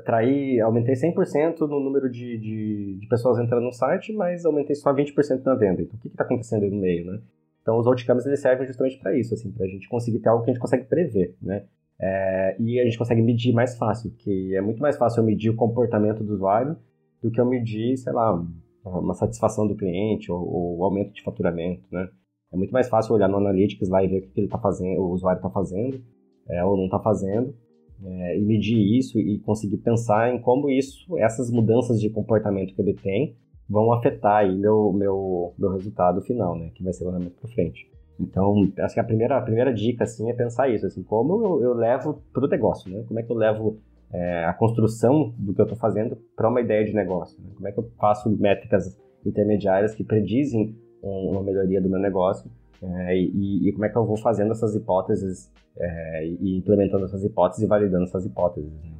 Traí, 0.04 0.60
aumentei 0.60 0.96
100% 0.96 1.62
no 1.62 1.80
número 1.80 2.10
de, 2.10 2.38
de, 2.38 2.98
de, 3.00 3.08
pessoas 3.08 3.40
entrando 3.40 3.64
no 3.64 3.72
site, 3.72 4.12
mas 4.12 4.46
aumentei 4.46 4.76
só 4.76 4.94
20% 4.94 5.44
na 5.46 5.56
venda. 5.56 5.82
Então, 5.82 5.98
o 5.98 6.02
que 6.02 6.10
está 6.10 6.26
acontecendo 6.26 6.64
aí 6.64 6.70
no 6.70 6.82
meio, 6.82 7.06
né? 7.06 7.22
Então, 7.62 7.78
os 7.78 7.88
outcomes, 7.88 8.26
eles 8.26 8.42
servem 8.42 8.68
justamente 8.68 9.00
para 9.00 9.18
isso, 9.18 9.34
assim, 9.34 9.52
para 9.52 9.66
a 9.66 9.70
gente 9.70 9.88
conseguir 9.88 10.20
ter 10.20 10.30
algo 10.30 10.44
que 10.44 10.50
a 10.50 10.54
gente 10.54 10.62
consegue 10.62 10.86
prever, 10.86 11.36
né? 11.42 11.66
É, 12.00 12.56
e 12.60 12.80
a 12.80 12.84
gente 12.84 12.98
consegue 12.98 13.22
medir 13.22 13.54
mais 13.54 13.78
fácil, 13.78 14.12
que 14.18 14.56
é 14.56 14.62
muito 14.62 14.82
mais 14.82 14.98
fácil 14.98 15.22
eu 15.22 15.26
medir 15.26 15.50
o 15.50 15.56
comportamento 15.56 16.24
do 16.24 16.34
usuário 16.34 16.78
do 17.22 17.32
que 17.32 17.40
eu 17.40 17.46
medir, 17.46 17.98
sei 17.98 18.14
lá, 18.14 18.40
uma 18.86 19.14
satisfação 19.14 19.68
do 19.68 19.76
cliente 19.76 20.32
ou, 20.32 20.78
o 20.78 20.84
aumento 20.84 21.14
de 21.14 21.24
faturamento, 21.24 21.84
né? 21.92 22.10
É 22.54 22.58
muito 22.58 22.72
mais 22.72 22.88
fácil 22.88 23.16
olhar 23.16 23.28
no 23.28 23.38
Analytics 23.38 23.90
lá 23.90 24.04
e 24.04 24.08
ver 24.08 24.20
o 24.20 24.22
que 24.22 24.40
ele 24.40 24.48
tá 24.48 24.58
fazendo, 24.58 25.02
o 25.02 25.12
usuário 25.12 25.40
está 25.40 25.50
fazendo 25.50 26.02
é, 26.48 26.64
ou 26.64 26.78
não 26.78 26.86
está 26.86 27.00
fazendo, 27.00 27.54
é, 28.04 28.38
e 28.38 28.42
medir 28.42 28.78
isso 28.98 29.20
e 29.20 29.40
conseguir 29.40 29.78
pensar 29.78 30.34
em 30.34 30.40
como 30.40 30.70
isso, 30.70 31.18
essas 31.18 31.52
mudanças 31.52 32.00
de 32.00 32.10
comportamento 32.10 32.74
que 32.74 32.82
ele 32.82 32.94
tem, 32.94 33.36
vão 33.70 33.92
afetar 33.92 34.38
aí 34.38 34.56
meu, 34.56 34.94
meu, 34.94 35.54
meu 35.58 35.72
resultado 35.72 36.22
final, 36.22 36.58
né? 36.58 36.72
Que 36.74 36.84
vai 36.84 36.94
ser 36.94 37.06
mais 37.06 37.28
para 37.34 37.50
frente. 37.50 37.90
Então, 38.20 38.68
acho 38.80 38.94
que 38.94 39.00
a 39.00 39.04
primeira, 39.04 39.38
a 39.38 39.42
primeira 39.42 39.74
dica, 39.74 40.04
assim, 40.04 40.30
é 40.30 40.34
pensar 40.34 40.70
isso, 40.70 40.86
assim, 40.86 41.04
como 41.04 41.46
eu, 41.46 41.64
eu 41.64 41.74
levo 41.74 42.22
para 42.34 42.46
o 42.46 42.48
negócio, 42.48 42.92
né? 42.92 43.04
Como 43.08 43.20
é 43.20 43.24
que 43.24 43.32
eu 43.32 43.36
levo 43.36 43.78
é, 44.12 44.46
a 44.46 44.54
construção 44.54 45.34
do 45.38 45.54
que 45.54 45.62
eu 45.62 45.66
estou 45.66 45.78
fazendo 45.78 46.18
para 46.36 46.50
uma 46.50 46.62
ideia 46.62 46.84
de 46.84 46.94
negócio? 46.94 47.40
Né? 47.42 47.50
Como 47.56 47.68
é 47.68 47.72
que 47.72 47.80
eu 47.80 47.92
faço 48.00 48.30
métricas 48.30 48.98
intermediárias 49.26 49.94
que 49.94 50.04
predizem 50.04 50.76
uma 51.02 51.44
melhoria 51.44 51.82
do 51.82 51.90
meu 51.90 52.00
negócio 52.00 52.50
é, 52.82 53.18
e, 53.18 53.68
e, 53.68 53.72
como 53.72 53.86
é 53.86 53.90
que 53.90 53.98
eu 53.98 54.06
vou 54.06 54.18
fazendo 54.18 54.52
essas 54.52 54.76
hipóteses 54.76 55.52
é, 55.78 56.26
e 56.26 56.58
implementando 56.58 57.06
essas 57.06 57.24
hipóteses 57.24 57.64
e 57.64 57.68
validando 57.68 58.04
essas 58.04 58.26
hipóteses. 58.26 58.72
Né? 58.72 58.92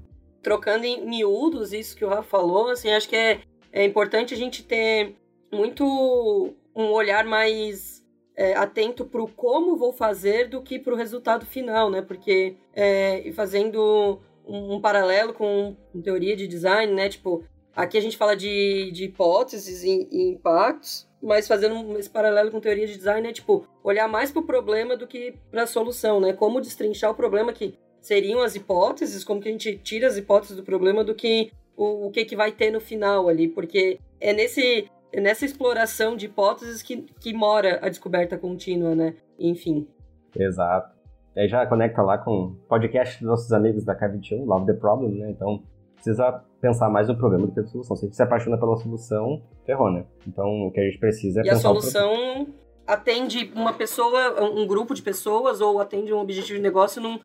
Trocando 0.42 0.86
em 0.86 1.06
miúdos 1.06 1.74
isso 1.74 1.96
que 1.96 2.06
o 2.06 2.10
Rafa 2.10 2.24
falou, 2.24 2.70
assim, 2.70 2.90
acho 2.90 3.10
que 3.10 3.16
é, 3.16 3.42
é 3.72 3.84
importante 3.86 4.34
a 4.34 4.38
gente 4.38 4.64
ter 4.64 5.16
muito 5.52 6.54
um 6.76 6.92
olhar 6.92 7.26
mais 7.26 8.06
é, 8.36 8.54
atento 8.54 9.04
para 9.04 9.22
o 9.22 9.28
como 9.28 9.76
vou 9.76 9.92
fazer 9.92 10.48
do 10.48 10.62
que 10.62 10.78
para 10.78 10.94
o 10.94 10.98
resultado 10.98 11.46
final, 11.46 11.90
né? 11.90 12.02
Porque 12.04 12.56
é, 12.74 13.32
fazendo 13.34 14.20
um, 14.46 14.76
um, 14.76 14.82
paralelo 14.82 15.34
com 15.34 15.76
teoria 16.04 16.36
de 16.36 16.48
design, 16.48 16.94
né? 16.94 17.10
Tipo, 17.10 17.44
aqui 17.76 17.98
a 17.98 18.02
gente 18.02 18.16
fala 18.16 18.36
de, 18.36 18.92
de 18.92 19.06
hipóteses 19.06 19.84
e, 19.84 20.08
e 20.12 20.30
impactos, 20.30 21.08
mas 21.22 21.48
fazendo 21.48 21.98
esse 21.98 22.10
paralelo 22.10 22.52
com 22.52 22.60
teoria 22.60 22.88
de 22.88 22.98
design 22.98 23.28
é 23.28 23.34
tipo 23.34 23.68
olhar 23.84 24.08
mais 24.08 24.32
para 24.32 24.42
o 24.42 24.46
problema 24.46 24.96
do 24.96 25.08
que 25.08 25.36
para 25.50 25.64
a 25.64 25.68
solução, 25.68 26.20
né? 26.20 26.34
Como 26.34 26.62
destrinchar 26.62 27.12
o 27.12 27.16
problema 27.16 27.54
que 27.54 27.78
seriam 28.02 28.42
as 28.42 28.56
hipóteses, 28.56 29.24
como 29.24 29.42
que 29.42 29.50
a 29.50 29.52
gente 29.52 29.78
tira 29.78 30.08
as 30.08 30.18
hipóteses 30.18 30.56
do 30.56 30.64
problema 30.64 31.04
do 31.04 31.16
que 31.16 31.52
o, 31.76 32.08
o 32.08 32.12
que 32.12 32.26
que 32.26 32.36
vai 32.36 32.52
ter 32.52 32.72
no 32.72 32.80
final 32.80 33.28
ali, 33.28 33.48
porque 33.48 34.00
é 34.20 34.34
nesse 34.34 34.90
é 35.12 35.22
nessa 35.22 35.46
exploração 35.46 36.16
de 36.16 36.26
hipóteses 36.26 36.82
que, 36.82 37.04
que 37.20 37.34
mora 37.34 37.80
a 37.82 37.90
descoberta 37.90 38.38
contínua, 38.38 38.94
né? 38.94 39.16
Enfim. 39.40 39.88
Exato. 40.36 40.96
Aí 41.36 41.48
já 41.48 41.66
conecta 41.66 42.02
lá 42.02 42.18
com 42.18 42.32
o 42.32 42.56
podcast 42.68 43.20
dos 43.20 43.28
nossos 43.28 43.54
amigos 43.54 43.86
da 43.86 43.96
K21, 43.96 44.46
Love 44.46 44.66
the 44.66 44.74
Problem, 44.74 45.20
né? 45.20 45.30
Então, 45.30 45.64
precisa 45.98 46.44
pensar 46.62 46.90
mais 46.90 47.08
no 47.08 47.18
problema 47.18 47.46
do 47.46 47.54
que 47.54 47.60
na 47.60 47.68
solução. 47.68 47.96
Se 47.96 48.06
a 48.06 48.08
gente 48.08 48.16
se 48.16 48.24
apaixona 48.24 48.58
pela 48.58 48.78
solução, 48.78 49.42
ferrou, 49.66 49.92
né? 49.92 50.06
Então, 50.28 50.46
o 50.68 50.72
que 50.72 50.80
a 50.80 50.84
gente 50.84 51.00
precisa 51.00 51.42
é 51.42 51.44
e 51.44 51.50
pensar 51.50 51.58
a 51.58 51.74
solução 51.74 52.48
atende 52.88 53.52
uma 53.54 53.74
pessoa, 53.74 54.42
um 54.42 54.66
grupo 54.66 54.94
de 54.94 55.02
pessoas, 55.02 55.60
ou 55.60 55.80
atende 55.80 56.14
um 56.14 56.20
objetivo 56.20 56.58
de 56.58 56.64
negócio 56.64 57.02
num, 57.02 57.20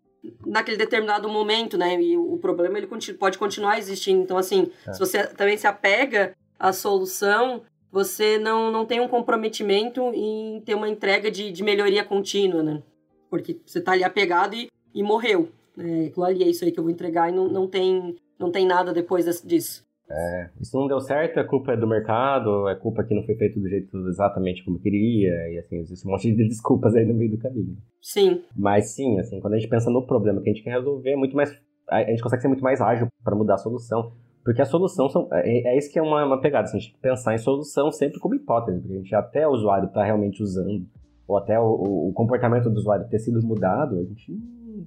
naquele 0.45 0.77
determinado 0.77 1.29
momento, 1.29 1.79
né? 1.79 2.01
E 2.03 2.17
o 2.17 2.37
problema 2.39 2.79
ele 2.79 2.89
pode 3.19 3.39
continuar 3.39 3.79
existindo. 3.79 4.23
Então, 4.23 4.37
assim, 4.37 4.71
é. 4.87 4.93
se 4.93 4.99
você 4.99 5.27
também 5.29 5.57
se 5.57 5.67
apega 5.67 6.35
à 6.59 6.73
solução, 6.73 7.63
você 7.93 8.39
não, 8.39 8.71
não 8.73 8.87
tem 8.87 9.01
um 9.01 9.09
comprometimento 9.09 10.01
em 10.15 10.61
ter 10.65 10.75
uma 10.75 10.89
entrega 10.89 11.31
de, 11.31 11.53
de 11.53 11.63
melhoria 11.63 12.03
contínua, 12.03 12.63
né? 12.63 12.83
Porque 13.31 13.61
você 13.65 13.79
está 13.79 13.93
ali 13.93 14.03
apegado 14.03 14.55
e, 14.55 14.69
e 14.95 15.03
morreu. 15.03 15.51
É, 15.79 16.07
aquilo 16.07 16.25
ali 16.25 16.43
é 16.43 16.49
isso 16.49 16.65
aí 16.65 16.73
que 16.73 16.79
eu 16.79 16.85
vou 16.85 16.93
entregar 16.93 17.31
e 17.31 17.35
não, 17.35 17.49
não, 17.49 17.69
tem, 17.69 18.17
não 18.43 18.51
tem 18.51 18.67
nada 18.67 18.93
depois 18.93 19.25
disso. 19.43 19.85
É, 20.11 20.51
isso 20.61 20.77
não 20.77 20.87
deu 20.87 21.01
certo, 21.01 21.41
a 21.41 21.45
culpa 21.45 21.73
é 21.73 21.77
do 21.77 21.87
mercado, 21.87 22.69
é 22.69 22.75
culpa 22.75 23.03
que 23.03 23.15
não 23.15 23.23
foi 23.25 23.35
feito 23.35 23.59
do 23.59 23.69
jeito 23.69 23.97
exatamente 24.09 24.63
como 24.63 24.79
queria, 24.79 25.33
e 25.51 25.59
assim, 25.59 25.79
existe 25.79 26.07
um 26.07 26.11
monte 26.11 26.31
de 26.35 26.49
desculpas 26.49 26.95
aí 26.95 27.07
no 27.07 27.15
meio 27.15 27.31
do 27.31 27.39
caminho. 27.39 27.79
Sim. 28.01 28.43
Mas 28.55 28.91
sim, 28.91 29.19
assim, 29.19 29.41
quando 29.41 29.55
a 29.55 29.59
gente 29.59 29.71
pensa 29.71 29.91
no 29.91 30.07
problema 30.07 30.43
que 30.43 30.51
a 30.51 30.53
gente 30.53 30.63
quer 30.63 30.73
resolver, 30.73 31.13
é 31.13 31.17
muito 31.17 31.35
mais. 31.35 31.59
A 31.89 32.05
gente 32.05 32.23
consegue 32.23 32.43
ser 32.43 32.49
muito 32.49 32.63
mais 32.63 32.81
ágil 32.81 33.07
para 33.25 33.35
mudar 33.35 33.55
a 33.55 33.59
solução. 33.59 34.13
Porque 34.45 34.61
a 34.61 34.67
solução 34.67 35.09
são, 35.09 35.29
é, 35.33 35.75
é 35.75 35.79
isso 35.79 35.91
que 35.91 35.99
é 35.99 36.03
uma, 36.03 36.25
uma 36.25 36.41
pegada, 36.41 36.65
assim, 36.65 36.77
a 36.77 36.81
gente 36.81 36.99
pensar 37.01 37.35
em 37.35 37.39
solução 37.39 37.93
sempre 37.93 38.19
como 38.19 38.35
hipótese, 38.35 38.81
porque 38.81 38.95
a 38.95 38.99
gente 38.99 39.15
até 39.15 39.47
o 39.47 39.53
usuário 39.53 39.87
está 39.87 40.03
realmente 40.03 40.43
usando, 40.43 40.85
ou 41.29 41.39
até 41.39 41.59
o, 41.61 42.09
o, 42.09 42.13
comportamento 42.13 42.69
do 42.69 42.77
usuário 42.77 43.09
ter 43.09 43.21
sido 43.21 43.41
mudado, 43.47 43.97
a 43.97 44.03
gente, 44.03 44.37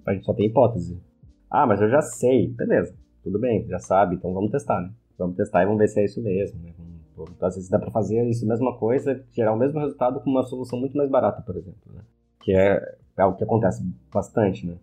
a 0.06 0.14
gente 0.14 0.26
só 0.26 0.34
tem 0.34 0.48
hipótese. 0.48 1.02
Ah, 1.50 1.66
mas 1.66 1.82
eu 1.82 1.90
já 1.90 2.02
sei, 2.02 2.50
beleza, 2.50 2.94
tudo 3.26 3.40
bem, 3.40 3.66
já 3.68 3.80
sabe, 3.80 4.16
então 4.16 4.32
vamos 4.34 4.52
testar, 4.52 4.80
né? 4.82 4.92
Vamos 5.18 5.36
testar 5.36 5.64
e 5.64 5.66
vamos 5.66 5.80
ver 5.80 5.88
se 5.88 6.00
é 6.00 6.06
isso 6.06 6.22
mesmo, 6.22 6.62
né? 6.62 6.70
Vamos, 7.18 7.32
às 7.42 7.56
vezes 7.56 7.70
dá 7.70 7.80
para 7.80 7.90
fazer 7.90 8.24
isso, 8.30 8.48
mesma 8.48 8.78
coisa, 8.78 9.26
gerar 9.32 9.52
o 9.52 9.58
mesmo 9.58 9.80
resultado 9.80 10.20
com 10.20 10.30
uma 10.30 10.44
solução 10.44 10.80
muito 10.80 10.96
mais 10.96 11.10
barata, 11.10 11.42
por 11.42 11.58
exemplo, 11.58 11.92
né? 11.92 12.02
Que 12.40 12.54
é, 12.54 12.96
é 13.18 13.22
algo 13.22 13.36
que 13.36 13.44
acontece 13.44 13.84
bastante, 14.14 14.68
né? 14.68 14.76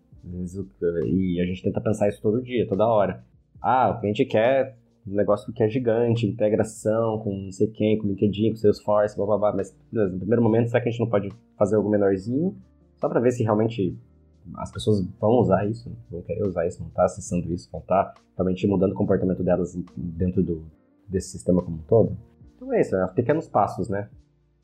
E 1.05 1.39
a 1.41 1.45
gente 1.45 1.63
tenta 1.63 1.79
pensar 1.79 2.09
isso 2.09 2.21
todo 2.21 2.41
dia, 2.41 2.67
toda 2.67 2.85
hora. 2.85 3.23
Ah, 3.61 3.91
o 3.91 3.99
cliente 4.01 4.25
quer 4.25 4.75
um 5.07 5.15
negócio 5.15 5.53
que 5.53 5.63
é 5.63 5.69
gigante, 5.69 6.27
integração 6.27 7.19
com 7.19 7.33
não 7.33 7.51
sei 7.51 7.67
quem, 7.67 7.97
com 7.97 8.07
LinkedIn, 8.07 8.51
com 8.51 8.55
Salesforce, 8.57 9.15
blá 9.15 9.25
blá 9.25 9.37
blá. 9.37 9.53
Mas 9.53 9.73
no 9.91 10.19
primeiro 10.19 10.43
momento, 10.43 10.67
será 10.67 10.81
que 10.81 10.89
a 10.89 10.91
gente 10.91 10.99
não 10.99 11.09
pode 11.09 11.29
fazer 11.57 11.75
algo 11.75 11.89
menorzinho? 11.89 12.57
Só 12.97 13.07
para 13.07 13.21
ver 13.21 13.31
se 13.31 13.43
realmente 13.43 13.97
as 14.57 14.71
pessoas 14.71 15.05
vão 15.19 15.31
usar 15.39 15.65
isso, 15.65 15.91
vão 16.09 16.21
querer 16.21 16.45
usar 16.45 16.67
isso, 16.67 16.79
vão 16.79 16.87
estar 16.87 17.05
acessando 17.05 17.51
isso, 17.53 17.69
vão 17.71 17.81
estar 17.81 18.13
realmente 18.35 18.65
mudando 18.67 18.91
o 18.91 18.95
comportamento 18.95 19.43
delas 19.43 19.75
dentro 19.95 20.43
do, 20.43 20.65
desse 21.07 21.29
sistema 21.29 21.61
como 21.61 21.77
um 21.77 21.83
todo. 21.83 22.17
Então 22.55 22.73
é 22.73 22.81
isso, 22.81 22.95
é 22.95 23.07
pequenos 23.07 23.47
passos, 23.47 23.89
né? 23.89 24.09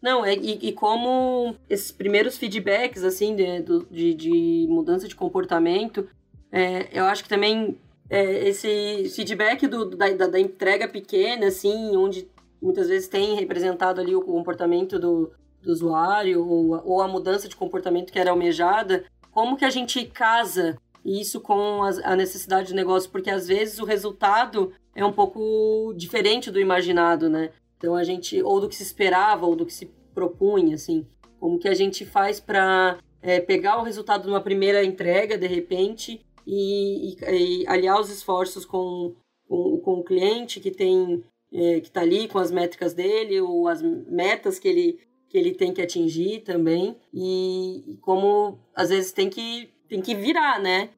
Não, 0.01 0.25
é, 0.25 0.33
e, 0.33 0.69
e, 0.69 0.71
como 0.71 1.55
esses 1.69 1.91
primeiros 1.91 2.37
feedbacks, 2.37 3.03
assim, 3.03 3.35
de, 3.35 3.45
de, 3.91 4.13
de 4.13 4.67
mudança 4.69 5.07
de 5.07 5.15
comportamento, 5.15 6.07
é, 6.51 6.87
eu 6.97 7.03
acho 7.03 7.23
que 7.23 7.29
também 7.29 7.77
é, 8.09 8.47
esse 8.47 9.09
feedback 9.13 9.67
do, 9.67 9.85
da, 9.85 10.09
da, 10.11 10.27
da, 10.27 10.39
entrega 10.39 10.87
pequena, 10.87 11.47
assim, 11.47 11.95
onde 11.95 12.27
muitas 12.61 12.87
vezes 12.87 13.07
tem 13.07 13.35
representado 13.35 13.99
ali 13.99 14.15
o 14.15 14.21
comportamento 14.21 14.97
do, 14.97 15.31
do 15.61 15.71
usuário 15.71 16.45
ou, 16.45 16.81
ou, 16.85 17.01
a 17.01 17.07
mudança 17.07 17.47
de 17.47 17.55
comportamento 17.55 18.11
que 18.11 18.19
era 18.19 18.31
almejada, 18.31 19.03
como 19.39 19.55
que 19.55 19.63
a 19.63 19.69
gente 19.69 20.03
casa 20.03 20.77
isso 21.05 21.39
com 21.39 21.81
a, 21.81 22.13
necessidade 22.13 22.73
do 22.73 22.75
negócio? 22.75 23.09
Porque 23.09 23.29
às 23.29 23.47
vezes 23.47 23.79
o 23.79 23.85
resultado 23.85 24.73
é 24.93 25.05
um 25.05 25.13
pouco 25.13 25.93
diferente 25.95 26.51
do 26.51 26.59
imaginado, 26.59 27.29
né? 27.29 27.51
Então 27.77 27.95
a 27.95 28.03
gente, 28.03 28.43
ou 28.43 28.59
do 28.59 28.67
que 28.67 28.75
se 28.75 28.83
esperava, 28.83 29.45
ou 29.45 29.55
do 29.55 29.65
que 29.65 29.71
se 29.71 29.85
propunha, 30.13 30.75
assim. 30.75 31.07
Como 31.39 31.57
que 31.57 31.69
a 31.69 31.73
gente 31.73 32.05
faz 32.05 32.41
para 32.41 32.97
é, 33.21 33.39
pegar 33.39 33.79
o 33.79 33.83
resultado 33.83 34.23
de 34.23 34.27
uma 34.27 34.41
primeira 34.41 34.83
entrega, 34.83 35.37
de 35.37 35.47
repente, 35.47 36.19
e, 36.45 37.13
e, 37.13 37.61
e 37.61 37.67
aliar 37.69 37.97
os 37.97 38.09
esforços 38.09 38.65
com, 38.65 39.15
com, 39.47 39.77
com, 39.77 39.93
o 39.99 40.03
cliente 40.03 40.59
que 40.59 40.69
tem 40.69 41.23
é, 41.53 41.79
que 41.79 41.87
está 41.87 42.01
ali 42.01 42.27
com 42.27 42.39
as 42.39 42.51
métricas 42.51 42.93
dele 42.93 43.39
ou 43.39 43.69
as 43.69 43.81
metas 43.81 44.59
que 44.59 44.67
ele 44.67 44.99
que 45.29 45.37
ele 45.37 45.53
tem 45.53 45.71
que 45.71 45.81
atingir 45.81 46.41
também 46.41 46.97
e, 47.13 47.97
como 48.01 48.59
às 48.75 48.89
vezes 48.89 49.11
tem 49.11 49.29
que 49.29 49.69
tem 49.87 50.01
que 50.01 50.15
virar 50.15 50.59
né 50.59 50.89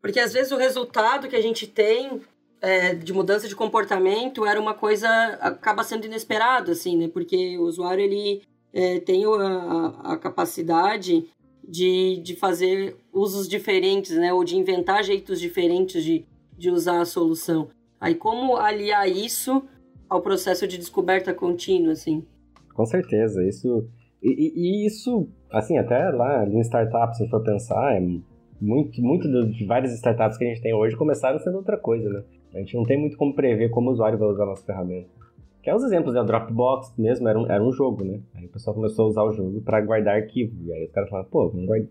porque 0.00 0.18
às 0.18 0.32
vezes 0.32 0.50
o 0.52 0.56
resultado 0.56 1.28
que 1.28 1.36
a 1.36 1.42
gente 1.42 1.66
tem 1.66 2.20
é, 2.60 2.94
de 2.94 3.12
mudança 3.12 3.46
de 3.46 3.54
comportamento 3.54 4.46
era 4.46 4.60
uma 4.60 4.74
coisa 4.74 5.08
acaba 5.40 5.84
sendo 5.84 6.06
inesperado 6.06 6.72
assim 6.72 6.96
né 6.96 7.08
porque 7.08 7.58
o 7.58 7.62
usuário 7.62 8.02
ele 8.02 8.42
é, 8.72 9.00
tem 9.00 9.24
a, 9.24 10.12
a 10.12 10.16
capacidade 10.16 11.28
de, 11.66 12.20
de 12.22 12.36
fazer 12.36 12.96
usos 13.12 13.48
diferentes, 13.48 14.12
né? 14.16 14.32
Ou 14.32 14.44
de 14.44 14.56
inventar 14.56 15.02
jeitos 15.02 15.40
diferentes 15.40 16.04
de, 16.04 16.24
de 16.56 16.70
usar 16.70 17.00
a 17.00 17.04
solução. 17.04 17.68
Aí 18.00 18.14
como 18.14 18.56
aliar 18.56 19.08
isso 19.08 19.62
ao 20.08 20.22
processo 20.22 20.66
de 20.66 20.78
descoberta 20.78 21.34
contínua, 21.34 21.92
assim? 21.92 22.24
Com 22.76 22.84
certeza, 22.84 23.42
isso... 23.42 23.88
E, 24.22 24.52
e, 24.54 24.86
isso, 24.86 25.28
assim, 25.50 25.78
até 25.78 26.10
lá 26.10 26.46
em 26.46 26.60
startups, 26.60 27.18
se 27.18 27.28
for 27.28 27.42
pensar, 27.42 27.96
é 27.96 28.00
muito, 28.60 29.00
muito 29.02 29.28
de 29.50 29.64
várias 29.64 29.92
startups 29.94 30.36
que 30.36 30.44
a 30.44 30.48
gente 30.48 30.60
tem 30.60 30.74
hoje 30.74 30.96
começaram 30.96 31.38
sendo 31.38 31.58
outra 31.58 31.76
coisa, 31.76 32.08
né? 32.08 32.22
A 32.54 32.58
gente 32.58 32.74
não 32.74 32.84
tem 32.84 32.98
muito 32.98 33.16
como 33.16 33.34
prever 33.34 33.68
como 33.70 33.90
o 33.90 33.92
usuário 33.92 34.18
vai 34.18 34.28
usar 34.28 34.44
a 34.44 34.46
nossa 34.46 34.64
ferramenta. 34.64 35.08
Que 35.62 35.70
é 35.70 35.74
os 35.74 35.84
exemplos, 35.84 36.14
né? 36.14 36.20
O 36.20 36.24
Dropbox 36.24 36.94
mesmo 36.96 37.28
era 37.28 37.38
um, 37.38 37.46
era 37.50 37.62
um 37.62 37.72
jogo, 37.72 38.04
né? 38.04 38.20
Aí 38.34 38.46
o 38.46 38.48
pessoal 38.48 38.74
começou 38.74 39.06
a 39.06 39.08
usar 39.08 39.22
o 39.24 39.32
jogo 39.32 39.60
para 39.60 39.80
guardar 39.80 40.16
arquivo. 40.16 40.54
E 40.64 40.72
aí 40.72 40.84
os 40.84 40.92
caras 40.92 41.10
falaram, 41.10 41.28
pô, 41.28 41.50
não 41.54 41.66
guarda, 41.66 41.88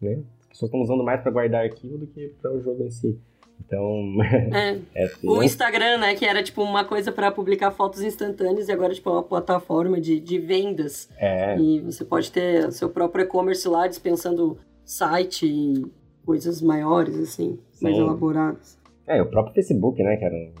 né? 0.00 0.22
As 0.42 0.48
pessoas 0.48 0.68
estão 0.68 0.80
usando 0.80 1.02
mais 1.02 1.20
para 1.20 1.32
guardar 1.32 1.64
arquivo 1.64 1.98
do 1.98 2.06
que 2.06 2.32
para 2.40 2.52
o 2.52 2.60
jogo 2.60 2.84
em 2.84 2.90
si. 2.90 3.18
Então. 3.60 4.22
É. 4.52 4.78
é 5.04 5.10
o 5.22 5.42
Instagram, 5.42 5.98
né? 5.98 6.14
Que 6.14 6.24
era 6.24 6.42
tipo 6.42 6.62
uma 6.62 6.84
coisa 6.84 7.10
para 7.10 7.30
publicar 7.30 7.70
fotos 7.70 8.02
instantâneas 8.02 8.68
e 8.68 8.72
agora 8.72 8.94
tipo, 8.94 9.08
é 9.10 9.12
uma 9.12 9.22
plataforma 9.22 10.00
de, 10.00 10.20
de 10.20 10.38
vendas. 10.38 11.08
É. 11.18 11.58
E 11.58 11.80
você 11.80 12.04
pode 12.04 12.30
ter 12.30 12.70
seu 12.72 12.88
próprio 12.88 13.24
e-commerce 13.24 13.66
lá 13.68 13.86
dispensando 13.86 14.58
site 14.84 15.46
e 15.46 15.84
coisas 16.24 16.60
maiores, 16.60 17.18
assim, 17.18 17.58
Sim. 17.72 17.84
mais 17.84 17.96
elaboradas. 17.96 18.78
É, 19.06 19.20
o 19.20 19.26
próprio 19.26 19.54
Facebook, 19.54 20.02
né? 20.02 20.16
Que 20.16 20.24
era 20.24 20.34
um, 20.34 20.52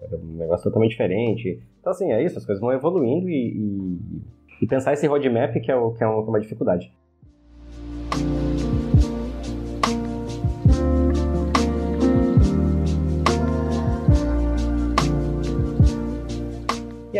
era 0.00 0.16
um 0.16 0.36
negócio 0.36 0.64
totalmente 0.64 0.90
diferente. 0.90 1.62
Então, 1.80 1.92
assim, 1.92 2.12
é 2.12 2.24
isso, 2.24 2.38
as 2.38 2.46
coisas 2.46 2.60
vão 2.60 2.72
evoluindo 2.72 3.28
e, 3.28 3.56
e, 3.56 4.22
e 4.62 4.66
pensar 4.66 4.92
esse 4.92 5.06
roadmap 5.06 5.52
que 5.60 5.70
é, 5.70 5.76
o, 5.76 5.92
que 5.92 6.02
é 6.02 6.06
uma, 6.06 6.40
dificuldade. 6.40 6.92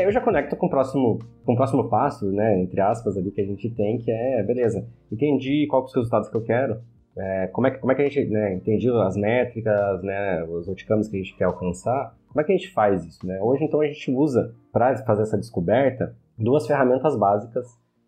Aí 0.03 0.09
eu 0.09 0.12
já 0.12 0.20
conecto 0.20 0.57
com 0.57 0.66
o 0.66 0.70
próximo, 0.70 1.18
com 1.44 1.53
o 1.53 1.57
próximo 1.57 1.88
passo, 1.88 2.30
né, 2.30 2.61
entre 2.61 2.80
aspas, 2.80 3.16
ali 3.16 3.30
que 3.30 3.40
a 3.40 3.46
gente 3.46 3.70
tem, 3.70 3.98
que 3.98 4.11
é, 4.11 4.42
beleza, 4.42 4.86
entendi 5.11 5.66
quais 5.68 5.86
os 5.86 5.94
resultados 5.94 6.28
que 6.28 6.36
eu 6.36 6.42
quero, 6.42 6.80
é, 7.16 7.46
como, 7.48 7.66
é, 7.66 7.70
como 7.70 7.92
é 7.92 7.94
que 7.94 8.03
a 8.03 8.09
gente, 8.09 8.28
né, 8.28 8.55
entendi 8.55 8.90
as 8.90 9.16
métricas, 9.16 10.03
né, 10.03 10.44
os 10.44 10.68
outcomes 10.68 11.09
que 11.09 11.16
a 11.16 11.18
gente 11.18 11.36
quer 11.36 11.44
alcançar, 11.44 12.16
como 12.28 12.40
é 12.40 12.44
que 12.44 12.53
a 12.53 12.57
gente 12.57 12.72
faz 12.72 13.05
isso? 13.05 13.26
Né? 13.26 13.40
Hoje, 13.42 13.64
então, 13.64 13.80
a 13.80 13.86
gente 13.86 14.11
usa, 14.11 14.55
para 14.72 14.96
fazer 15.05 15.22
essa 15.22 15.36
descoberta, 15.36 16.16
duas 16.38 16.66
ferramentas 16.66 17.16
básicas 17.16 17.66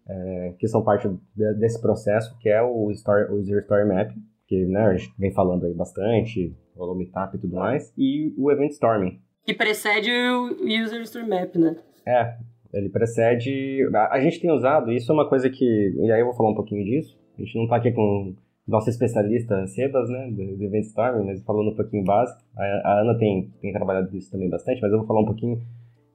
é, 0.08 0.54
que 0.58 0.66
são 0.66 0.82
parte 0.82 1.08
de, 1.08 1.54
desse 1.54 1.80
processo, 1.80 2.36
que 2.38 2.48
é 2.48 2.62
o, 2.62 2.90
story, 2.90 3.30
o 3.30 3.36
User 3.36 3.60
Story 3.60 3.86
Map, 3.86 4.10
que 4.46 4.64
né, 4.64 4.80
a 4.80 4.94
gente 4.94 5.12
vem 5.18 5.32
falando 5.32 5.66
aí 5.66 5.74
bastante, 5.74 6.56
o 6.74 6.94
Meetup 6.94 7.36
e 7.36 7.40
tudo 7.40 7.56
mais, 7.56 7.92
e 7.96 8.34
o 8.38 8.50
Event 8.50 8.72
Storming. 8.72 9.20
Que 9.44 9.54
precede 9.54 10.10
o 10.10 10.64
User 10.64 11.02
Story 11.02 11.28
Map, 11.28 11.54
né? 11.56 11.76
É, 12.06 12.36
ele 12.72 12.88
precede... 12.88 13.86
A, 14.10 14.20
gente 14.20 14.40
tem 14.40 14.50
usado, 14.50 14.92
isso 14.92 15.10
é 15.10 15.14
uma 15.14 15.28
coisa 15.28 15.50
que... 15.50 15.64
E 15.64 16.10
aí 16.10 16.20
eu 16.20 16.26
vou 16.26 16.34
falar 16.34 16.50
um 16.50 16.54
pouquinho 16.54 16.84
disso, 16.84 17.18
a 17.38 17.42
gente 17.42 17.54
não 17.56 17.64
está 17.64 17.76
aqui 17.76 17.92
com 17.92 18.34
nosso 18.66 18.88
especialista 18.88 19.66
Sebas, 19.66 20.08
né, 20.08 20.30
do, 20.30 20.56
do 20.56 20.64
Event 20.64 20.84
Storming, 20.84 21.26
mas 21.26 21.42
falando 21.42 21.70
um 21.70 21.76
pouquinho 21.76 22.04
básico. 22.04 22.40
A, 22.56 22.64
a 22.64 23.00
Ana 23.02 23.18
tem, 23.18 23.50
tem 23.60 23.72
trabalhado 23.72 24.16
isso 24.16 24.30
também 24.30 24.48
bastante, 24.48 24.80
mas 24.80 24.90
eu 24.90 24.98
vou 24.98 25.06
falar 25.06 25.20
um 25.20 25.26
pouquinho 25.26 25.60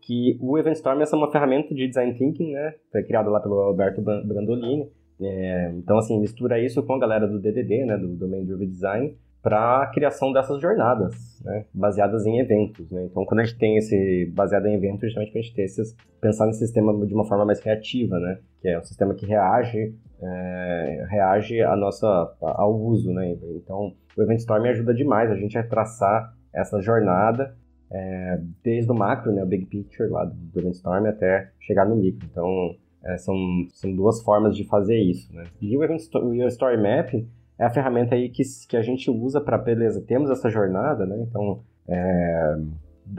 que 0.01 0.37
o 0.41 0.57
Event 0.57 0.75
Storm 0.75 1.01
é 1.01 1.15
uma 1.15 1.31
ferramenta 1.31 1.73
de 1.75 1.87
design 1.87 2.13
thinking, 2.15 2.53
né? 2.53 2.73
Foi 2.91 3.03
criada 3.03 3.29
lá 3.29 3.39
pelo 3.39 3.59
Alberto 3.59 4.01
Brandolini. 4.01 4.89
É, 5.21 5.71
então, 5.75 5.99
assim, 5.99 6.19
mistura 6.19 6.59
isso 6.59 6.81
com 6.81 6.95
a 6.95 6.99
galera 6.99 7.27
do 7.27 7.39
DDD, 7.39 7.85
né? 7.85 7.95
Do 7.95 8.15
Domain 8.15 8.43
Driven 8.43 8.69
Design, 8.69 9.15
para 9.41 9.83
a 9.83 9.87
criação 9.87 10.33
dessas 10.33 10.61
jornadas, 10.61 11.41
né? 11.43 11.65
Baseadas 11.73 12.25
em 12.25 12.39
eventos, 12.39 12.91
né? 12.91 13.05
Então, 13.05 13.25
quando 13.25 13.39
a 13.39 13.43
gente 13.43 13.57
tem 13.57 13.77
esse 13.77 14.31
baseado 14.35 14.65
em 14.67 14.75
eventos, 14.75 15.01
justamente 15.01 15.31
para 15.31 15.39
a 15.39 15.43
gente 15.43 15.55
ter 15.55 15.63
esses, 15.63 15.95
pensar 16.19 16.45
no 16.45 16.53
sistema 16.53 16.93
de 17.05 17.13
uma 17.13 17.25
forma 17.25 17.45
mais 17.45 17.61
reativa, 17.61 18.19
né? 18.19 18.39
Que 18.61 18.69
é 18.69 18.79
um 18.79 18.83
sistema 18.83 19.13
que 19.13 19.25
reage, 19.25 19.95
é, 20.21 21.05
reage 21.09 21.61
a 21.61 21.75
nossa, 21.75 22.35
ao 22.41 22.77
uso, 22.77 23.11
né? 23.13 23.37
Então, 23.55 23.93
o 24.17 24.21
Event 24.21 24.39
Storm 24.39 24.65
ajuda 24.65 24.93
demais 24.93 25.31
a 25.31 25.35
gente 25.35 25.57
a 25.57 25.63
traçar 25.63 26.33
essa 26.53 26.81
jornada 26.81 27.55
é, 27.91 28.39
desde 28.63 28.91
o 28.91 28.95
macro, 28.95 29.31
né, 29.31 29.43
o 29.43 29.47
big 29.47 29.65
picture 29.65 30.09
lá 30.09 30.25
do, 30.25 30.33
do 30.33 30.61
brainstorm 30.61 31.05
até 31.07 31.51
chegar 31.59 31.85
no 31.85 31.95
micro. 31.95 32.27
Então, 32.29 32.75
é, 33.03 33.17
são, 33.17 33.35
são 33.73 33.95
duas 33.95 34.21
formas 34.21 34.55
de 34.55 34.63
fazer 34.65 34.97
isso, 34.97 35.33
né? 35.33 35.45
E 35.61 35.75
o, 35.75 35.83
Event, 35.83 36.01
o 36.13 36.47
Story 36.47 36.77
Map 36.77 37.13
é 37.59 37.65
a 37.65 37.69
ferramenta 37.69 38.15
aí 38.15 38.29
que, 38.29 38.41
que 38.69 38.77
a 38.77 38.81
gente 38.81 39.11
usa 39.11 39.41
para, 39.41 39.57
beleza, 39.57 40.01
temos 40.01 40.29
essa 40.29 40.49
jornada, 40.49 41.05
né? 41.05 41.17
Então, 41.19 41.59
é, 41.87 42.57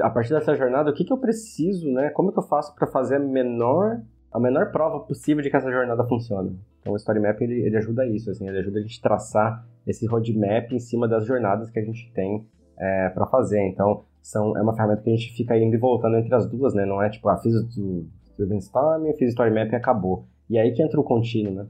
a 0.01 0.09
partir 0.09 0.33
dessa 0.33 0.55
jornada, 0.57 0.91
o 0.91 0.95
que, 0.95 1.05
que 1.05 1.13
eu 1.13 1.19
preciso, 1.19 1.93
né? 1.93 2.09
Como 2.09 2.33
que 2.33 2.39
eu 2.39 2.43
faço 2.43 2.75
para 2.75 2.87
fazer 2.87 3.17
a 3.17 3.19
menor, 3.19 4.01
a 4.33 4.41
menor 4.41 4.73
prova 4.73 5.01
possível 5.01 5.43
de 5.43 5.51
que 5.51 5.57
essa 5.57 5.71
jornada 5.71 6.03
funciona? 6.09 6.55
Então, 6.81 6.95
o 6.95 6.97
Story 6.97 7.21
Map, 7.21 7.39
ele, 7.43 7.67
ele 7.67 7.77
ajuda 7.77 8.07
isso, 8.07 8.31
assim, 8.31 8.49
ele 8.49 8.59
ajuda 8.59 8.79
a 8.79 8.83
gente 8.83 8.99
traçar 9.03 9.63
esse 9.87 10.07
roadmap 10.07 10.73
em 10.73 10.79
cima 10.79 11.07
das 11.07 11.27
jornadas 11.27 11.71
que 11.71 11.79
a 11.79 11.85
gente 11.85 12.11
tem 12.15 12.47
é, 12.79 13.11
para 13.11 13.27
fazer. 13.27 13.61
Então, 13.69 14.05
são, 14.23 14.57
é 14.57 14.63
uma 14.63 14.75
ferramenta 14.75 15.03
que 15.03 15.11
a 15.11 15.17
gente 15.17 15.35
fica 15.35 15.59
indo 15.59 15.75
e 15.75 15.79
voltando 15.79 16.17
entre 16.17 16.35
as 16.35 16.49
duas, 16.49 16.73
né? 16.73 16.87
Não 16.87 17.03
é 17.03 17.11
tipo, 17.11 17.29
ah, 17.29 17.37
fiz 17.37 17.55
o, 17.55 18.07
o 18.39 18.47
Brainstorm, 18.47 19.05
fiz 19.19 19.29
o 19.29 19.33
Story 19.33 19.51
Map 19.51 19.71
e 19.71 19.77
acabou. 19.77 20.25
E 20.49 20.59
aí 20.59 20.73
que 20.73 20.83
entra 20.83 20.99
o 20.99 21.05
contínuo, 21.05 21.53
né? 21.53 21.67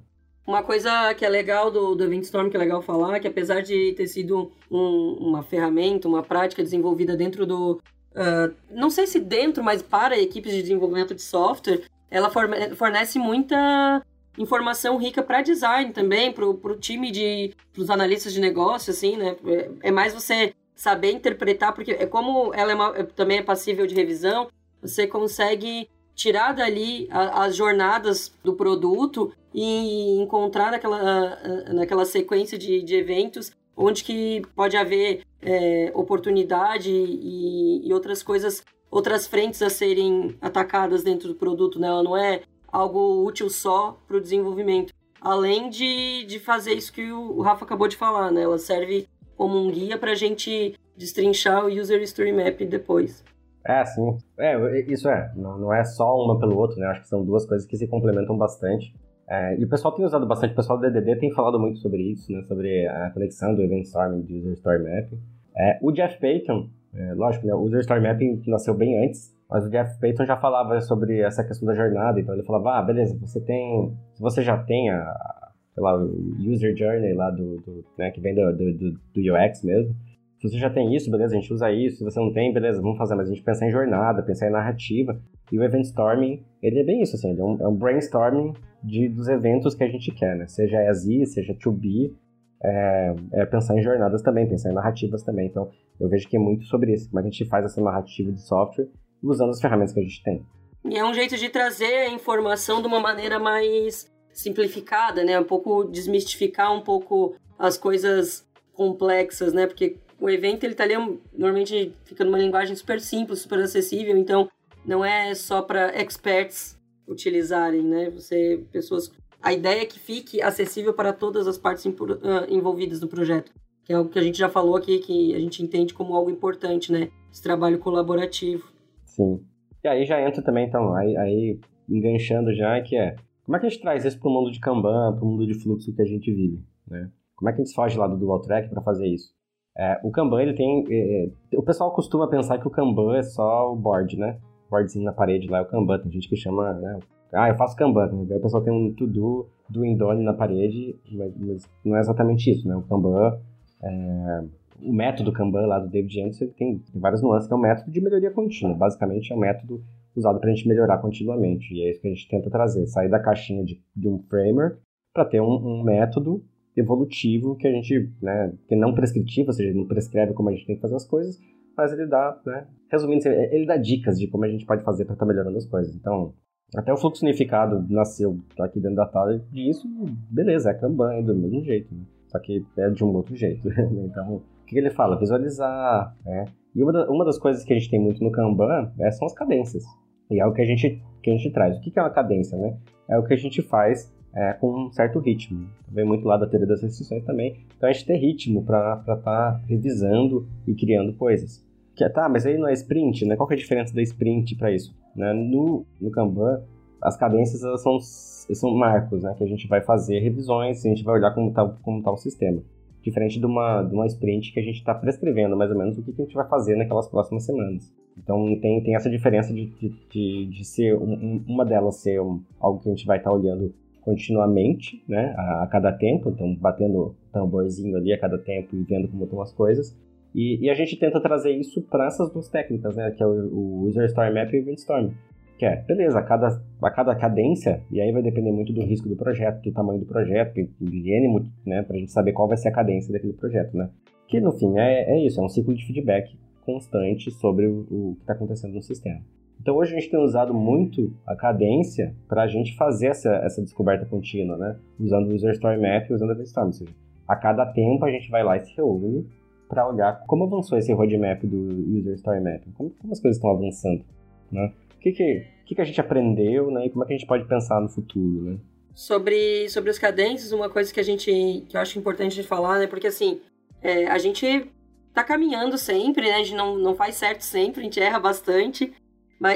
Uma 0.50 0.64
coisa 0.64 1.14
que 1.14 1.24
é 1.24 1.28
legal 1.28 1.70
do, 1.70 1.94
do 1.94 2.02
Event 2.02 2.24
Storm, 2.24 2.50
que 2.50 2.56
é 2.56 2.58
legal 2.58 2.82
falar, 2.82 3.20
que 3.20 3.28
apesar 3.28 3.62
de 3.62 3.92
ter 3.92 4.08
sido 4.08 4.50
um, 4.68 5.16
uma 5.20 5.44
ferramenta, 5.44 6.08
uma 6.08 6.24
prática 6.24 6.60
desenvolvida 6.60 7.16
dentro 7.16 7.46
do... 7.46 7.80
Uh, 8.10 8.52
não 8.68 8.90
sei 8.90 9.06
se 9.06 9.20
dentro, 9.20 9.62
mas 9.62 9.80
para 9.80 10.18
equipes 10.18 10.52
de 10.52 10.60
desenvolvimento 10.60 11.14
de 11.14 11.22
software, 11.22 11.82
ela 12.10 12.28
fornece 12.74 13.16
muita 13.16 14.04
informação 14.36 14.96
rica 14.96 15.22
para 15.22 15.40
design 15.40 15.92
também, 15.92 16.32
para 16.32 16.44
o 16.44 16.76
time 16.76 17.12
de... 17.12 17.54
para 17.72 17.82
os 17.82 17.88
analistas 17.88 18.32
de 18.32 18.40
negócio, 18.40 18.90
assim, 18.90 19.16
né? 19.16 19.36
É, 19.46 19.70
é 19.84 19.90
mais 19.92 20.12
você 20.12 20.52
saber 20.74 21.12
interpretar, 21.12 21.72
porque 21.72 21.92
é 21.92 22.06
como 22.06 22.52
ela 22.54 22.72
é 22.72 22.74
uma, 22.74 22.88
é, 22.96 23.04
também 23.04 23.38
é 23.38 23.42
passível 23.42 23.86
de 23.86 23.94
revisão, 23.94 24.48
você 24.82 25.06
consegue 25.06 25.88
tirar 26.20 26.52
dali 26.52 27.08
a, 27.10 27.44
as 27.44 27.56
jornadas 27.56 28.30
do 28.44 28.52
produto 28.54 29.32
e 29.54 30.20
encontrar 30.20 30.70
naquela, 30.70 31.38
naquela 31.72 32.04
sequência 32.04 32.58
de, 32.58 32.82
de 32.82 32.94
eventos 32.94 33.50
onde 33.74 34.04
que 34.04 34.42
pode 34.54 34.76
haver 34.76 35.24
é, 35.40 35.90
oportunidade 35.94 36.90
e, 36.90 37.88
e, 37.88 37.92
outras 37.94 38.22
coisas, 38.22 38.62
outras 38.90 39.26
frentes 39.26 39.62
a 39.62 39.70
serem 39.70 40.36
atacadas 40.42 41.02
dentro 41.02 41.28
do 41.28 41.34
produto, 41.34 41.78
né? 41.80 41.88
Ela 41.88 42.02
não 42.02 42.14
é 42.14 42.42
algo 42.68 43.24
útil 43.24 43.48
só 43.48 43.98
para 44.06 44.18
o 44.18 44.20
desenvolvimento. 44.20 44.92
Além 45.18 45.70
de, 45.70 46.24
de 46.26 46.38
fazer 46.38 46.74
isso 46.74 46.92
que 46.92 47.10
o 47.10 47.40
Rafa 47.40 47.64
acabou 47.64 47.88
de 47.88 47.96
falar, 47.96 48.30
né? 48.30 48.42
Ela 48.42 48.58
serve 48.58 49.08
como 49.34 49.56
um 49.56 49.70
guia 49.70 49.96
para 49.96 50.12
a 50.12 50.14
gente 50.14 50.74
destrinchar 50.94 51.64
o 51.64 51.68
User 51.68 52.02
Story 52.02 52.32
Map 52.32 52.60
depois. 52.60 53.24
É, 53.66 53.84
sim. 53.84 54.16
É, 54.38 54.80
isso 54.92 55.08
é. 55.08 55.32
Não, 55.36 55.58
não 55.58 55.72
é 55.72 55.84
só 55.84 56.16
uma 56.16 56.38
pelo 56.38 56.56
outro, 56.56 56.78
né? 56.78 56.86
Acho 56.86 57.02
que 57.02 57.08
são 57.08 57.24
duas 57.24 57.46
coisas 57.46 57.66
que 57.66 57.76
se 57.76 57.86
complementam 57.86 58.36
bastante. 58.36 58.94
É, 59.28 59.56
e 59.56 59.64
o 59.64 59.68
pessoal 59.68 59.94
tem 59.94 60.04
usado 60.04 60.26
bastante, 60.26 60.52
o 60.52 60.56
pessoal 60.56 60.78
do 60.78 60.90
DDD 60.90 61.16
tem 61.16 61.30
falado 61.30 61.58
muito 61.58 61.78
sobre 61.78 62.02
isso, 62.02 62.32
né? 62.32 62.42
Sobre 62.48 62.86
a 62.88 63.10
conexão 63.10 63.54
do 63.54 63.62
Event 63.62 63.84
Storming 63.84 64.26
e 64.28 64.38
User 64.38 64.52
Story 64.54 64.82
Mapping. 64.82 65.20
É, 65.56 65.78
o 65.82 65.92
Jeff 65.92 66.18
Payton, 66.18 66.68
é, 66.94 67.14
lógico, 67.14 67.46
né? 67.46 67.54
O 67.54 67.60
User 67.60 67.80
Story 67.80 68.00
Mapping 68.00 68.42
nasceu 68.48 68.74
bem 68.74 69.06
antes, 69.06 69.32
mas 69.48 69.64
o 69.64 69.70
Jeff 69.70 70.00
Payton 70.00 70.24
já 70.24 70.36
falava 70.36 70.80
sobre 70.80 71.20
essa 71.20 71.44
questão 71.44 71.66
da 71.66 71.74
jornada, 71.74 72.18
então 72.18 72.34
ele 72.34 72.42
falava, 72.42 72.78
ah, 72.78 72.82
beleza, 72.82 73.16
você 73.20 73.40
tem... 73.40 73.96
Se 74.14 74.20
você 74.20 74.42
já 74.42 74.56
tem 74.58 74.90
a, 74.90 75.50
sei 75.74 75.82
lá, 75.82 75.96
o 75.96 76.36
user 76.40 76.76
journey 76.76 77.14
lá 77.14 77.30
do, 77.30 77.58
do 77.60 77.84
né, 77.96 78.10
que 78.10 78.20
vem 78.20 78.34
do, 78.34 78.52
do, 78.52 78.92
do, 79.14 79.34
UX 79.34 79.62
mesmo. 79.62 79.94
Se 80.40 80.48
você 80.48 80.58
já 80.58 80.70
tem 80.70 80.96
isso, 80.96 81.10
beleza, 81.10 81.36
a 81.36 81.38
gente 81.38 81.52
usa 81.52 81.70
isso. 81.70 81.98
Se 81.98 82.04
você 82.04 82.18
não 82.18 82.32
tem, 82.32 82.50
beleza, 82.50 82.80
vamos 82.80 82.96
fazer. 82.96 83.14
Mas 83.14 83.28
a 83.28 83.34
gente 83.34 83.44
pensa 83.44 83.66
em 83.66 83.70
jornada, 83.70 84.22
pensar 84.22 84.48
em 84.48 84.52
narrativa. 84.52 85.20
E 85.52 85.58
o 85.58 85.62
event 85.62 85.84
storming, 85.84 86.42
ele 86.62 86.78
é 86.78 86.84
bem 86.84 87.02
isso, 87.02 87.14
assim, 87.14 87.30
ele 87.30 87.40
é 87.40 87.44
um, 87.44 87.60
é 87.60 87.68
um 87.68 87.74
brainstorming 87.74 88.54
de, 88.82 89.08
dos 89.08 89.28
eventos 89.28 89.74
que 89.74 89.84
a 89.84 89.88
gente 89.88 90.10
quer, 90.12 90.36
né? 90.36 90.46
Seja 90.46 90.80
as 90.88 91.04
I, 91.04 91.26
seja 91.26 91.54
to 91.54 91.70
be, 91.70 92.16
é, 92.62 93.14
é, 93.32 93.46
pensar 93.46 93.76
em 93.76 93.82
jornadas 93.82 94.22
também, 94.22 94.48
pensar 94.48 94.70
em 94.70 94.74
narrativas 94.74 95.22
também. 95.22 95.46
Então, 95.46 95.70
eu 96.00 96.08
vejo 96.08 96.26
que 96.26 96.36
é 96.36 96.40
muito 96.40 96.64
sobre 96.64 96.94
isso, 96.94 97.10
como 97.10 97.20
a 97.20 97.22
gente 97.22 97.44
faz 97.44 97.66
essa 97.66 97.82
narrativa 97.82 98.32
de 98.32 98.40
software 98.40 98.88
usando 99.22 99.50
as 99.50 99.60
ferramentas 99.60 99.92
que 99.92 100.00
a 100.00 100.02
gente 100.02 100.22
tem. 100.22 100.46
E 100.86 100.96
é 100.96 101.04
um 101.04 101.12
jeito 101.12 101.36
de 101.36 101.50
trazer 101.50 102.06
a 102.06 102.10
informação 102.10 102.80
de 102.80 102.88
uma 102.88 103.00
maneira 103.00 103.38
mais 103.38 104.10
simplificada, 104.32 105.22
né? 105.22 105.38
Um 105.38 105.44
pouco 105.44 105.84
desmistificar 105.84 106.72
um 106.72 106.80
pouco 106.80 107.34
as 107.58 107.76
coisas 107.76 108.48
complexas, 108.72 109.52
né? 109.52 109.66
Porque 109.66 109.98
o 110.20 110.28
evento 110.28 110.64
ele 110.64 110.74
tá 110.74 110.84
ali 110.84 110.94
normalmente 111.32 111.94
fica 112.04 112.24
numa 112.24 112.38
linguagem 112.38 112.76
super 112.76 113.00
simples, 113.00 113.40
super 113.40 113.58
acessível, 113.60 114.16
então 114.16 114.48
não 114.84 115.04
é 115.04 115.34
só 115.34 115.62
para 115.62 115.98
experts 116.00 116.78
utilizarem, 117.08 117.82
né? 117.82 118.10
Você 118.10 118.64
pessoas 118.70 119.10
a 119.42 119.52
ideia 119.52 119.82
é 119.82 119.86
que 119.86 119.98
fique 119.98 120.42
acessível 120.42 120.92
para 120.92 121.12
todas 121.12 121.46
as 121.46 121.56
partes 121.56 121.86
ah, 121.86 122.46
envolvidas 122.48 123.00
no 123.00 123.08
projeto, 123.08 123.52
que 123.84 123.92
é 123.92 123.96
algo 123.96 124.10
que 124.10 124.18
a 124.18 124.22
gente 124.22 124.38
já 124.38 124.48
falou 124.48 124.76
aqui 124.76 124.98
que 124.98 125.34
a 125.34 125.40
gente 125.40 125.62
entende 125.62 125.94
como 125.94 126.14
algo 126.14 126.30
importante, 126.30 126.92
né? 126.92 127.08
Esse 127.32 127.42
trabalho 127.42 127.78
colaborativo. 127.78 128.70
Sim. 129.06 129.40
E 129.82 129.88
aí 129.88 130.04
já 130.04 130.20
entra 130.20 130.42
também, 130.42 130.66
então, 130.66 130.94
aí, 130.94 131.16
aí 131.16 131.60
enganchando 131.88 132.54
já, 132.54 132.80
que 132.82 132.96
é 132.96 133.16
como 133.44 133.56
é 133.56 133.60
que 133.60 133.66
a 133.66 133.68
gente 133.68 133.80
traz 133.80 134.04
isso 134.04 134.20
para 134.20 134.28
o 134.28 134.32
mundo 134.32 134.52
de 134.52 134.60
Kanban, 134.60 135.14
para 135.16 135.24
o 135.24 135.26
mundo 135.26 135.46
de 135.46 135.54
fluxo 135.54 135.92
que 135.92 136.02
a 136.02 136.04
gente 136.04 136.30
vive? 136.32 136.62
Né? 136.86 137.10
Como 137.34 137.48
é 137.48 137.52
que 137.52 137.60
a 137.60 137.64
gente 137.64 137.74
foge 137.74 137.98
lá 137.98 138.06
do 138.06 138.16
dual 138.16 138.40
track 138.40 138.68
para 138.68 138.82
fazer 138.82 139.08
isso? 139.08 139.34
É, 139.80 139.98
o 140.02 140.10
Kanban, 140.10 140.42
ele 140.42 140.52
tem... 140.52 140.84
É, 140.90 141.24
é, 141.24 141.58
o 141.58 141.62
pessoal 141.62 141.90
costuma 141.92 142.28
pensar 142.28 142.58
que 142.58 142.68
o 142.68 142.70
Kanban 142.70 143.16
é 143.16 143.22
só 143.22 143.72
o 143.72 143.74
board, 143.74 144.14
né? 144.18 144.36
O 144.66 144.70
boardzinho 144.72 145.06
na 145.06 145.12
parede 145.12 145.48
lá 145.48 145.58
é 145.58 145.62
o 145.62 145.66
Kanban. 145.66 145.98
Tem 146.00 146.12
gente 146.12 146.28
que 146.28 146.36
chama, 146.36 146.74
né? 146.74 146.98
Ah, 147.32 147.48
eu 147.48 147.56
faço 147.56 147.76
Kanban. 147.76 148.10
Aí 148.30 148.36
o 148.36 148.42
pessoal 148.42 148.62
tem 148.62 148.70
um 148.70 148.92
to-do 148.92 149.48
do 149.70 149.82
Indone 149.82 150.22
na 150.22 150.34
parede, 150.34 150.98
mas, 151.10 151.34
mas, 151.38 151.70
não 151.82 151.96
é 151.96 152.00
exatamente 152.00 152.50
isso, 152.50 152.68
né? 152.68 152.76
O 152.76 152.82
Kanban... 152.82 153.38
É, 153.82 154.44
o 154.82 154.92
método 154.92 155.32
Kanban 155.32 155.66
lá 155.66 155.78
do 155.78 155.88
David 155.88 156.12
Jensen 156.12 156.48
tem, 156.48 156.78
tem 156.78 157.00
várias 157.00 157.22
nuances, 157.22 157.48
que 157.48 157.54
é 157.54 157.56
um 157.56 157.60
método 157.60 157.90
de 157.90 158.00
melhoria 158.02 158.30
contínua. 158.30 158.76
Basicamente, 158.76 159.32
é 159.32 159.36
um 159.36 159.38
método 159.38 159.82
usado 160.14 160.38
para 160.40 160.50
a 160.50 160.54
gente 160.54 160.68
melhorar 160.68 160.98
continuamente. 160.98 161.72
E 161.72 161.84
é 161.84 161.90
isso 161.90 162.00
que 162.02 162.08
a 162.08 162.10
gente 162.10 162.28
tenta 162.28 162.50
trazer, 162.50 162.86
sair 162.86 163.08
da 163.08 163.18
caixinha 163.18 163.64
de, 163.64 163.80
de 163.96 164.08
um 164.08 164.18
framework 164.28 164.78
para 165.12 165.24
ter 165.24 165.40
um, 165.40 165.54
um, 165.54 165.82
método 165.82 166.44
evolutivo 166.76 167.56
que 167.56 167.66
a 167.66 167.72
gente, 167.72 168.10
né, 168.22 168.52
que 168.68 168.76
não 168.76 168.94
prescritivo, 168.94 169.48
ou 169.48 169.52
seja, 169.52 169.74
não 169.74 169.86
prescreve 169.86 170.32
como 170.32 170.48
a 170.48 170.52
gente 170.52 170.66
tem 170.66 170.76
que 170.76 170.82
fazer 170.82 170.96
as 170.96 171.06
coisas, 171.06 171.38
mas 171.76 171.92
ele 171.92 172.06
dá, 172.06 172.40
né, 172.46 172.66
resumindo, 172.90 173.26
ele 173.28 173.66
dá 173.66 173.76
dicas 173.76 174.18
de 174.18 174.28
como 174.28 174.44
a 174.44 174.48
gente 174.48 174.66
pode 174.66 174.84
fazer 174.84 175.04
para 175.04 175.14
estar 175.14 175.24
tá 175.24 175.28
melhorando 175.28 175.56
as 175.56 175.66
coisas. 175.66 175.94
Então, 175.94 176.34
até 176.74 176.92
o 176.92 176.96
fluxo 176.96 177.24
unificado 177.24 177.84
nasceu 177.88 178.38
aqui 178.60 178.78
dentro 178.78 178.96
da 178.96 179.06
tela 179.06 179.38
disso, 179.50 179.88
beleza, 180.30 180.70
é 180.70 180.74
Kanban, 180.74 181.14
é 181.14 181.22
do 181.22 181.34
mesmo 181.34 181.62
jeito, 181.64 181.92
né? 181.94 182.02
só 182.28 182.38
que 182.38 182.64
é 182.76 182.88
de 182.90 183.04
um 183.04 183.12
outro 183.14 183.34
jeito. 183.34 183.68
então, 184.04 184.36
o 184.36 184.64
que 184.66 184.78
ele 184.78 184.90
fala? 184.90 185.18
Visualizar, 185.18 186.16
né? 186.24 186.44
E 186.74 186.82
uma 186.84 187.24
das 187.24 187.38
coisas 187.38 187.64
que 187.64 187.72
a 187.72 187.76
gente 187.76 187.90
tem 187.90 188.00
muito 188.00 188.22
no 188.22 188.30
Kanban 188.30 188.92
é, 189.00 189.10
são 189.10 189.26
as 189.26 189.34
cadências. 189.34 189.82
E 190.30 190.40
é 190.40 190.46
o 190.46 190.52
que 190.52 190.62
a 190.62 190.64
gente, 190.64 191.02
que 191.20 191.30
a 191.30 191.36
gente 191.36 191.50
traz. 191.50 191.76
O 191.76 191.80
que 191.80 191.98
é 191.98 192.02
uma 192.02 192.10
cadência, 192.10 192.56
né? 192.56 192.78
É 193.08 193.18
o 193.18 193.24
que 193.24 193.34
a 193.34 193.36
gente 193.36 193.60
faz 193.60 194.14
é, 194.34 194.52
com 194.54 194.86
um 194.86 194.92
certo 194.92 195.18
ritmo. 195.18 195.68
Vem 195.88 196.04
muito 196.04 196.26
lá 196.26 196.36
da 196.36 196.46
teoria 196.46 196.68
das 196.68 196.82
restrições 196.82 197.24
também. 197.24 197.56
Então 197.76 197.88
a 197.88 197.92
gente 197.92 198.06
tem 198.06 198.18
ritmo 198.18 198.64
para 198.64 199.00
estar 199.00 199.16
tá 199.16 199.60
revisando 199.66 200.46
e 200.66 200.74
criando 200.74 201.12
coisas. 201.14 201.64
Que, 201.94 202.08
tá, 202.08 202.28
mas 202.28 202.46
aí 202.46 202.56
não 202.56 202.68
é 202.68 202.72
sprint, 202.72 203.26
né? 203.26 203.36
Qual 203.36 203.46
que 203.46 203.54
é 203.54 203.56
a 203.56 203.60
diferença 203.60 203.94
da 203.94 204.02
sprint 204.02 204.56
para 204.56 204.72
isso? 204.72 204.94
Né? 205.14 205.32
No, 205.32 205.84
no 206.00 206.10
Kanban, 206.10 206.62
as 207.02 207.16
cadências 207.16 207.62
elas 207.62 207.82
são, 207.82 207.98
são 208.00 208.74
marcos, 208.74 209.22
né? 209.22 209.34
Que 209.36 209.44
a 209.44 209.46
gente 209.46 209.66
vai 209.66 209.80
fazer 209.80 210.20
revisões, 210.20 210.84
a 210.84 210.88
gente 210.88 211.04
vai 211.04 211.16
olhar 211.16 211.32
como 211.32 211.48
está 211.48 211.66
como 211.82 212.02
tá 212.02 212.10
o 212.10 212.16
sistema. 212.16 212.62
Diferente 213.02 213.40
de 213.40 213.46
uma, 213.46 213.82
de 213.82 213.94
uma 213.94 214.06
sprint 214.06 214.52
que 214.52 214.60
a 214.60 214.62
gente 214.62 214.76
está 214.76 214.94
prescrevendo 214.94 215.56
mais 215.56 215.70
ou 215.70 215.78
menos 215.78 215.96
o 215.98 216.02
que, 216.02 216.12
que, 216.12 216.20
a 216.20 216.24
gente 216.24 216.34
vai 216.34 216.46
fazer 216.46 216.76
naquelas 216.76 217.08
próximas 217.08 217.44
semanas. 217.44 217.92
Então 218.16 218.44
tem, 218.60 218.82
tem 218.82 218.94
essa 218.94 219.08
diferença 219.08 219.54
de, 219.54 219.66
de, 219.66 219.88
de, 220.10 220.46
de 220.46 220.64
ser 220.64 220.94
um, 220.96 221.42
uma 221.48 221.64
delas 221.64 221.96
ser 221.96 222.20
um, 222.20 222.42
algo 222.60 222.80
que 222.80 222.88
a 222.88 222.92
gente 222.92 223.06
vai 223.06 223.16
estar 223.16 223.30
tá 223.30 223.36
olhando 223.36 223.74
continuamente, 224.00 225.02
né, 225.08 225.34
a, 225.36 225.64
a, 225.64 225.66
cada 225.66 225.92
tempo, 225.92 226.30
então 226.30 226.54
batendo 226.54 227.14
tamborzinho 227.32 227.96
ali 227.96 228.12
a 228.12 228.18
cada 228.18 228.38
tempo 228.38 228.74
e 228.74 228.82
vendo 228.82 229.08
como 229.08 229.24
estão 229.24 229.40
as 229.40 229.52
coisas. 229.52 229.96
E, 230.34 230.64
e, 230.64 230.70
a 230.70 230.74
gente 230.74 230.96
tenta 230.96 231.20
trazer 231.20 231.50
isso 231.50 231.82
para 231.82 232.06
essas 232.06 232.32
duas 232.32 232.48
técnicas, 232.48 232.96
né, 232.96 233.10
que 233.10 233.22
é 233.22 233.26
o, 233.26 233.30
o 233.30 233.88
User 233.88 234.04
Story 234.06 234.32
Map 234.32 234.52
e 234.52 234.60
o 234.60 234.74
Storm. 234.74 235.10
Que 235.58 235.66
é, 235.66 235.76
beleza, 235.76 236.18
a 236.18 236.22
cada, 236.22 236.62
a 236.80 236.90
cada 236.90 237.14
cadência, 237.14 237.82
e 237.90 238.00
aí 238.00 238.10
vai 238.12 238.22
depender 238.22 238.50
muito 238.50 238.72
do 238.72 238.82
risco 238.82 239.08
do 239.08 239.16
projeto, 239.16 239.62
do 239.62 239.72
tamanho 239.72 240.00
do 240.00 240.06
projeto, 240.06 240.54
de 240.80 241.12
N, 241.12 241.46
né, 241.66 241.82
pra 241.82 241.98
gente 241.98 242.12
saber 242.12 242.32
qual 242.32 242.48
vai 242.48 242.56
ser 242.56 242.68
a 242.68 242.72
cadência 242.72 243.12
daquele 243.12 243.34
projeto, 243.34 243.76
né. 243.76 243.90
Que 244.26 244.40
no 244.40 244.52
fim 244.52 244.78
é, 244.78 245.12
é 245.12 245.26
isso, 245.26 245.40
é 245.40 245.44
um 245.44 245.48
ciclo 245.48 245.74
de 245.74 245.84
feedback 245.84 246.38
constante 246.64 247.30
sobre 247.30 247.66
o, 247.66 247.80
o 247.90 248.14
que 248.14 248.20
está 248.22 248.32
acontecendo 248.32 248.74
no 248.74 248.82
sistema. 248.82 249.20
Então 249.60 249.76
hoje 249.76 249.94
a 249.94 250.00
gente 250.00 250.10
tem 250.10 250.18
usado 250.18 250.54
muito 250.54 251.12
a 251.26 251.36
cadência 251.36 252.14
para 252.26 252.42
a 252.42 252.46
gente 252.46 252.74
fazer 252.76 253.08
essa, 253.08 253.30
essa 253.36 253.60
descoberta 253.60 254.06
contínua, 254.06 254.56
né? 254.56 254.76
Usando 254.98 255.28
o 255.28 255.34
User 255.34 255.52
Story 255.52 255.78
Map 255.78 256.08
e 256.08 256.14
usando 256.14 256.30
a 256.30 256.34
Brainstorm. 256.34 256.66
Ou 256.66 256.72
seja, 256.72 256.90
a 257.28 257.36
cada 257.36 257.66
tempo 257.66 258.04
a 258.04 258.10
gente 258.10 258.30
vai 258.30 258.42
lá 258.42 258.56
e 258.56 258.60
se 258.60 258.74
reúne 258.74 259.26
para 259.68 259.86
olhar 259.86 260.24
como 260.26 260.44
avançou 260.44 260.76
esse 260.78 260.92
roadmap 260.92 261.44
do 261.44 261.56
User 261.98 262.14
Story 262.14 262.40
Map, 262.40 262.62
como, 262.74 262.90
como 262.90 263.12
as 263.12 263.20
coisas 263.20 263.36
estão 263.36 263.50
avançando, 263.50 264.04
né? 264.50 264.72
O 264.96 264.98
que, 265.00 265.12
que, 265.12 265.46
que, 265.64 265.74
que 265.74 265.80
a 265.80 265.84
gente 265.84 266.00
aprendeu, 266.00 266.70
né? 266.70 266.86
E 266.86 266.90
como 266.90 267.04
é 267.04 267.06
que 267.06 267.14
a 267.14 267.16
gente 267.16 267.28
pode 267.28 267.44
pensar 267.46 267.80
no 267.80 267.88
futuro, 267.88 268.42
né? 268.42 268.58
Sobre, 268.94 269.68
sobre 269.68 269.90
as 269.90 269.98
cadências, 269.98 270.52
uma 270.52 270.68
coisa 270.68 270.92
que 270.92 270.98
a 270.98 271.04
gente 271.04 271.64
que 271.68 271.76
eu 271.76 271.80
acho 271.80 271.98
importante 271.98 272.34
de 272.34 272.42
falar, 272.42 272.78
né? 272.78 272.86
Porque 272.86 273.06
assim, 273.06 273.40
é, 273.80 274.06
a 274.06 274.18
gente 274.18 274.66
tá 275.14 275.22
caminhando 275.22 275.78
sempre, 275.78 276.26
né? 276.26 276.34
A 276.34 276.38
gente 276.38 276.54
não, 276.54 276.76
não 276.76 276.94
faz 276.94 277.14
certo 277.14 277.42
sempre, 277.42 277.80
a 277.80 277.84
gente 277.84 278.00
erra 278.00 278.18
bastante. 278.18 278.92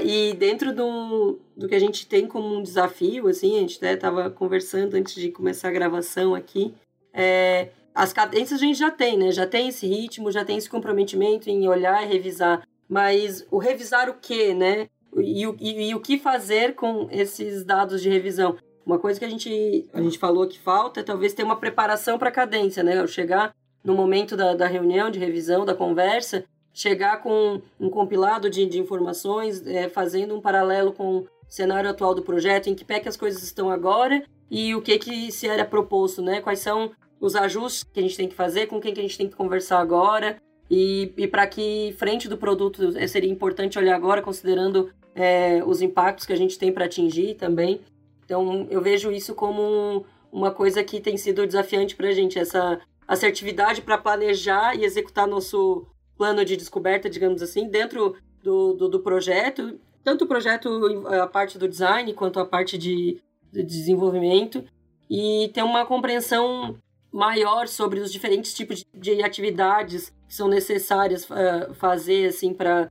E 0.03 0.32
dentro 0.35 0.74
do, 0.74 1.39
do 1.55 1.68
que 1.68 1.74
a 1.74 1.78
gente 1.78 2.07
tem 2.07 2.26
como 2.26 2.57
um 2.57 2.62
desafio, 2.62 3.28
assim, 3.28 3.57
a 3.57 3.61
gente 3.61 3.76
até 3.76 3.95
tava 3.97 4.30
conversando 4.30 4.95
antes 4.95 5.14
de 5.14 5.30
começar 5.30 5.68
a 5.68 5.72
gravação 5.72 6.35
aqui, 6.35 6.74
é, 7.12 7.68
as 7.95 8.12
cadências 8.12 8.61
a 8.61 8.64
gente 8.64 8.78
já 8.78 8.91
tem, 8.91 9.18
né? 9.18 9.30
Já 9.30 9.47
tem 9.47 9.68
esse 9.68 9.87
ritmo, 9.87 10.32
já 10.32 10.45
tem 10.45 10.57
esse 10.57 10.70
comprometimento 10.70 11.51
em 11.51 11.68
olhar 11.68 12.03
e 12.03 12.07
revisar. 12.07 12.66
Mas 12.89 13.47
o 13.51 13.59
revisar 13.59 14.09
o 14.09 14.14
quê, 14.14 14.55
né? 14.55 14.89
E, 15.16 15.45
e, 15.45 15.91
e 15.91 15.95
o 15.95 16.01
que 16.01 16.18
fazer 16.18 16.74
com 16.74 17.07
esses 17.11 17.64
dados 17.64 18.03
de 18.03 18.09
revisão? 18.09 18.57
Uma 18.85 18.99
coisa 18.99 19.18
que 19.18 19.24
a 19.24 19.28
gente, 19.28 19.89
a 19.93 20.03
gente 20.03 20.18
falou 20.18 20.47
que 20.49 20.59
falta 20.59 21.01
é 21.01 21.03
talvez 21.03 21.32
ter 21.32 21.43
uma 21.43 21.57
preparação 21.57 22.18
para 22.18 22.30
a 22.30 22.32
cadência, 22.32 22.82
né? 22.82 22.99
Eu 22.99 23.07
chegar 23.07 23.55
no 23.82 23.95
momento 23.95 24.37
da, 24.37 24.55
da 24.55 24.66
reunião, 24.66 25.11
de 25.11 25.18
revisão, 25.18 25.64
da 25.64 25.74
conversa, 25.74 26.45
chegar 26.75 27.22
com 27.22 27.62
um 27.79 27.89
compilado 27.89 28.51
de, 28.51 28.66
de 28.66 28.81
informações, 28.81 29.64
é, 29.66 29.89
fazendo 29.89 30.35
um 30.35 30.41
paralelo 30.41 30.93
com 30.93 31.18
o 31.18 31.27
cenário 31.49 31.89
atual 31.89 32.14
do 32.14 32.22
projeto, 32.22 32.68
em 32.68 32.75
que 32.75 32.85
pé 32.85 32.99
que 32.99 33.09
as 33.09 33.16
coisas 33.16 33.43
estão 33.45 33.70
agora 33.70 34.25
e 34.51 34.75
o 34.75 34.83
que, 34.83 34.99
que 34.99 35.31
se 35.31 35.47
era 35.47 35.64
proposto, 35.64 36.20
né? 36.20 36.41
Quais 36.41 36.59
são 36.59 36.91
os 37.20 37.37
ajustes 37.37 37.85
que 37.85 38.01
a 38.01 38.03
gente 38.03 38.16
tem 38.16 38.29
que 38.29 38.35
fazer, 38.35 38.66
com 38.66 38.81
quem 38.81 38.93
que 38.93 39.01
a 39.01 39.03
gente 39.03 39.16
tem 39.16 39.29
que 39.29 39.37
conversar 39.37 39.79
agora 39.79 40.37
e, 40.68 41.12
e 41.16 41.29
para 41.29 41.47
que 41.47 41.95
frente 41.97 42.29
do 42.29 42.37
produto 42.37 42.97
é, 42.97 43.07
seria 43.07 43.31
importante 43.31 43.79
olhar 43.79 43.95
agora, 43.95 44.20
considerando 44.20 44.91
é, 45.14 45.62
os 45.64 45.81
impactos 45.81 46.27
que 46.27 46.33
a 46.33 46.37
gente 46.37 46.59
tem 46.59 46.72
para 46.72 46.87
atingir 46.87 47.35
também. 47.35 47.81
Então, 48.25 48.66
eu 48.68 48.81
vejo 48.81 49.12
isso 49.12 49.35
como 49.35 50.05
uma 50.33 50.51
coisa 50.51 50.83
que 50.83 51.01
tem 51.01 51.16
sido 51.16 51.47
desafiante 51.47 51.95
para 51.95 52.09
a 52.09 52.12
gente, 52.12 52.39
essa 52.39 52.81
assertividade 53.07 53.83
para 53.83 53.99
planejar 53.99 54.75
e 54.75 54.85
executar 54.85 55.29
nosso 55.29 55.87
plano 56.17 56.45
de 56.45 56.57
descoberta, 56.57 57.11
digamos 57.11 57.43
assim, 57.43 57.69
dentro 57.69 58.17
do, 58.43 58.75
do, 58.75 58.89
do, 58.89 59.01
projeto, 59.01 59.79
tanto 60.03 60.25
o 60.25 60.29
projeto, 60.29 60.69
a 61.07 61.27
parte 61.27 61.59
do 61.59 61.69
design, 61.69 62.12
quanto 62.15 62.39
a 62.39 62.45
parte 62.45 62.77
de, 62.79 63.21
de 63.53 63.62
desenvolvimento, 63.62 64.65
e 65.11 65.51
ter 65.53 65.62
uma 65.62 65.85
compreensão 65.85 66.77
maior 67.12 67.69
sobre 67.69 68.01
os 68.01 68.12
diferentes 68.12 68.53
tipos 68.53 68.85
de, 68.93 69.17
de 69.17 69.23
atividades 69.23 70.12
que 70.27 70.35
são 70.35 70.49
necessárias 70.49 71.25
uh, 71.31 71.73
fazer, 71.75 72.27
assim, 72.27 72.53
para 72.53 72.91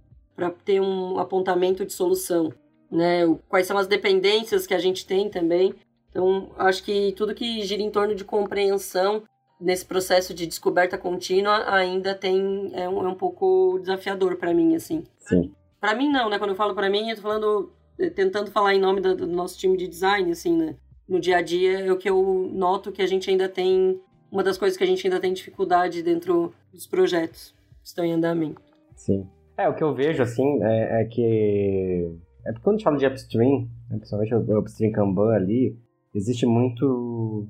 ter 0.63 0.79
um 0.79 1.19
apontamento 1.19 1.85
de 1.85 1.91
solução, 1.91 2.53
né? 2.89 3.21
Quais 3.49 3.67
são 3.67 3.77
as 3.77 3.87
dependências 3.87 4.65
que 4.65 4.73
a 4.73 4.79
gente 4.79 5.05
tem 5.05 5.29
também. 5.29 5.73
Então, 6.09 6.51
acho 6.57 6.83
que 6.83 7.11
tudo 7.13 7.33
que 7.33 7.63
gira 7.63 7.81
em 7.81 7.91
torno 7.91 8.15
de 8.15 8.23
compreensão 8.23 9.23
nesse 9.63 9.85
processo 9.85 10.33
de 10.33 10.45
descoberta 10.45 10.97
contínua 10.97 11.63
ainda 11.73 12.13
tem 12.13 12.71
é 12.73 12.87
um, 12.87 13.05
é 13.05 13.09
um 13.09 13.15
pouco 13.15 13.79
desafiador 13.79 14.35
para 14.35 14.53
mim 14.53 14.75
assim. 14.75 15.03
Sim. 15.19 15.51
Para 15.79 15.95
mim 15.95 16.11
não, 16.11 16.29
né? 16.29 16.37
Quando 16.37 16.51
eu 16.51 16.55
falo 16.55 16.75
para 16.75 16.89
mim, 16.89 17.09
eu 17.09 17.15
tô 17.15 17.21
falando 17.21 17.71
eh, 17.97 18.09
tentando 18.09 18.51
falar 18.51 18.73
em 18.73 18.79
nome 18.79 19.01
do, 19.01 19.15
do, 19.15 19.27
nosso 19.27 19.57
time 19.57 19.77
de 19.77 19.87
design 19.87 20.29
assim, 20.31 20.55
né? 20.55 20.75
No 21.07 21.19
dia 21.19 21.37
a 21.37 21.41
dia 21.41 21.79
é 21.79 21.91
o 21.91 21.97
que 21.97 22.09
eu 22.09 22.49
noto 22.53 22.91
que 22.91 23.01
a 23.01 23.07
gente 23.07 23.29
ainda 23.29 23.47
tem 23.47 23.99
uma 24.31 24.43
das 24.43 24.57
coisas 24.57 24.77
que 24.77 24.83
a 24.83 24.87
gente 24.87 25.05
ainda 25.05 25.19
tem 25.19 25.33
dificuldade 25.33 26.01
dentro 26.01 26.53
dos 26.71 26.87
projetos 26.87 27.53
que 27.81 27.87
estão 27.87 28.03
em 28.03 28.13
andamento. 28.13 28.61
Sim. 28.95 29.27
É, 29.57 29.69
o 29.69 29.75
que 29.75 29.83
eu 29.83 29.93
vejo 29.93 30.23
assim 30.23 30.63
é, 30.63 31.01
é 31.01 31.05
que 31.05 32.17
é 32.45 32.51
porque 32.51 32.63
quando 32.63 32.75
a 32.75 32.77
gente 32.77 32.83
fala 32.83 32.97
de 32.97 33.05
upstream, 33.05 33.69
né, 33.89 33.97
principalmente 33.97 34.33
o 34.33 34.59
upstream 34.59 34.91
Kanban 34.91 35.33
ali, 35.33 35.77
existe 36.13 36.45
muito 36.45 37.47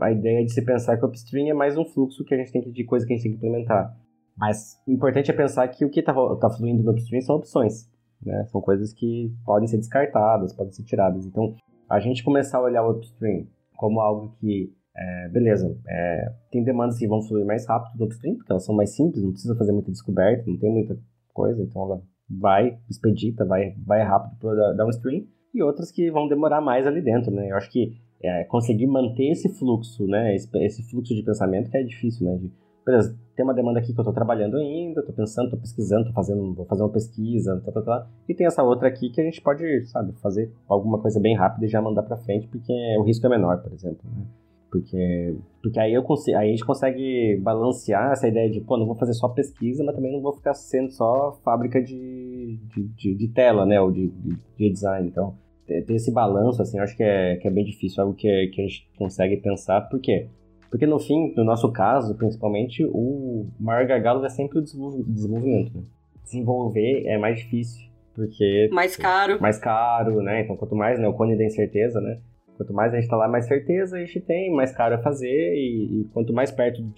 a 0.00 0.10
ideia 0.10 0.44
de 0.44 0.52
se 0.52 0.62
pensar 0.62 0.96
que 0.96 1.04
o 1.04 1.08
upstream 1.08 1.48
é 1.48 1.54
mais 1.54 1.76
um 1.76 1.84
fluxo 1.84 2.24
que 2.24 2.34
a 2.34 2.36
gente 2.36 2.52
tem 2.52 2.62
que, 2.62 2.70
de 2.70 2.84
coisa 2.84 3.06
que 3.06 3.12
a 3.12 3.16
gente 3.16 3.24
tem 3.24 3.32
que 3.32 3.38
implementar. 3.38 3.96
Mas 4.36 4.80
o 4.86 4.90
importante 4.90 5.30
é 5.30 5.34
pensar 5.34 5.66
que 5.68 5.84
o 5.84 5.90
que 5.90 6.00
está 6.00 6.12
tá 6.36 6.50
fluindo 6.50 6.82
no 6.82 6.90
upstream 6.90 7.22
são 7.22 7.36
opções. 7.36 7.88
Né? 8.24 8.44
São 8.46 8.60
coisas 8.60 8.92
que 8.92 9.32
podem 9.44 9.68
ser 9.68 9.76
descartadas, 9.76 10.52
podem 10.52 10.72
ser 10.72 10.82
tiradas. 10.82 11.24
Então, 11.24 11.54
a 11.88 12.00
gente 12.00 12.24
começar 12.24 12.58
a 12.58 12.62
olhar 12.62 12.84
o 12.84 12.90
upstream 12.90 13.46
como 13.76 14.00
algo 14.00 14.34
que, 14.40 14.72
é, 14.96 15.28
beleza, 15.28 15.76
é, 15.86 16.32
tem 16.50 16.64
demandas 16.64 16.98
que 16.98 17.06
vão 17.06 17.22
fluir 17.22 17.44
mais 17.44 17.66
rápido 17.66 17.96
do 17.96 18.04
upstream, 18.04 18.36
porque 18.36 18.50
elas 18.50 18.64
são 18.64 18.74
mais 18.74 18.94
simples, 18.94 19.22
não 19.22 19.32
precisa 19.32 19.56
fazer 19.56 19.72
muita 19.72 19.90
descoberta, 19.90 20.44
não 20.46 20.58
tem 20.58 20.70
muita 20.70 20.98
coisa, 21.32 21.62
então 21.62 21.82
ela 21.82 22.02
vai, 22.28 22.78
expedita, 22.88 23.44
vai, 23.44 23.74
vai 23.84 24.02
rápido 24.02 24.38
para 24.38 24.72
downstream, 24.72 25.24
e 25.52 25.62
outras 25.62 25.90
que 25.90 26.10
vão 26.10 26.28
demorar 26.28 26.60
mais 26.60 26.86
ali 26.86 27.00
dentro, 27.00 27.30
né? 27.30 27.50
Eu 27.50 27.56
acho 27.56 27.70
que 27.70 27.96
é, 28.24 28.44
conseguir 28.44 28.86
manter 28.86 29.30
esse 29.30 29.48
fluxo, 29.48 30.06
né? 30.06 30.34
Esse, 30.34 30.48
esse, 30.58 30.82
fluxo 30.90 31.14
de 31.14 31.22
pensamento 31.22 31.70
que 31.70 31.76
é 31.76 31.82
difícil, 31.82 32.26
né? 32.26 32.36
De, 32.36 32.50
beleza, 32.84 33.16
tem 33.36 33.44
uma 33.44 33.54
demanda 33.54 33.78
aqui 33.78 33.92
que 33.92 33.98
eu 33.98 34.02
estou 34.02 34.14
trabalhando 34.14 34.56
ainda, 34.56 35.00
estou 35.00 35.14
pensando, 35.14 35.46
estou 35.46 35.60
pesquisando, 35.60 36.02
estou 36.02 36.14
fazendo, 36.14 36.54
vou 36.54 36.66
fazer 36.66 36.82
uma 36.82 36.92
pesquisa, 36.92 37.60
tá, 37.64 37.72
tá, 37.72 37.82
tá, 37.82 38.06
e 38.28 38.34
tem 38.34 38.46
essa 38.46 38.62
outra 38.62 38.88
aqui 38.88 39.10
que 39.10 39.20
a 39.20 39.24
gente 39.24 39.40
pode, 39.40 39.84
sabe, 39.86 40.12
fazer 40.20 40.52
alguma 40.68 40.98
coisa 40.98 41.20
bem 41.20 41.36
rápida 41.36 41.66
e 41.66 41.68
já 41.68 41.80
mandar 41.80 42.02
para 42.02 42.16
frente, 42.16 42.46
porque 42.48 42.72
o 42.98 43.02
risco 43.02 43.26
é 43.26 43.30
menor, 43.30 43.62
por 43.62 43.72
exemplo, 43.72 44.08
né? 44.16 44.24
Porque, 44.70 45.36
porque 45.62 45.78
aí, 45.78 45.94
eu 45.94 46.02
consigo, 46.02 46.36
aí 46.36 46.48
a 46.48 46.50
gente 46.50 46.64
consegue 46.64 47.36
balancear 47.40 48.10
essa 48.10 48.26
ideia 48.26 48.50
de, 48.50 48.60
pô, 48.60 48.76
não 48.76 48.86
vou 48.86 48.96
fazer 48.96 49.12
só 49.12 49.28
pesquisa, 49.28 49.84
mas 49.84 49.94
também 49.94 50.10
não 50.10 50.20
vou 50.20 50.32
ficar 50.32 50.52
sendo 50.52 50.90
só 50.90 51.38
fábrica 51.44 51.80
de, 51.80 52.58
de, 52.74 52.82
de, 52.88 53.14
de 53.14 53.28
tela, 53.28 53.64
né, 53.64 53.80
ou 53.80 53.92
de, 53.92 54.08
de, 54.08 54.36
de 54.58 54.70
design. 54.70 55.06
Então, 55.06 55.36
ter 55.66 55.94
esse 55.94 56.12
balanço, 56.12 56.60
assim, 56.60 56.78
acho 56.78 56.96
que 56.96 57.02
é, 57.02 57.36
que 57.36 57.48
é 57.48 57.50
bem 57.50 57.64
difícil, 57.64 58.02
algo 58.02 58.14
que, 58.14 58.48
que 58.48 58.60
a 58.60 58.64
gente 58.64 58.88
consegue 58.96 59.36
pensar. 59.38 59.82
Por 59.82 60.00
quê? 60.00 60.28
Porque 60.70 60.86
no 60.86 60.98
fim, 60.98 61.32
no 61.36 61.44
nosso 61.44 61.70
caso, 61.70 62.16
principalmente, 62.16 62.84
o 62.84 63.46
maior 63.60 63.86
gargalo 63.86 64.24
é 64.24 64.28
sempre 64.28 64.58
o 64.58 64.62
desenvolvimento. 64.62 65.78
Né? 65.78 65.84
Desenvolver 66.24 67.06
é 67.06 67.16
mais 67.16 67.38
difícil, 67.38 67.88
porque... 68.14 68.68
Mais 68.72 68.96
caro. 68.96 69.40
Mais 69.40 69.58
caro, 69.58 70.20
né? 70.20 70.42
Então, 70.42 70.56
quanto 70.56 70.74
mais, 70.74 70.98
né, 70.98 71.06
o 71.06 71.14
cone 71.14 71.36
da 71.36 71.44
incerteza, 71.44 72.00
né? 72.00 72.18
Quanto 72.56 72.72
mais 72.72 72.92
a 72.92 73.00
gente 73.00 73.08
tá 73.08 73.16
lá, 73.16 73.28
mais 73.28 73.46
certeza 73.46 73.96
a 73.96 74.00
gente 74.00 74.20
tem, 74.20 74.52
mais 74.52 74.72
caro 74.72 74.96
a 74.96 74.98
fazer, 74.98 75.54
e, 75.54 76.00
e 76.00 76.04
quanto 76.12 76.32
mais 76.32 76.50
perto 76.50 76.82
do, 76.82 76.92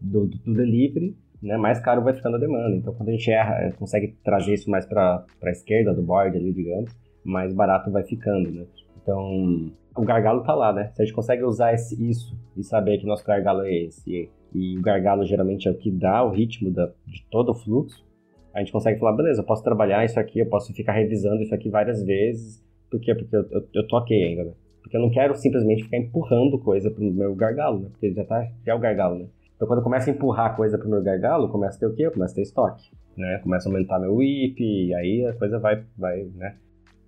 do, 0.00 0.26
do, 0.26 0.54
delivery, 0.54 1.16
né, 1.42 1.56
mais 1.56 1.80
caro 1.80 2.02
vai 2.02 2.14
ficando 2.14 2.36
a 2.36 2.40
demanda. 2.40 2.76
Então, 2.76 2.92
quando 2.94 3.08
a 3.08 3.12
gente 3.12 3.30
erra, 3.30 3.72
consegue 3.78 4.16
trazer 4.24 4.54
isso 4.54 4.70
mais 4.70 4.86
para 4.86 5.24
a 5.42 5.50
esquerda 5.50 5.94
do 5.94 6.02
board 6.02 6.36
ali, 6.36 6.52
digamos, 6.52 6.90
mais 7.24 7.54
barato 7.54 7.90
vai 7.90 8.02
ficando, 8.02 8.50
né? 8.50 8.66
Então, 9.02 9.70
o 9.96 10.04
gargalo 10.04 10.42
tá 10.42 10.54
lá, 10.54 10.72
né? 10.72 10.90
Se 10.94 11.02
a 11.02 11.04
gente 11.04 11.14
consegue 11.14 11.42
usar 11.44 11.72
esse, 11.72 12.08
isso 12.08 12.38
e 12.56 12.62
saber 12.62 12.98
que 12.98 13.06
nosso 13.06 13.24
gargalo 13.24 13.62
é 13.62 13.72
esse, 13.72 14.30
e, 14.54 14.78
o 14.78 14.82
gargalo 14.82 15.24
geralmente 15.24 15.68
é 15.68 15.70
o 15.70 15.76
que 15.76 15.90
dá 15.90 16.24
o 16.24 16.30
ritmo 16.30 16.70
da, 16.70 16.86
de 17.06 17.24
todo 17.30 17.50
o 17.50 17.54
fluxo, 17.54 18.04
a 18.52 18.58
gente 18.58 18.72
consegue 18.72 18.98
falar, 18.98 19.16
beleza, 19.16 19.42
eu 19.42 19.46
posso 19.46 19.62
trabalhar 19.62 20.04
isso 20.04 20.18
aqui, 20.18 20.40
eu 20.40 20.46
posso 20.46 20.72
ficar 20.72 20.92
revisando 20.92 21.40
isso 21.40 21.54
aqui 21.54 21.70
várias 21.70 22.02
vezes, 22.04 22.62
por 22.90 23.00
quê? 23.00 23.14
Porque 23.14 23.34
eu, 23.34 23.46
eu, 23.50 23.68
eu 23.72 24.26
ainda, 24.26 24.44
né? 24.44 24.52
Porque 24.82 24.96
eu 24.96 25.00
não 25.00 25.10
quero 25.10 25.36
simplesmente 25.36 25.84
ficar 25.84 25.98
empurrando 25.98 26.58
coisa 26.58 26.90
pro 26.90 27.04
meu 27.04 27.34
gargalo, 27.34 27.80
né? 27.80 27.88
Porque 27.90 28.12
já, 28.12 28.24
tá, 28.24 28.42
já 28.64 28.72
é 28.72 28.74
o 28.74 28.80
gargalo, 28.80 29.20
né? 29.20 29.26
Então, 29.54 29.68
quando 29.68 29.78
eu 29.78 29.84
começo 29.84 30.08
a 30.08 30.12
empurrar 30.12 30.56
coisa 30.56 30.78
pro 30.78 30.88
meu 30.88 31.02
gargalo, 31.02 31.48
começa 31.48 31.76
a 31.76 31.80
ter 31.80 31.86
o 31.86 31.94
quê? 31.94 32.06
Eu 32.06 32.12
começo 32.12 32.32
a 32.32 32.36
ter 32.36 32.42
estoque, 32.42 32.90
né? 33.16 33.38
Começa 33.42 33.68
a 33.68 33.72
aumentar 33.72 34.00
meu 34.00 34.16
WIP, 34.16 34.60
e 34.60 34.94
aí 34.94 35.26
a 35.26 35.34
coisa 35.34 35.58
vai, 35.58 35.84
vai 35.96 36.24
né? 36.34 36.56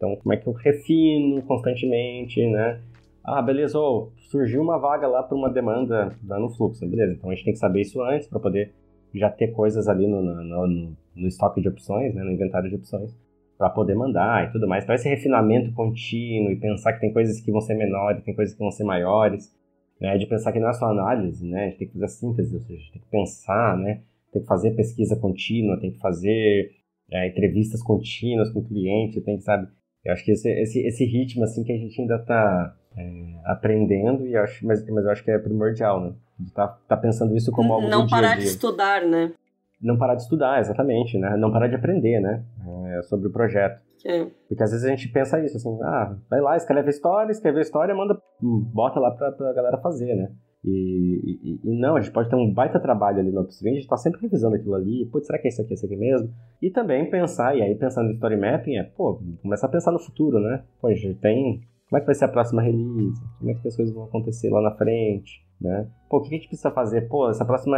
Então, 0.03 0.17
como 0.17 0.33
é 0.33 0.37
que 0.37 0.49
eu 0.49 0.53
refino 0.53 1.41
constantemente, 1.43 2.45
né? 2.51 2.81
Ah, 3.23 3.41
beleza, 3.41 3.79
oh, 3.79 4.11
surgiu 4.31 4.61
uma 4.61 4.77
vaga 4.77 5.07
lá 5.07 5.23
para 5.23 5.37
uma 5.37 5.49
demanda 5.49 6.13
lá 6.27 6.41
no 6.41 6.51
fluxo, 6.51 6.85
beleza. 6.85 7.13
Então 7.13 7.31
a 7.31 7.35
gente 7.35 7.45
tem 7.45 7.53
que 7.53 7.61
saber 7.61 7.83
isso 7.83 8.03
antes 8.03 8.27
para 8.27 8.41
poder 8.41 8.73
já 9.15 9.31
ter 9.31 9.53
coisas 9.53 9.87
ali 9.87 10.09
no, 10.09 10.21
no, 10.21 10.43
no, 10.43 10.97
no, 11.15 11.29
estoque 11.29 11.61
de 11.61 11.69
opções, 11.69 12.13
né, 12.17 12.25
no 12.25 12.33
inventário 12.33 12.69
de 12.69 12.75
opções, 12.75 13.17
para 13.57 13.71
poder 13.71 13.95
mandar 13.95 14.49
e 14.49 14.51
tudo 14.51 14.67
mais. 14.67 14.83
Então 14.83 14.93
esse 14.93 15.09
refinamento 15.09 15.73
contínuo 15.73 16.51
e 16.51 16.57
pensar 16.57 16.95
que 16.95 17.01
tem 17.01 17.13
coisas 17.13 17.41
que 17.41 17.53
vão 17.53 17.61
ser 17.61 17.75
menores, 17.75 18.25
tem 18.25 18.35
coisas 18.35 18.57
que 18.57 18.61
vão 18.61 18.73
ser 18.73 18.83
maiores, 18.83 19.55
né, 20.01 20.19
de 20.19 20.27
pensar 20.27 20.51
que 20.51 20.59
não 20.59 20.69
é 20.69 20.73
só 20.73 20.87
análise, 20.87 21.47
né, 21.47 21.67
a 21.67 21.69
gente 21.69 21.79
tem 21.79 21.87
que 21.87 21.95
fazer 21.95 22.09
síntese, 22.09 22.53
ou 22.57 22.61
seja, 22.61 22.75
a 22.75 22.79
gente 22.79 22.93
tem 22.93 23.03
que 23.03 23.09
pensar, 23.09 23.79
né, 23.79 24.03
tem 24.33 24.43
que 24.43 24.49
fazer 24.49 24.73
pesquisa 24.73 25.15
contínua, 25.15 25.79
tem 25.79 25.93
que 25.93 26.01
fazer 26.01 26.73
é, 27.09 27.29
entrevistas 27.29 27.81
contínuas 27.81 28.51
com 28.51 28.59
o 28.59 28.65
cliente, 28.65 29.21
tem 29.21 29.37
que, 29.37 29.45
sabe, 29.45 29.69
eu 30.05 30.13
acho 30.13 30.25
que 30.25 30.33
esse, 30.33 30.49
esse, 30.51 30.81
esse 30.87 31.05
ritmo, 31.05 31.45
assim, 31.45 31.63
que 31.63 31.73
a 31.73 31.77
gente 31.77 32.01
ainda 32.01 32.17
está 32.17 32.75
é, 32.97 33.35
aprendendo, 33.45 34.27
e 34.27 34.37
acho, 34.37 34.67
mas, 34.67 34.85
mas 34.89 35.05
eu 35.05 35.11
acho 35.11 35.25
que 35.25 35.31
é 35.31 35.39
primordial, 35.39 36.01
né? 36.01 36.13
Tá, 36.55 36.69
tá 36.89 36.97
pensando 36.97 37.37
isso 37.37 37.53
como 37.53 37.73
algo 37.73 37.89
Não 37.89 38.07
parar 38.07 38.35
dia 38.35 38.39
de 38.39 38.45
estudar, 38.47 39.03
né? 39.07 39.33
Não 39.81 39.97
parar 39.97 40.15
de 40.15 40.23
estudar, 40.23 40.61
exatamente, 40.61 41.19
né? 41.19 41.37
Não 41.37 41.53
parar 41.53 41.69
de 41.69 41.75
aprender, 41.75 42.21
né? 42.21 42.45
É, 42.87 43.03
sobre 43.03 43.29
o 43.29 43.33
projeto. 43.33 43.81
É. 44.05 44.27
Porque 44.49 44.63
às 44.63 44.71
vezes 44.71 44.85
a 44.85 44.91
gente 44.91 45.09
pensa 45.09 45.45
isso, 45.45 45.57
assim, 45.57 45.79
ah, 45.83 46.17
vai 46.29 46.41
lá, 46.41 46.57
escreve 46.57 46.89
a 46.89 46.91
história, 46.91 47.31
escreve 47.31 47.59
a 47.59 47.63
história, 47.63 47.95
manda, 47.95 48.21
bota 48.41 48.99
lá 48.99 49.13
pra, 49.13 49.31
pra 49.33 49.53
galera 49.53 49.79
fazer, 49.79 50.15
né? 50.15 50.33
E, 50.65 51.41
e, 51.43 51.61
e, 51.65 51.81
não, 51.81 51.97
a 51.97 52.01
gente 52.01 52.13
pode 52.13 52.31
ter 52.31 52.37
um 52.37 52.53
baita 52.53 52.79
trabalho 52.79 53.19
ali 53.19 53.33
no 53.33 53.41
Upstream, 53.41 53.73
a 53.73 53.77
gente 53.77 53.89
tá 53.89 53.97
sempre 53.97 54.21
revisando 54.21 54.55
aquilo 54.55 54.77
ali, 54.77 55.07
putz, 55.07 55.27
será 55.27 55.39
que 55.39 55.49
é 55.49 55.51
isso 55.51 55.61
aqui, 55.61 55.73
é 55.73 55.75
isso 55.75 55.87
aqui 55.87 55.97
mesmo? 55.97 56.33
E 56.61 56.71
também 56.71 57.11
pensar, 57.11 57.57
e 57.57 57.63
aí 57.63 57.75
pensando 57.75 58.11
em 58.11 58.15
story 58.15 58.37
mapping, 58.37 58.77
é, 58.77 58.85
pô, 58.85 59.21
começar 59.43 59.67
a 59.67 59.71
pensar 59.71 59.91
no 59.91 59.99
futuro, 59.99 60.39
né? 60.39 60.63
Pô, 60.81 60.87
a 60.87 60.95
gente 60.95 61.19
tem 61.19 61.63
como 61.93 61.99
é 61.99 62.01
que 62.01 62.07
vai 62.07 62.15
ser 62.15 62.25
a 62.25 62.29
próxima 62.29 62.63
release? 62.63 63.21
Como 63.39 63.51
é 63.51 63.55
que 63.55 63.69
as 63.69 63.77
coisas 63.77 63.95
vão 63.95 64.05
acontecer 64.05 64.49
lá 64.49 64.63
na 64.63 64.75
frente? 64.75 65.45
Né? 65.61 65.87
Pô, 66.09 66.17
o 66.17 66.21
que 66.23 66.29
a 66.29 66.39
gente 66.39 66.49
precisa 66.49 66.71
fazer? 66.71 67.03
Pô, 67.03 67.29
essa 67.29 67.45
próxima, 67.45 67.77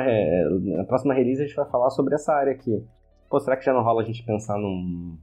na 0.76 0.84
próxima 0.84 1.12
release 1.12 1.42
a 1.42 1.46
gente 1.46 1.56
vai 1.56 1.68
falar 1.68 1.90
sobre 1.90 2.14
essa 2.14 2.32
área 2.32 2.52
aqui. 2.52 2.80
Pô, 3.28 3.40
será 3.40 3.56
que 3.56 3.64
já 3.64 3.72
não 3.72 3.82
rola 3.82 4.02
a 4.02 4.04
gente 4.04 4.24
pensar 4.24 4.56
num, 4.56 5.18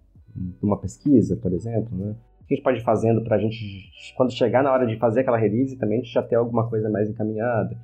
numa 0.61 0.77
pesquisa, 0.77 1.37
por 1.37 1.53
exemplo, 1.53 1.97
né? 1.97 2.17
Que 2.51 2.55
a 2.55 2.57
gente 2.57 2.63
pode 2.65 2.79
ir 2.79 2.83
fazendo 2.83 3.23
pra 3.23 3.37
gente, 3.37 3.89
quando 4.17 4.33
chegar 4.33 4.61
na 4.61 4.73
hora 4.73 4.85
de 4.85 4.97
fazer 4.97 5.21
aquela 5.21 5.37
release, 5.37 5.77
também 5.77 5.99
a 5.99 6.01
gente 6.01 6.13
já 6.13 6.21
ter 6.21 6.35
alguma 6.35 6.69
coisa 6.69 6.89
mais 6.89 7.09
encaminhada, 7.09 7.77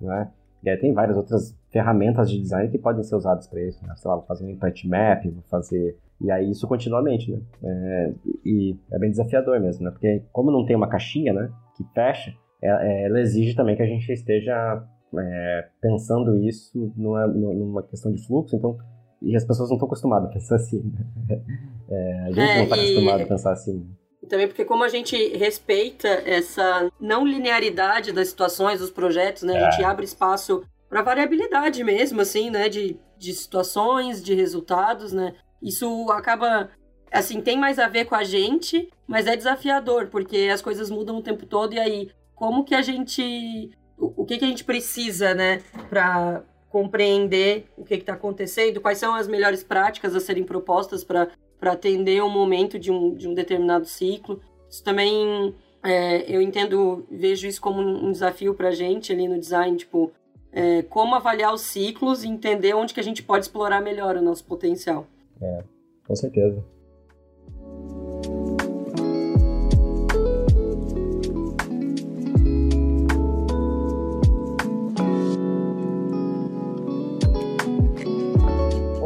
né? 0.00 0.30
E 0.62 0.70
aí 0.70 0.76
tem 0.76 0.92
várias 0.92 1.16
outras 1.16 1.58
ferramentas 1.72 2.30
de 2.30 2.40
design 2.40 2.70
que 2.70 2.78
podem 2.78 3.02
ser 3.02 3.16
usadas 3.16 3.48
para 3.48 3.60
isso, 3.60 3.84
né? 3.84 3.92
Sei 3.96 4.08
lá, 4.08 4.16
vou 4.16 4.24
fazer 4.24 4.44
um 4.44 4.50
impact 4.50 4.86
map, 4.86 5.24
vou 5.24 5.42
fazer 5.50 5.98
e 6.20 6.30
aí 6.30 6.52
isso 6.52 6.68
continuamente, 6.68 7.32
né? 7.32 7.40
É, 7.64 8.12
e 8.44 8.76
é 8.92 8.98
bem 9.00 9.10
desafiador 9.10 9.58
mesmo, 9.58 9.84
né? 9.84 9.90
Porque 9.90 10.22
como 10.30 10.52
não 10.52 10.64
tem 10.64 10.76
uma 10.76 10.86
caixinha, 10.86 11.32
né? 11.32 11.50
Que 11.76 11.82
fecha, 11.92 12.32
é, 12.62 12.68
é, 12.68 13.06
ela 13.06 13.20
exige 13.20 13.56
também 13.56 13.74
que 13.74 13.82
a 13.82 13.86
gente 13.86 14.08
esteja 14.12 14.86
é, 15.18 15.68
pensando 15.80 16.36
isso 16.36 16.92
numa, 16.96 17.26
numa 17.26 17.82
questão 17.82 18.12
de 18.12 18.24
fluxo, 18.24 18.54
então... 18.54 18.78
E 19.20 19.36
as 19.36 19.44
pessoas 19.44 19.68
não 19.68 19.76
estão 19.76 19.86
acostumadas 19.86 20.28
a 20.28 20.32
pensar 20.32 20.56
assim, 20.56 20.80
né? 21.28 21.40
É, 21.92 22.20
a 22.20 22.26
gente 22.30 22.56
não 22.56 22.62
está 22.62 22.74
acostumado 22.76 23.22
a 23.22 23.26
pensar 23.26 23.52
assim. 23.52 23.86
Também 24.28 24.46
porque 24.46 24.64
como 24.64 24.84
a 24.84 24.88
gente 24.88 25.16
respeita 25.36 26.08
essa 26.08 26.90
não 27.00 27.26
linearidade 27.26 28.12
das 28.12 28.28
situações, 28.28 28.80
dos 28.80 28.90
projetos, 28.90 29.42
né? 29.42 29.58
A 29.58 29.70
gente 29.70 29.84
abre 29.84 30.04
espaço 30.04 30.62
para 30.88 31.02
variabilidade 31.02 31.82
mesmo, 31.82 32.20
assim, 32.20 32.50
né? 32.50 32.68
De, 32.68 32.96
de 33.18 33.32
situações, 33.34 34.22
de 34.22 34.34
resultados, 34.34 35.12
né? 35.12 35.34
Isso 35.60 36.10
acaba 36.10 36.70
assim, 37.12 37.40
tem 37.40 37.58
mais 37.58 37.78
a 37.78 37.88
ver 37.88 38.06
com 38.06 38.14
a 38.14 38.24
gente, 38.24 38.88
mas 39.06 39.26
é 39.26 39.36
desafiador, 39.36 40.08
porque 40.08 40.48
as 40.52 40.62
coisas 40.62 40.90
mudam 40.90 41.18
o 41.18 41.22
tempo 41.22 41.44
todo, 41.44 41.74
e 41.74 41.78
aí, 41.78 42.10
como 42.34 42.64
que 42.64 42.74
a 42.74 42.82
gente. 42.82 43.70
O, 43.98 44.24
que, 44.24 44.38
que 44.38 44.44
a 44.44 44.48
gente 44.48 44.64
precisa, 44.64 45.32
né, 45.32 45.62
para 45.88 46.42
compreender 46.68 47.66
o 47.76 47.84
que 47.84 47.94
está 47.94 48.14
acontecendo, 48.14 48.80
quais 48.80 48.98
são 48.98 49.14
as 49.14 49.28
melhores 49.28 49.62
práticas 49.62 50.16
a 50.16 50.20
serem 50.20 50.42
propostas 50.42 51.04
para 51.04 51.28
atender 51.70 52.20
o 52.20 52.26
um 52.26 52.30
momento 52.30 52.78
de 52.78 52.90
um, 52.90 53.14
de 53.14 53.28
um 53.28 53.34
determinado 53.34 53.86
ciclo. 53.86 54.40
Isso 54.68 54.82
também 54.82 55.54
é, 55.82 56.34
eu 56.34 56.42
entendo, 56.42 57.06
vejo 57.10 57.46
isso 57.46 57.60
como 57.60 57.80
um 57.80 58.10
desafio 58.10 58.54
para 58.54 58.68
a 58.68 58.72
gente 58.72 59.12
ali 59.12 59.28
no 59.28 59.38
design, 59.38 59.76
tipo, 59.76 60.10
é, 60.50 60.82
como 60.82 61.14
avaliar 61.14 61.54
os 61.54 61.60
ciclos 61.62 62.24
e 62.24 62.28
entender 62.28 62.74
onde 62.74 62.92
que 62.92 63.00
a 63.00 63.04
gente 63.04 63.22
pode 63.22 63.44
explorar 63.44 63.80
melhor 63.80 64.16
o 64.16 64.22
nosso 64.22 64.44
potencial. 64.44 65.06
É, 65.40 65.64
com 66.06 66.14
certeza. 66.14 66.64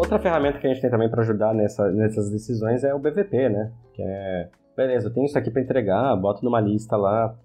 Outra 0.07 0.21
ferramenta 0.21 0.59
que 0.59 0.67
a 0.69 0.71
gente 0.71 0.81
tem 0.81 0.89
também 0.89 1.11
para 1.11 1.23
ajudar 1.23 1.53
nessa, 1.53 1.91
nessas 1.91 2.31
decisões 2.31 2.85
é 2.85 2.95
o 2.95 2.99
BVP, 2.99 3.49
né? 3.49 3.73
Que 3.93 4.03
é, 4.03 4.49
beleza, 4.77 5.09
eu 5.09 5.13
tenho 5.13 5.27
isso 5.27 5.37
aqui 5.37 5.51
para 5.51 5.61
entregar, 5.61 6.15
boto 6.15 6.45
numa 6.45 6.61
lista 6.61 6.97
lá, 6.97 7.37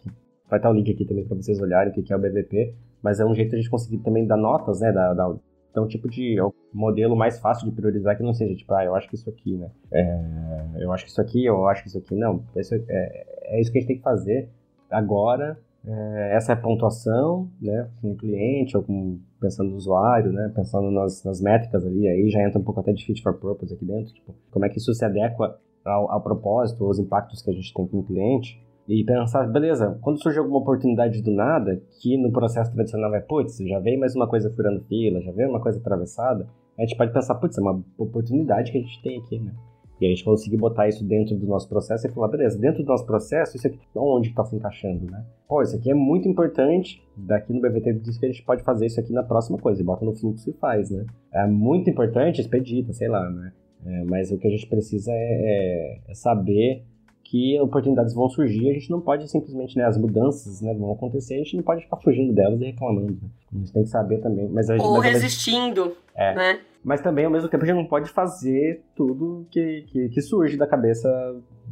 vai 0.47 0.59
estar 0.59 0.69
o 0.69 0.73
link 0.73 0.91
aqui 0.91 1.03
também 1.03 1.25
para 1.25 1.35
vocês 1.35 1.59
olharem 1.59 1.91
o 1.91 2.03
que 2.03 2.13
é 2.13 2.15
o 2.15 2.19
BVP, 2.19 2.75
mas 3.01 3.19
é 3.19 3.25
um 3.25 3.33
jeito 3.33 3.49
de 3.49 3.55
a 3.55 3.59
gente 3.59 3.69
conseguir 3.69 3.97
também 4.03 4.27
dar 4.27 4.37
notas, 4.37 4.79
né, 4.79 4.91
da, 4.91 5.11
da, 5.11 5.35
então, 5.71 5.87
tipo 5.87 6.07
de 6.07 6.37
é 6.37 6.43
o 6.43 6.53
modelo 6.71 7.15
mais 7.15 7.39
fácil 7.39 7.67
de 7.67 7.75
priorizar 7.75 8.15
que 8.15 8.21
não 8.21 8.33
seja 8.33 8.53
tipo, 8.53 8.71
ah, 8.75 8.85
eu 8.85 8.93
acho 8.93 9.09
que 9.09 9.15
isso 9.15 9.27
aqui, 9.27 9.57
né? 9.57 9.71
É, 9.91 10.19
eu 10.81 10.91
acho 10.91 11.05
que 11.05 11.09
isso 11.09 11.21
aqui, 11.21 11.43
eu 11.45 11.67
acho 11.67 11.81
que 11.81 11.87
isso 11.87 11.97
aqui. 11.97 12.13
Não, 12.13 12.43
isso 12.55 12.75
é, 12.75 13.25
é 13.43 13.59
isso 13.59 13.71
que 13.71 13.77
a 13.77 13.81
gente 13.81 13.87
tem 13.87 13.97
que 13.97 14.03
fazer 14.03 14.49
agora. 14.89 15.57
É, 15.85 16.35
essa 16.35 16.51
é 16.51 16.55
a 16.55 16.57
pontuação, 16.57 17.49
né? 17.59 17.89
Com 18.01 18.11
o 18.11 18.15
cliente 18.15 18.77
ou 18.77 18.83
com, 18.83 19.19
pensando 19.39 19.71
no 19.71 19.75
usuário, 19.75 20.31
né? 20.31 20.51
Pensando 20.55 20.91
nas, 20.91 21.23
nas 21.23 21.41
métricas 21.41 21.85
ali, 21.85 22.07
aí 22.07 22.29
já 22.29 22.41
entra 22.43 22.59
um 22.59 22.63
pouco 22.63 22.79
até 22.79 22.93
de 22.93 23.05
fit 23.05 23.21
for 23.21 23.33
purpose 23.33 23.73
aqui 23.73 23.85
dentro. 23.85 24.13
Tipo, 24.13 24.35
como 24.51 24.65
é 24.65 24.69
que 24.69 24.77
isso 24.77 24.93
se 24.93 25.03
adequa 25.03 25.59
ao, 25.83 26.11
ao 26.11 26.21
propósito, 26.21 26.85
aos 26.85 26.99
impactos 26.99 27.41
que 27.41 27.49
a 27.49 27.53
gente 27.53 27.73
tem 27.73 27.87
com 27.87 27.99
o 27.99 28.03
cliente 28.03 28.61
e 28.87 29.03
pensar, 29.03 29.47
beleza, 29.47 29.97
quando 30.01 30.21
surge 30.21 30.37
alguma 30.37 30.59
oportunidade 30.59 31.21
do 31.21 31.31
nada, 31.31 31.81
que 32.01 32.17
no 32.17 32.31
processo 32.31 32.73
tradicional 32.73 33.13
é, 33.15 33.21
putz, 33.21 33.57
já 33.57 33.79
veio 33.79 33.99
mais 33.99 34.15
uma 34.15 34.27
coisa 34.27 34.49
furando 34.51 34.81
fila, 34.81 35.21
já 35.21 35.31
veio 35.31 35.49
uma 35.49 35.61
coisa 35.61 35.79
atravessada, 35.79 36.47
a 36.77 36.81
gente 36.81 36.97
pode 36.97 37.13
pensar, 37.13 37.35
putz, 37.35 37.57
é 37.57 37.61
uma 37.61 37.83
oportunidade 37.97 38.71
que 38.71 38.77
a 38.77 38.81
gente 38.81 39.01
tem 39.01 39.19
aqui, 39.19 39.39
né? 39.39 39.53
E 40.01 40.05
a 40.07 40.09
gente 40.09 40.23
conseguir 40.23 40.57
botar 40.57 40.87
isso 40.87 41.05
dentro 41.05 41.35
do 41.37 41.45
nosso 41.45 41.69
processo 41.69 42.07
e 42.07 42.11
falar, 42.11 42.27
beleza, 42.27 42.57
dentro 42.57 42.83
do 42.83 42.87
nosso 42.87 43.05
processo, 43.05 43.55
isso 43.55 43.67
aqui, 43.67 43.79
onde 43.95 44.29
está 44.29 44.43
se 44.43 44.55
encaixando, 44.55 45.05
né? 45.05 45.23
Pô, 45.47 45.61
isso 45.61 45.75
aqui 45.75 45.91
é 45.91 45.93
muito 45.93 46.27
importante, 46.27 46.99
daqui 47.15 47.53
no 47.53 47.61
BVT 47.61 47.93
diz 47.93 48.17
que 48.17 48.25
a 48.25 48.29
gente 48.29 48.43
pode 48.43 48.63
fazer 48.63 48.87
isso 48.87 48.99
aqui 48.99 49.13
na 49.13 49.21
próxima 49.21 49.59
coisa, 49.59 49.79
e 49.79 49.85
bota 49.85 50.03
no 50.03 50.15
fluxo 50.15 50.49
e 50.49 50.53
faz, 50.53 50.89
né? 50.89 51.05
É 51.31 51.45
muito 51.45 51.87
importante, 51.87 52.41
expedita, 52.41 52.91
sei 52.93 53.07
lá, 53.09 53.29
né? 53.29 53.53
É, 53.85 54.03
mas 54.05 54.31
o 54.31 54.39
que 54.39 54.47
a 54.47 54.51
gente 54.51 54.65
precisa 54.67 55.11
é, 55.11 55.15
é, 55.15 56.01
é 56.09 56.13
saber 56.15 56.83
que 57.31 57.57
oportunidades 57.61 58.13
vão 58.13 58.27
surgir, 58.27 58.69
a 58.69 58.73
gente 58.73 58.91
não 58.91 58.99
pode 58.99 59.25
simplesmente, 59.31 59.77
né, 59.77 59.85
as 59.85 59.97
mudanças, 59.97 60.61
né, 60.61 60.73
vão 60.73 60.91
acontecer, 60.91 61.35
a 61.35 61.37
gente 61.37 61.55
não 61.55 61.63
pode 61.63 61.81
ficar 61.81 61.95
fugindo 61.95 62.33
delas 62.33 62.59
e 62.59 62.65
reclamando. 62.65 63.13
Né? 63.13 63.29
A 63.53 63.57
gente 63.57 63.71
tem 63.71 63.83
que 63.83 63.89
saber 63.89 64.17
também, 64.17 64.49
mas 64.49 64.69
a 64.69 64.75
gente, 64.75 64.85
ou 64.85 64.99
resistindo, 64.99 65.95
é, 66.13 66.35
né? 66.35 66.59
Mas 66.83 66.99
também 66.99 67.23
ao 67.23 67.31
mesmo 67.31 67.47
tempo 67.47 67.63
a 67.63 67.67
gente 67.67 67.77
não 67.77 67.85
pode 67.85 68.09
fazer 68.09 68.83
tudo 68.93 69.47
que, 69.49 69.85
que, 69.87 70.09
que 70.09 70.21
surge 70.21 70.57
da 70.57 70.67
cabeça 70.67 71.09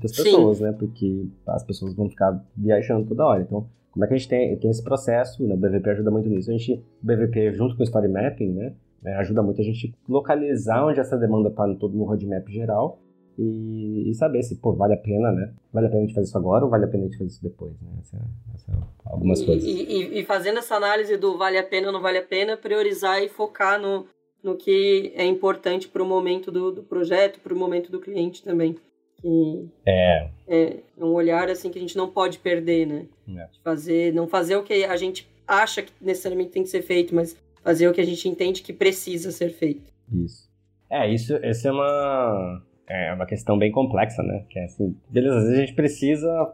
das 0.01 0.15
pessoas, 0.15 0.59
Sim. 0.59 0.63
né? 0.63 0.71
Porque 0.71 1.27
as 1.47 1.63
pessoas 1.63 1.93
vão 1.93 2.09
ficar 2.09 2.41
viajando 2.55 3.07
toda 3.07 3.25
hora. 3.25 3.41
Então, 3.41 3.67
como 3.91 4.05
é 4.05 4.07
que 4.07 4.13
a 4.13 4.17
gente 4.17 4.29
tem, 4.29 4.55
tem 4.55 4.69
esse 4.69 4.83
processo, 4.83 5.45
né? 5.45 5.55
O 5.55 5.57
BVP 5.57 5.89
ajuda 5.89 6.11
muito 6.11 6.29
nisso. 6.29 6.51
A 6.51 6.53
gente, 6.53 6.73
o 7.03 7.05
BVP 7.05 7.51
junto 7.53 7.75
com 7.75 7.81
o 7.81 7.83
Story 7.83 8.07
Mapping, 8.07 8.53
né? 8.53 8.73
Ajuda 9.17 9.41
muito 9.41 9.59
a 9.59 9.63
gente 9.63 9.93
localizar 10.07 10.85
onde 10.85 10.99
essa 10.99 11.17
demanda 11.17 11.49
está 11.49 11.65
no, 11.65 11.75
todo 11.75 11.97
no 11.97 12.05
roadmap 12.05 12.47
geral 12.47 12.99
e, 13.41 14.09
e, 14.09 14.13
saber 14.15 14.43
se, 14.43 14.57
pô, 14.57 14.73
vale 14.73 14.93
a 14.93 14.97
pena, 14.97 15.31
né? 15.31 15.53
Vale 15.71 15.87
a 15.87 15.89
pena 15.89 16.03
a 16.03 16.05
gente 16.05 16.13
fazer 16.13 16.27
isso 16.27 16.37
agora 16.37 16.65
ou 16.65 16.69
vale 16.69 16.83
a 16.83 16.87
pena 16.89 17.03
a 17.03 17.07
gente 17.07 17.17
fazer 17.17 17.29
isso 17.29 17.41
depois, 17.41 17.73
né? 17.81 17.89
Essa, 18.01 18.17
essa, 18.53 18.87
algumas 19.05 19.41
coisas. 19.41 19.63
E, 19.63 19.83
e, 19.83 20.19
e, 20.19 20.25
fazendo 20.25 20.59
essa 20.59 20.75
análise 20.75 21.15
do 21.15 21.37
vale 21.37 21.57
a 21.57 21.63
pena 21.63 21.87
ou 21.87 21.93
não 21.93 22.01
vale 22.01 22.17
a 22.17 22.25
pena, 22.25 22.57
priorizar 22.57 23.23
e 23.23 23.29
focar 23.29 23.79
no, 23.79 24.05
no 24.43 24.57
que 24.57 25.13
é 25.15 25.25
importante 25.25 25.87
para 25.87 26.03
o 26.03 26.05
momento 26.05 26.51
do, 26.51 26.69
do 26.69 26.83
projeto, 26.83 27.39
para 27.39 27.53
o 27.53 27.57
momento 27.57 27.89
do 27.89 28.01
cliente 28.01 28.43
também. 28.43 28.75
Que 29.21 29.69
é. 29.85 30.29
é 30.45 30.79
um 30.97 31.13
olhar 31.13 31.49
assim 31.49 31.69
que 31.69 31.77
a 31.77 31.81
gente 31.81 31.95
não 31.95 32.09
pode 32.09 32.39
perder, 32.39 32.85
né? 32.85 33.05
É. 33.37 33.47
Fazer, 33.63 34.13
não 34.13 34.27
fazer 34.27 34.57
o 34.57 34.63
que 34.63 34.83
a 34.83 34.97
gente 34.97 35.29
acha 35.47 35.81
que 35.81 35.93
necessariamente 36.01 36.51
tem 36.51 36.63
que 36.63 36.69
ser 36.69 36.81
feito, 36.81 37.15
mas 37.15 37.37
fazer 37.63 37.87
o 37.87 37.93
que 37.93 38.01
a 38.01 38.05
gente 38.05 38.27
entende 38.27 38.61
que 38.61 38.73
precisa 38.73 39.31
ser 39.31 39.49
feito. 39.49 39.93
Isso. 40.11 40.49
É, 40.89 41.09
isso, 41.09 41.35
essa 41.41 41.69
é 41.69 41.71
uma 41.71 42.63
é 42.89 43.13
uma 43.13 43.25
questão 43.25 43.57
bem 43.57 43.71
complexa, 43.71 44.23
né? 44.23 44.43
Que 44.49 44.59
é 44.59 44.65
assim, 44.65 44.95
beleza, 45.09 45.37
às 45.37 45.43
vezes 45.43 45.57
a 45.57 45.61
gente 45.61 45.75
precisa 45.75 46.53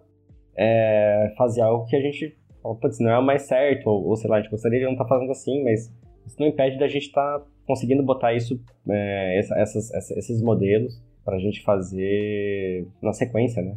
é, 0.55 1.33
fazer 1.37 1.61
algo 1.61 1.85
que 1.85 1.95
a 1.95 2.01
gente 2.01 2.35
putz, 2.73 2.99
não 2.99 3.11
é 3.11 3.19
o 3.19 3.23
mais 3.23 3.43
certo, 3.43 3.87
ou, 3.87 4.07
ou 4.07 4.15
sei 4.15 4.29
lá, 4.29 4.37
a 4.37 4.41
gente 4.41 4.49
gostaria 4.49 4.79
de 4.79 4.85
não 4.85 4.93
estar 4.93 5.03
tá 5.03 5.09
fazendo 5.09 5.31
assim, 5.31 5.63
mas 5.63 5.93
isso 6.25 6.35
não 6.39 6.47
impede 6.47 6.79
da 6.79 6.87
gente 6.87 7.07
estar 7.07 7.39
tá 7.39 7.45
conseguindo 7.67 8.01
botar 8.01 8.33
isso, 8.33 8.59
é, 8.89 9.39
essa, 9.39 9.55
essas, 9.59 10.11
esses 10.11 10.41
modelos 10.41 10.99
pra 11.23 11.37
gente 11.39 11.63
fazer 11.63 12.87
na 13.01 13.13
sequência, 13.13 13.61
né? 13.61 13.75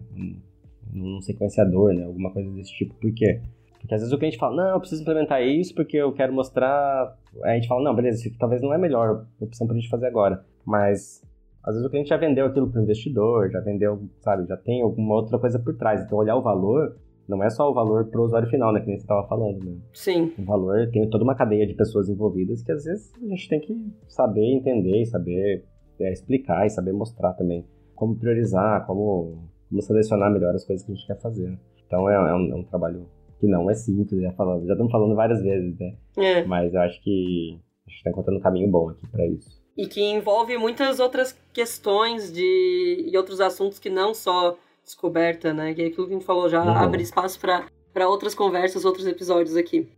Num 0.92 1.20
sequenciador, 1.20 1.92
né? 1.92 2.04
Alguma 2.04 2.30
coisa 2.30 2.50
desse 2.52 2.72
tipo. 2.74 2.94
Por 2.94 3.12
quê? 3.12 3.40
Porque 3.80 3.94
às 3.94 4.00
vezes 4.00 4.12
o 4.12 4.18
cliente 4.18 4.36
fala, 4.36 4.56
não, 4.56 4.74
eu 4.74 4.80
preciso 4.80 5.02
implementar 5.02 5.42
isso 5.42 5.74
porque 5.74 5.96
eu 5.96 6.12
quero 6.12 6.32
mostrar. 6.32 7.16
Aí 7.42 7.52
a 7.52 7.54
gente 7.54 7.68
fala, 7.68 7.82
não, 7.82 7.94
beleza, 7.94 8.18
isso 8.18 8.28
aqui 8.28 8.38
talvez 8.38 8.60
não 8.60 8.72
é 8.72 8.76
a 8.76 8.78
melhor 8.78 9.26
opção 9.40 9.66
pra 9.66 9.76
gente 9.76 9.88
fazer 9.88 10.06
agora. 10.06 10.44
Mas 10.64 11.22
às 11.68 11.74
vezes 11.74 11.86
o 11.86 11.90
cliente 11.90 12.08
já 12.08 12.16
vendeu 12.16 12.46
aquilo 12.46 12.70
para 12.70 12.80
o 12.80 12.82
investidor, 12.82 13.50
já 13.50 13.60
vendeu, 13.60 14.00
sabe, 14.20 14.46
já 14.46 14.56
tem 14.56 14.80
alguma 14.80 15.16
outra 15.16 15.38
coisa 15.38 15.58
por 15.58 15.76
trás. 15.76 16.02
Então 16.02 16.16
olhar 16.16 16.34
o 16.34 16.40
valor 16.40 16.96
não 17.28 17.44
é 17.44 17.50
só 17.50 17.70
o 17.70 17.74
valor 17.74 18.06
para 18.06 18.18
o 18.18 18.24
usuário 18.24 18.48
final, 18.48 18.72
né, 18.72 18.80
que 18.80 18.86
nem 18.86 18.96
você 18.96 19.02
estava 19.02 19.28
falando, 19.28 19.62
né? 19.62 19.76
Sim. 19.92 20.32
O 20.38 20.44
valor 20.46 20.88
tem 20.90 21.06
toda 21.10 21.24
uma 21.24 21.34
cadeia 21.34 21.66
de 21.66 21.74
pessoas 21.74 22.08
envolvidas 22.08 22.62
que 22.62 22.72
às 22.72 22.84
vezes 22.84 23.12
a 23.22 23.28
gente 23.28 23.48
tem 23.50 23.60
que 23.60 23.92
saber 24.08 24.46
entender, 24.46 25.04
saber 25.04 25.62
é, 26.00 26.10
explicar 26.10 26.64
e 26.64 26.70
saber 26.70 26.94
mostrar 26.94 27.34
também 27.34 27.66
como 27.94 28.16
priorizar, 28.16 28.86
como, 28.86 29.46
como 29.68 29.82
selecionar 29.82 30.32
melhor 30.32 30.54
as 30.54 30.64
coisas 30.64 30.86
que 30.86 30.92
a 30.92 30.94
gente 30.94 31.06
quer 31.06 31.20
fazer. 31.20 31.58
Então 31.86 32.08
é, 32.08 32.14
é, 32.14 32.34
um, 32.34 32.52
é 32.52 32.54
um, 32.54 32.64
trabalho 32.64 33.06
que 33.38 33.46
não 33.46 33.68
é 33.68 33.74
simples, 33.74 34.22
já, 34.22 34.32
falando, 34.32 34.66
já 34.66 34.72
estamos 34.72 34.90
falando 34.90 35.14
várias 35.14 35.42
vezes, 35.42 35.78
né? 35.78 35.94
É. 36.16 36.44
Mas 36.44 36.72
eu 36.72 36.80
acho 36.80 37.02
que 37.02 37.58
a 37.86 37.90
gente 37.90 37.98
está 37.98 38.10
encontrando 38.10 38.38
um 38.38 38.42
caminho 38.42 38.70
bom 38.70 38.88
aqui 38.88 39.06
para 39.08 39.26
isso. 39.26 39.62
E 39.78 39.86
que 39.86 40.02
envolve 40.02 40.58
muitas 40.58 40.98
outras 40.98 41.38
questões 41.54 42.32
de, 42.32 43.06
e 43.08 43.16
outros 43.16 43.40
assuntos 43.40 43.78
que 43.78 43.88
não 43.88 44.12
só 44.12 44.58
descoberta, 44.84 45.54
né? 45.54 45.72
Que 45.72 45.82
é 45.82 45.86
aquilo 45.86 46.06
que 46.08 46.12
a 46.14 46.16
gente 46.16 46.26
falou 46.26 46.48
já 46.48 46.62
uhum. 46.62 46.70
abre 46.70 47.02
espaço 47.02 47.38
para 47.40 48.08
outras 48.08 48.34
conversas, 48.34 48.84
outros 48.84 49.06
episódios 49.06 49.56
aqui. 49.56 49.88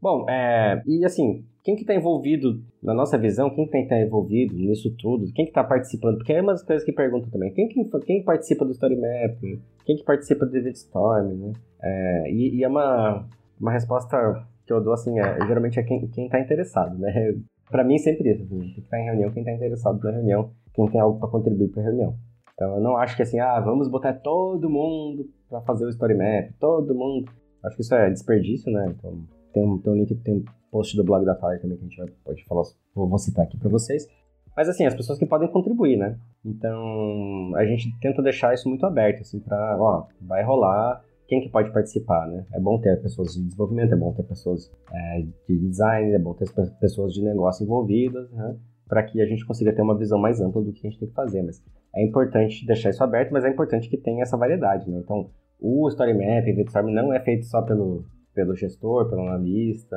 Bom, 0.00 0.24
é, 0.28 0.80
e 0.86 1.04
assim, 1.04 1.44
quem 1.64 1.74
que 1.74 1.82
está 1.82 1.94
envolvido, 1.94 2.62
na 2.82 2.94
nossa 2.94 3.18
visão, 3.18 3.50
quem 3.50 3.66
tem 3.66 3.80
que 3.80 3.86
estar 3.86 3.96
tá 3.96 4.02
envolvido 4.02 4.54
nisso 4.54 4.94
tudo? 4.96 5.32
Quem 5.34 5.44
que 5.44 5.50
está 5.50 5.64
participando? 5.64 6.18
Porque 6.18 6.32
é 6.32 6.40
uma 6.40 6.52
das 6.52 6.62
coisas 6.62 6.84
que 6.84 6.92
perguntam 6.92 7.28
também. 7.30 7.52
Quem, 7.52 7.68
que, 7.68 7.84
quem 8.06 8.22
participa 8.22 8.64
do 8.64 8.70
Story 8.70 8.96
Map? 8.96 9.40
Quem 9.84 9.96
que 9.96 10.04
participa 10.04 10.46
do 10.46 10.56
Event 10.56 10.76
Storm, 10.76 11.34
né? 11.34 11.52
É, 11.82 12.30
e, 12.30 12.58
e, 12.58 12.64
é 12.64 12.68
uma, 12.68 13.26
uma 13.60 13.72
resposta 13.72 14.46
que 14.64 14.72
eu 14.72 14.80
dou, 14.80 14.92
assim, 14.92 15.18
é, 15.18 15.44
geralmente 15.46 15.80
é 15.80 15.82
quem, 15.82 16.06
quem 16.08 16.28
tá 16.28 16.38
interessado, 16.38 16.96
né? 16.98 17.34
Para 17.70 17.84
mim, 17.84 17.98
sempre 17.98 18.30
isso. 18.30 18.42
Assim, 18.42 18.58
tem 18.58 18.72
que 18.72 18.80
estar 18.80 19.00
em 19.00 19.04
reunião 19.04 19.30
quem 19.32 19.42
está 19.42 19.52
interessado 19.52 20.02
na 20.02 20.10
reunião, 20.10 20.50
quem 20.74 20.86
tem 20.88 21.00
algo 21.00 21.18
para 21.18 21.28
contribuir 21.28 21.68
para 21.68 21.82
a 21.82 21.84
reunião. 21.86 22.16
Então 22.54 22.76
eu 22.76 22.80
não 22.80 22.96
acho 22.96 23.14
que 23.14 23.22
assim, 23.22 23.38
ah, 23.38 23.60
vamos 23.60 23.86
botar 23.86 24.14
todo 24.14 24.70
mundo 24.70 25.28
para 25.48 25.60
fazer 25.60 25.84
o 25.84 25.90
story 25.90 26.14
map, 26.14 26.52
todo 26.58 26.94
mundo. 26.94 27.30
Acho 27.62 27.76
que 27.76 27.82
isso 27.82 27.94
é 27.94 28.10
desperdício, 28.10 28.72
né? 28.72 28.94
Então 28.96 29.18
tem 29.52 29.62
um, 29.62 29.78
tem 29.78 29.92
um 29.92 29.96
link, 29.96 30.14
tem 30.16 30.34
um 30.36 30.44
post 30.70 30.96
do 30.96 31.04
blog 31.04 31.24
da 31.24 31.34
Thaler 31.34 31.60
também 31.60 31.76
que 31.76 31.84
a 31.84 31.88
gente 31.88 31.98
vai, 31.98 32.06
pode 32.24 32.44
falar, 32.44 32.62
vou 32.94 33.18
citar 33.18 33.44
aqui 33.44 33.58
para 33.58 33.68
vocês. 33.68 34.08
Mas 34.56 34.70
assim, 34.70 34.86
as 34.86 34.94
pessoas 34.94 35.18
que 35.18 35.26
podem 35.26 35.48
contribuir, 35.48 35.98
né? 35.98 36.18
Então 36.42 37.52
a 37.56 37.64
gente 37.66 37.94
tenta 38.00 38.22
deixar 38.22 38.54
isso 38.54 38.68
muito 38.70 38.86
aberto, 38.86 39.20
assim, 39.20 39.38
para, 39.38 39.76
ó, 39.78 40.06
vai 40.20 40.42
rolar, 40.42 41.02
quem 41.26 41.40
que 41.40 41.48
pode 41.48 41.72
participar, 41.72 42.26
né? 42.28 42.46
É 42.52 42.60
bom 42.60 42.80
ter 42.80 43.00
pessoas 43.02 43.34
de 43.34 43.42
desenvolvimento, 43.42 43.92
é 43.92 43.96
bom 43.96 44.12
ter 44.12 44.22
pessoas 44.22 44.70
é, 44.92 45.26
de 45.48 45.58
design, 45.58 46.12
é 46.12 46.18
bom 46.18 46.34
ter 46.34 46.46
pessoas 46.80 47.12
de 47.12 47.22
negócio 47.22 47.64
envolvidas, 47.64 48.30
né? 48.30 48.56
Para 48.88 49.02
que 49.02 49.20
a 49.20 49.26
gente 49.26 49.44
consiga 49.44 49.72
ter 49.72 49.82
uma 49.82 49.98
visão 49.98 50.18
mais 50.18 50.40
ampla 50.40 50.62
do 50.62 50.72
que 50.72 50.86
a 50.86 50.90
gente 50.90 51.00
tem 51.00 51.08
que 51.08 51.14
fazer. 51.14 51.42
Mas 51.42 51.62
é 51.94 52.04
importante 52.04 52.64
deixar 52.64 52.90
isso 52.90 53.02
aberto, 53.02 53.32
mas 53.32 53.44
é 53.44 53.48
importante 53.48 53.88
que 53.88 53.96
tenha 53.96 54.22
essa 54.22 54.36
variedade, 54.36 54.88
né? 54.88 55.00
Então, 55.02 55.30
o 55.58 55.88
Story 55.88 56.12
Map, 56.14 56.46
o 56.46 56.48
Event 56.48 56.72
não 56.92 57.12
é 57.12 57.18
feito 57.20 57.46
só 57.46 57.62
pelo, 57.62 58.04
pelo 58.34 58.54
gestor, 58.54 59.08
pelo 59.08 59.22
analista, 59.22 59.96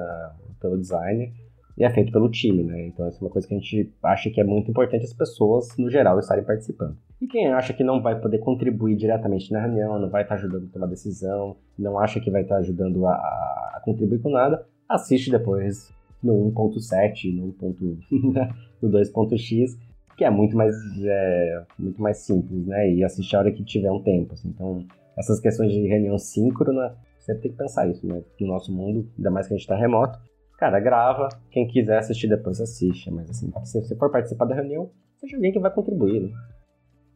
pelo 0.60 0.78
designer, 0.78 1.32
e 1.80 1.86
é 1.86 1.90
feito 1.90 2.12
pelo 2.12 2.30
time, 2.30 2.62
né? 2.62 2.88
Então, 2.88 3.08
essa 3.08 3.18
é 3.18 3.22
uma 3.22 3.30
coisa 3.32 3.48
que 3.48 3.56
a 3.56 3.58
gente 3.58 3.90
acha 4.04 4.30
que 4.30 4.42
é 4.42 4.44
muito 4.44 4.70
importante 4.70 5.06
as 5.06 5.14
pessoas, 5.14 5.70
no 5.78 5.90
geral, 5.90 6.20
estarem 6.20 6.44
participando. 6.44 6.98
E 7.22 7.28
quem 7.28 7.48
acha 7.54 7.74
que 7.74 7.86
não 7.86 8.02
vai 8.02 8.20
poder 8.20 8.40
contribuir 8.40 8.98
diretamente 8.98 9.50
na 9.54 9.62
reunião, 9.62 9.98
não 9.98 10.10
vai 10.10 10.24
estar 10.24 10.36
ajudando 10.36 10.66
a 10.66 10.74
tomar 10.74 10.88
decisão, 10.88 11.56
não 11.78 11.98
acha 11.98 12.20
que 12.20 12.30
vai 12.30 12.42
estar 12.42 12.58
ajudando 12.58 13.06
a, 13.08 13.14
a 13.14 13.82
contribuir 13.86 14.20
com 14.20 14.30
nada, 14.30 14.66
assiste 14.90 15.32
depois 15.32 15.90
no 16.22 16.52
1.7, 16.52 17.34
no 17.34 17.56
1. 17.62 18.00
no 18.82 18.90
2.x, 18.90 19.80
que 20.18 20.26
é 20.26 20.30
muito 20.30 20.58
mais, 20.58 20.76
é, 21.02 21.64
muito 21.80 22.02
mais 22.02 22.18
simples, 22.18 22.68
né? 22.68 22.92
E 22.92 23.06
assistir 23.06 23.38
a 23.38 23.40
hora 23.40 23.52
que 23.54 23.64
tiver 23.64 23.90
um 23.90 24.04
tempo. 24.04 24.34
Assim. 24.34 24.50
Então, 24.50 24.86
essas 25.18 25.40
questões 25.40 25.72
de 25.72 25.88
reunião 25.88 26.18
síncrona, 26.18 26.94
sempre 27.20 27.44
tem 27.44 27.52
que 27.52 27.58
pensar 27.58 27.90
isso, 27.90 28.06
né? 28.06 28.22
No 28.42 28.48
nosso 28.48 28.70
mundo, 28.74 29.08
ainda 29.18 29.32
mais 29.32 29.48
que 29.48 29.54
a 29.54 29.58
gente 29.58 29.64
está 29.64 29.78
remoto, 29.78 30.20
cara, 30.60 30.80
grava, 30.80 31.30
quem 31.52 31.68
quiser 31.68 31.98
assistir 31.98 32.28
depois 32.28 32.60
assiste, 32.60 33.10
mas 33.10 33.30
assim, 33.30 33.52
se 33.64 33.82
você 33.82 33.96
for 33.96 34.12
participar 34.12 34.46
da 34.46 34.56
reunião, 34.56 34.90
seja 35.18 35.38
alguém 35.38 35.52
que 35.52 35.60
vai 35.60 35.72
contribuir, 35.72 36.22
né? 36.22 36.30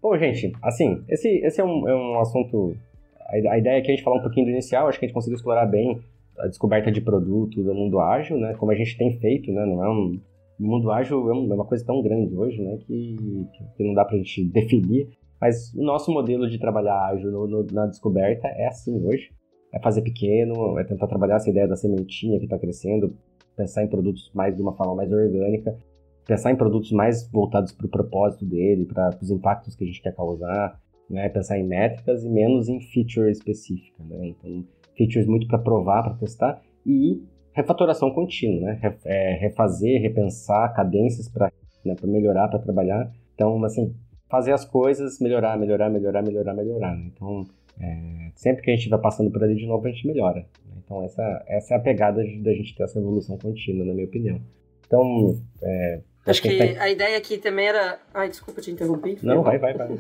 Bom, 0.02 0.18
gente, 0.18 0.54
assim, 0.62 1.04
esse, 1.08 1.28
esse 1.28 1.62
é, 1.62 1.64
um, 1.64 1.88
é 1.88 1.96
um 1.96 2.20
assunto. 2.20 2.76
A, 3.20 3.54
a 3.54 3.58
ideia 3.58 3.78
é 3.78 3.82
que 3.82 3.92
a 3.92 3.96
gente 3.96 4.04
falar 4.04 4.18
um 4.18 4.22
pouquinho 4.22 4.46
do 4.46 4.52
inicial, 4.52 4.88
acho 4.88 5.00
que 5.00 5.06
a 5.06 5.08
gente 5.08 5.16
conseguiu 5.16 5.36
explorar 5.36 5.66
bem 5.66 6.02
a 6.40 6.48
descoberta 6.48 6.92
de 6.92 7.02
produto 7.02 7.62
do 7.62 7.74
mundo 7.74 8.00
ágil, 8.00 8.38
né? 8.38 8.54
Como 8.56 8.72
a 8.72 8.76
gente 8.76 8.98
tem 8.98 9.18
feito, 9.20 9.52
né? 9.52 9.66
Não 9.66 9.84
é 9.84 9.90
um, 9.90 10.20
o 10.60 10.68
mundo 10.68 10.92
ágil 10.92 11.30
é, 11.30 11.32
é 11.32 11.54
uma 11.54 11.66
coisa 11.66 11.86
tão 11.86 12.02
grande 12.02 12.36
hoje, 12.36 12.62
né, 12.62 12.78
que, 12.86 13.48
que 13.76 13.84
não 13.84 13.94
dá 13.94 14.06
para 14.06 14.16
a 14.16 14.18
gente 14.18 14.44
definir. 14.46 15.10
Mas 15.40 15.74
o 15.74 15.84
nosso 15.84 16.12
modelo 16.12 16.50
de 16.50 16.58
trabalhar 16.58 17.08
ágil 17.08 17.32
no, 17.32 17.48
no, 17.48 17.68
na 17.72 17.86
descoberta 17.86 18.48
é 18.48 18.68
assim 18.68 19.06
hoje. 19.06 19.30
É 19.74 19.80
fazer 19.80 20.02
pequeno, 20.02 20.78
é 20.80 20.84
tentar 20.84 21.08
trabalhar 21.08 21.36
essa 21.36 21.50
ideia 21.50 21.68
da 21.68 21.76
sementinha 21.76 22.38
que 22.38 22.46
está 22.46 22.60
crescendo, 22.60 23.14
pensar 23.56 23.84
em 23.84 23.88
produtos 23.88 24.32
mais 24.34 24.56
de 24.56 24.62
uma 24.62 24.74
forma 24.74 24.96
mais 24.96 25.12
orgânica, 25.12 25.76
pensar 26.26 26.52
em 26.52 26.56
produtos 26.56 26.92
mais 26.92 27.28
voltados 27.30 27.72
para 27.72 27.86
o 27.86 27.90
propósito 27.90 28.46
dele, 28.46 28.86
para 28.86 29.18
os 29.22 29.30
impactos 29.30 29.76
que 29.76 29.84
a 29.84 29.88
gente 29.88 30.02
quer 30.02 30.16
causar, 30.16 30.80
né? 31.10 31.30
pensar 31.30 31.58
em 31.58 31.64
métricas 31.68 32.24
e 32.24 32.30
menos 32.30 32.70
em 32.70 32.80
feature 32.80 33.30
específica. 33.30 34.04
Né? 34.04 34.28
Então, 34.28 34.66
features 34.96 35.28
muito 35.28 35.48
para 35.48 35.60
provar, 35.60 36.04
para 36.04 36.14
testar 36.16 36.62
e 36.86 37.22
refatoração 37.54 38.12
contínua, 38.12 38.72
né? 38.72 38.98
É, 39.06 39.36
refazer, 39.36 40.02
repensar 40.02 40.74
cadências 40.74 41.30
para 41.30 41.52
né, 41.86 41.96
melhorar, 42.04 42.48
para 42.48 42.60
trabalhar. 42.60 43.12
Então, 43.36 43.64
assim, 43.64 43.96
fazer 44.28 44.54
as 44.54 44.66
coisas, 44.66 45.20
melhorar, 45.20 45.58
melhorar, 45.58 45.90
melhorar, 45.90 46.24
melhorar, 46.24 46.54
melhorar. 46.54 46.96
Né? 46.96 47.12
Então, 47.14 47.46
é, 47.80 48.32
sempre 48.36 48.64
que 48.64 48.72
a 48.72 48.76
gente 48.76 48.90
vai 48.90 49.00
passando 49.00 49.30
por 49.32 49.44
ali 49.44 49.56
de 49.56 49.68
novo, 49.68 49.86
a 49.86 49.92
gente 49.92 50.08
melhora. 50.08 50.46
Então, 50.84 51.04
essa, 51.04 51.44
essa 51.48 51.74
é 51.74 51.78
a 51.78 51.80
pegada 51.80 52.18
da 52.18 52.54
gente 52.54 52.76
ter 52.76 52.84
essa 52.84 53.00
evolução 53.00 53.38
contínua, 53.38 53.86
na 53.86 53.94
minha 53.94 54.06
opinião. 54.06 54.42
Então, 54.86 55.42
é, 55.62 56.02
Acho 56.26 56.42
que 56.42 56.50
a 56.50 56.90
ideia 56.90 57.18
aqui 57.18 57.38
também 57.38 57.68
era. 57.68 58.00
Ai, 58.14 58.30
desculpa 58.30 58.62
te 58.62 58.72
interromper. 58.72 59.18
Não, 59.24 59.44
vai, 59.44 59.58
vai, 59.58 59.74
vai. 59.74 59.98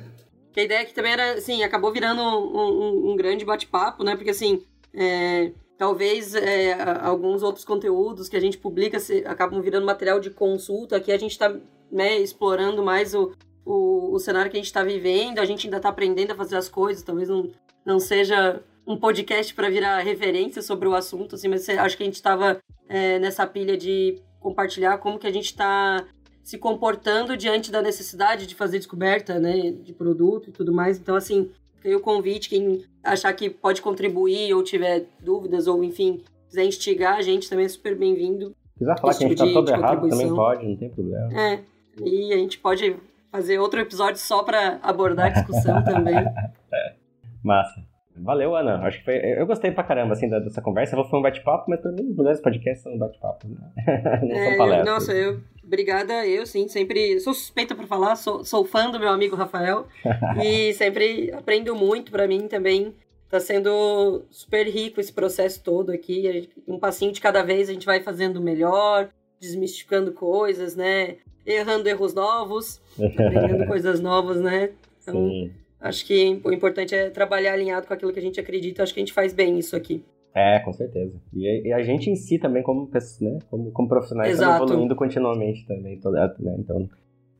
Que 0.52 0.62
a 0.62 0.64
ideia 0.64 0.82
aqui 0.82 0.94
também 0.94 1.14
era, 1.14 1.34
assim, 1.34 1.64
acabou 1.64 1.92
virando 1.92 2.22
um, 2.22 2.58
um, 2.58 3.12
um 3.12 3.16
grande 3.16 3.44
bate-papo, 3.44 4.04
né? 4.04 4.16
Porque, 4.16 4.30
assim, 4.30 4.62
é, 4.94 5.52
Talvez 5.78 6.36
é, 6.36 6.74
alguns 7.02 7.42
outros 7.42 7.66
conteúdos 7.66 8.30
que 8.30 8.38
a 8.38 8.40
gente 8.40 8.58
publica 8.58 9.00
se, 9.00 9.24
acabam 9.26 9.60
virando 9.62 9.86
material 9.86 10.20
de 10.20 10.30
consulta. 10.30 10.98
Aqui 10.98 11.12
a 11.12 11.18
gente 11.18 11.32
está 11.32 11.54
né, 11.92 12.18
explorando 12.20 12.84
mais 12.84 13.16
o, 13.16 13.34
o, 13.66 14.14
o, 14.14 14.20
cenário 14.20 14.52
que 14.52 14.56
a 14.56 14.60
gente 14.60 14.68
está 14.68 14.84
vivendo. 14.84 15.40
A 15.40 15.46
gente 15.46 15.66
ainda 15.68 15.78
está 15.78 15.90
aprendendo 15.90 16.32
a 16.32 16.36
fazer 16.36 16.56
as 16.56 16.70
coisas. 16.70 17.04
Talvez 17.04 17.28
não, 17.28 17.52
não 17.84 18.00
seja 18.00 18.64
um 18.86 18.98
podcast 18.98 19.54
para 19.54 19.70
virar 19.70 20.00
referência 20.00 20.62
sobre 20.62 20.88
o 20.88 20.96
assunto, 20.96 21.36
assim, 21.36 21.48
mas 21.48 21.68
acho 21.70 21.98
que 21.98 22.04
a 22.04 22.06
gente 22.06 22.16
estava 22.16 22.60
é, 22.90 23.20
nessa 23.20 23.48
pilha 23.48 23.78
de 23.78 24.22
compartilhar 24.40 24.98
como 24.98 25.18
que 25.18 25.28
a 25.28 25.32
gente 25.32 25.46
está 25.46 26.06
se 26.44 26.58
comportando 26.58 27.38
diante 27.38 27.72
da 27.72 27.82
necessidade 27.82 28.46
de 28.46 28.56
fazer 28.56 28.78
descoberta, 28.78 29.40
né, 29.40 29.72
de 29.72 29.94
produto 29.94 30.50
e 30.50 30.52
tudo 30.52 30.74
mais. 30.74 31.00
Então, 31.00 31.16
assim, 31.16 31.50
Fica 31.84 31.98
o 31.98 32.00
convite, 32.00 32.50
quem 32.50 32.86
achar 33.04 33.34
que 33.34 33.50
pode 33.50 33.82
contribuir 33.82 34.54
ou 34.54 34.64
tiver 34.64 35.06
dúvidas 35.20 35.68
ou, 35.68 35.84
enfim, 35.84 36.24
quiser 36.48 36.64
instigar 36.64 37.18
a 37.18 37.22
gente 37.22 37.50
também 37.50 37.66
é 37.66 37.70
super 37.70 37.94
bem-vindo. 37.94 38.56
Quiser 38.78 38.98
falar 38.98 39.14
que 39.14 39.26
a 39.26 39.28
gente 39.28 39.38
tá 39.38 39.46
todo 39.52 39.70
errado, 39.70 40.08
também 40.08 40.34
pode, 40.34 40.66
não 40.66 40.78
tem 40.78 40.90
problema. 40.90 41.30
É, 41.38 41.60
e 42.02 42.34
a 42.34 42.38
gente 42.38 42.58
pode 42.58 42.96
fazer 43.30 43.60
outro 43.60 43.82
episódio 43.82 44.18
só 44.18 44.44
para 44.44 44.80
abordar 44.82 45.26
a 45.26 45.30
discussão 45.30 45.84
também. 45.84 46.16
Massa. 47.44 47.84
Valeu, 48.16 48.56
Ana. 48.56 48.78
Acho 48.86 49.00
que 49.00 49.06
foi. 49.06 49.16
Eu 49.16 49.46
gostei 49.46 49.72
pra 49.72 49.84
caramba 49.84 50.14
assim, 50.14 50.30
dessa 50.30 50.62
conversa. 50.62 51.02
Foi 51.04 51.20
um 51.20 51.22
bate-papo, 51.22 51.66
mas 51.68 51.82
pra 51.82 51.92
mim 51.92 52.10
os 52.10 52.16
melhores 52.16 52.42
podcasts 52.42 52.84
são 52.84 52.98
bate-papo, 52.98 53.48
né? 53.48 53.58
Não 54.22 54.36
é, 54.36 54.50
são 54.50 54.58
palestras. 54.58 54.86
Nossa, 54.86 55.14
eu. 55.14 55.40
Obrigada, 55.64 56.26
eu 56.28 56.46
sim, 56.46 56.68
sempre. 56.68 57.20
Sou 57.20 57.34
suspeita 57.34 57.74
por 57.74 57.86
falar, 57.86 58.16
sou, 58.16 58.44
sou 58.44 58.66
fã 58.66 58.92
do 58.92 59.00
meu 59.00 59.10
amigo 59.10 59.36
Rafael. 59.36 59.88
e 60.44 60.74
sempre 60.74 61.32
aprendo 61.32 61.76
muito 61.76 62.12
pra 62.12 62.28
mim 62.28 62.48
também. 62.48 62.94
Tá 63.30 63.40
sendo 63.40 64.26
super 64.30 64.68
rico 64.68 65.00
esse 65.00 65.12
processo 65.12 65.64
todo 65.64 65.92
aqui. 65.92 66.50
Um 66.68 66.78
passinho 66.78 67.12
de 67.12 67.20
cada 67.20 67.42
vez 67.42 67.68
a 67.68 67.74
gente 67.74 67.86
vai 67.86 68.00
fazendo 68.00 68.40
melhor, 68.40 69.10
desmistificando 69.40 70.12
coisas, 70.12 70.76
né? 70.76 71.16
Errando 71.44 71.90
erros 71.90 72.14
novos, 72.14 72.80
aprendendo 72.94 73.66
coisas 73.66 74.00
novas, 74.00 74.40
né? 74.40 74.70
Então, 75.02 75.16
sim 75.16 75.52
Acho 75.84 76.08
que 76.08 76.40
o 76.46 76.54
importante 76.54 76.96
é 76.96 77.10
trabalhar 77.10 77.52
alinhado 77.54 77.86
com 77.86 77.94
aquilo 77.94 78.14
que 78.14 78.20
a 78.20 78.22
gente 78.22 78.40
acredita. 78.40 78.82
Acho 78.82 78.94
que 78.94 79.02
a 79.02 79.04
gente 79.04 79.12
faz 79.12 79.34
bem 79.34 79.60
isso 79.60 79.76
aqui. 79.76 80.02
É, 80.34 80.60
com 80.60 80.72
certeza. 80.72 81.14
E, 81.34 81.74
a 81.74 81.84
gente 81.84 82.10
em 82.10 82.16
si 82.16 82.40
também, 82.40 82.64
como, 82.64 82.90
né, 83.22 83.40
como, 83.50 83.70
como 83.72 83.90
profissionais, 83.90 84.32
está 84.32 84.56
evoluindo 84.56 84.96
continuamente 84.96 85.68
também. 85.68 86.00
Toda, 86.00 86.34
né? 86.40 86.56
Então, 86.58 86.90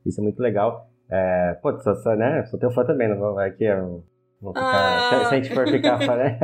isso 0.04 0.20
é 0.20 0.22
muito 0.22 0.40
legal. 0.40 0.90
É, 1.10 1.54
pô, 1.62 1.72
sou, 1.80 1.94
sou, 1.96 2.14
né? 2.16 2.44
Sou 2.44 2.60
teu 2.60 2.70
fã 2.70 2.84
também, 2.84 3.08
não 3.08 3.18
vou, 3.18 3.38
aqui 3.38 3.64
eu 3.64 4.04
vou 4.42 4.52
ficar, 4.52 4.62
ah. 4.62 5.22
se, 5.22 5.28
se, 5.28 5.34
a 5.34 5.36
gente 5.36 5.54
for 5.54 5.66
ficar, 5.66 5.98
né? 6.16 6.38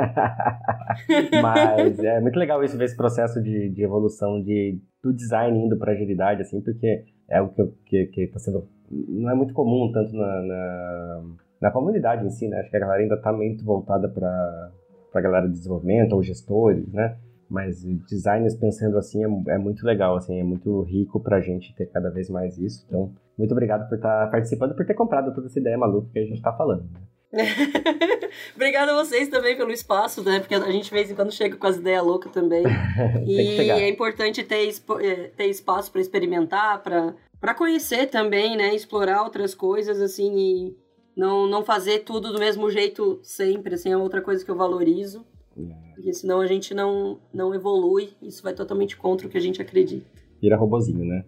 Mas 1.42 1.98
é 1.98 2.18
muito 2.20 2.38
legal 2.38 2.64
isso, 2.64 2.78
ver 2.78 2.84
esse 2.84 2.96
processo 2.96 3.42
de, 3.42 3.68
de 3.68 3.82
evolução 3.82 4.42
de, 4.42 4.80
do 5.03 5.12
design 5.12 5.66
indo 5.66 5.78
para 5.78 5.92
agilidade, 5.92 6.40
assim, 6.42 6.62
porque 6.62 7.05
é 7.28 7.42
o 7.42 7.48
que, 7.48 7.66
que, 7.86 8.07
que 8.07 8.26
tá 8.28 8.38
sendo, 8.38 8.66
não 8.90 9.30
é 9.30 9.34
muito 9.34 9.53
comum 9.55 9.90
tanto 9.92 10.14
na, 10.14 10.42
na, 10.42 11.22
na 11.61 11.70
comunidade 11.70 12.24
em 12.24 12.30
si, 12.30 12.48
né? 12.48 12.61
Acho 12.61 12.70
que 12.70 12.76
a 12.76 12.80
galera 12.80 13.02
ainda 13.02 13.16
tá 13.20 13.32
muito 13.32 13.64
voltada 13.64 14.08
para 14.08 14.70
a 15.14 15.20
galera 15.20 15.46
de 15.46 15.52
desenvolvimento 15.52 16.14
ou 16.14 16.22
gestores, 16.22 16.90
né? 16.92 17.16
Mas 17.48 17.82
designers 18.08 18.54
pensando 18.54 18.96
assim 18.96 19.24
é, 19.24 19.54
é, 19.54 19.58
muito 19.58 19.84
legal, 19.84 20.16
assim, 20.16 20.38
é 20.38 20.44
muito 20.44 20.82
rico 20.82 21.20
pra 21.20 21.40
gente 21.40 21.74
ter 21.74 21.86
cada 21.86 22.08
vez 22.08 22.30
mais 22.30 22.56
isso. 22.56 22.84
Então, 22.86 23.12
muito 23.36 23.52
obrigado 23.52 23.88
por 23.88 23.96
estar 23.96 24.26
tá 24.26 24.30
participando, 24.30 24.74
por 24.74 24.86
ter 24.86 24.94
comprado 24.94 25.34
toda 25.34 25.48
essa 25.48 25.58
ideia 25.58 25.76
maluca 25.76 26.08
que 26.12 26.18
a 26.18 26.24
gente 26.24 26.40
tá 26.40 26.52
falando. 26.52 26.84
Né? 26.84 27.00
Obrigada 28.54 28.92
a 28.92 29.04
vocês 29.04 29.28
também 29.28 29.56
pelo 29.56 29.70
espaço, 29.72 30.22
né? 30.22 30.40
Porque 30.40 30.54
a 30.54 30.70
gente 30.70 30.84
de 30.84 30.90
vez 30.90 31.11
em 31.11 31.14
quando 31.14 31.32
chega 31.32 31.56
com 31.56 31.66
as 31.66 31.76
ideias 31.76 32.04
loucas 32.04 32.32
também. 32.32 32.64
e 33.26 33.70
é 33.70 33.88
importante 33.88 34.42
ter, 34.44 34.68
é, 35.00 35.14
ter 35.36 35.46
espaço 35.46 35.90
para 35.90 36.00
experimentar, 36.00 36.82
para 36.82 37.54
conhecer 37.54 38.06
também, 38.06 38.56
né? 38.56 38.74
Explorar 38.74 39.22
outras 39.22 39.54
coisas, 39.54 40.00
assim, 40.00 40.36
e 40.36 40.76
não, 41.16 41.46
não 41.46 41.64
fazer 41.64 42.00
tudo 42.00 42.32
do 42.32 42.38
mesmo 42.38 42.70
jeito 42.70 43.18
sempre, 43.22 43.74
assim, 43.74 43.90
é 43.90 43.96
outra 43.96 44.20
coisa 44.20 44.44
que 44.44 44.50
eu 44.50 44.56
valorizo. 44.56 45.24
É. 45.56 45.94
Porque 45.94 46.12
senão 46.12 46.40
a 46.40 46.46
gente 46.46 46.72
não, 46.72 47.18
não 47.32 47.54
evolui, 47.54 48.11
isso 48.22 48.42
vai 48.42 48.54
totalmente 48.54 48.96
contra 48.96 49.26
o 49.26 49.30
que 49.30 49.36
a 49.36 49.40
gente 49.40 49.61
acredita. 49.61 50.06
Vira 50.40 50.56
robozinho, 50.56 51.04
né? 51.04 51.24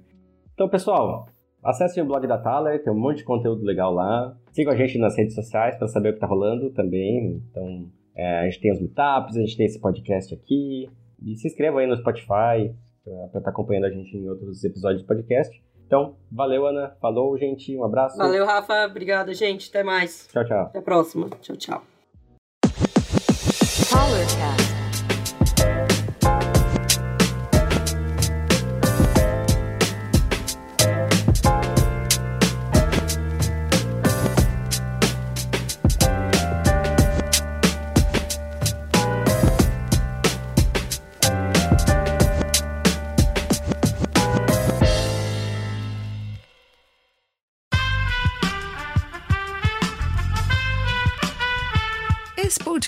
Então, 0.55 0.69
pessoal, 0.69 1.27
acesse 1.63 2.01
o 2.01 2.05
blog 2.05 2.27
da 2.27 2.39
Thaler, 2.39 2.83
tem 2.83 2.93
um 2.93 2.99
monte 2.99 3.19
de 3.19 3.25
conteúdo 3.25 3.63
legal 3.65 3.93
lá. 3.93 4.37
Siga 4.53 4.73
a 4.73 4.77
gente 4.77 4.99
nas 4.99 5.17
redes 5.17 5.35
sociais 5.35 5.77
para 5.77 5.89
saber 5.89 6.11
o 6.11 6.15
que 6.15 6.21
tá 6.21 6.27
rolando 6.27 6.71
também. 6.71 7.43
Então, 7.51 7.91
é, 8.15 8.41
a 8.41 8.45
gente 8.45 8.61
tem 8.61 8.73
os 8.73 8.81
meetups, 8.81 9.37
a 9.37 9.41
gente 9.41 9.57
tem 9.57 9.67
esse 9.67 9.81
podcast 9.81 10.35
aqui. 10.35 10.89
E 11.25 11.37
se 11.37 11.47
inscreva 11.47 11.81
aí 11.81 11.87
no 11.87 11.97
Spotify 11.97 12.75
para 13.05 13.27
estar 13.27 13.41
tá 13.41 13.51
acompanhando 13.51 13.85
a 13.85 13.91
gente 13.91 14.17
em 14.17 14.29
outros 14.29 14.65
episódios 14.65 15.03
do 15.03 15.07
podcast. 15.07 15.63
Então, 15.93 16.17
valeu, 16.33 16.67
Ana. 16.67 16.97
Falou, 17.03 17.37
gente. 17.37 17.77
Um 17.77 17.85
abraço. 17.85 18.17
Valeu, 18.17 18.47
Rafa. 18.47 18.87
Obrigada, 18.87 19.35
gente. 19.35 19.69
Até 19.69 19.83
mais. 19.83 20.27
Tchau, 20.33 20.43
tchau. 20.43 20.63
Até 20.63 20.79
a 20.79 20.83
próxima. 20.83 21.29
Tchau, 21.43 21.55
tchau. 21.55 21.83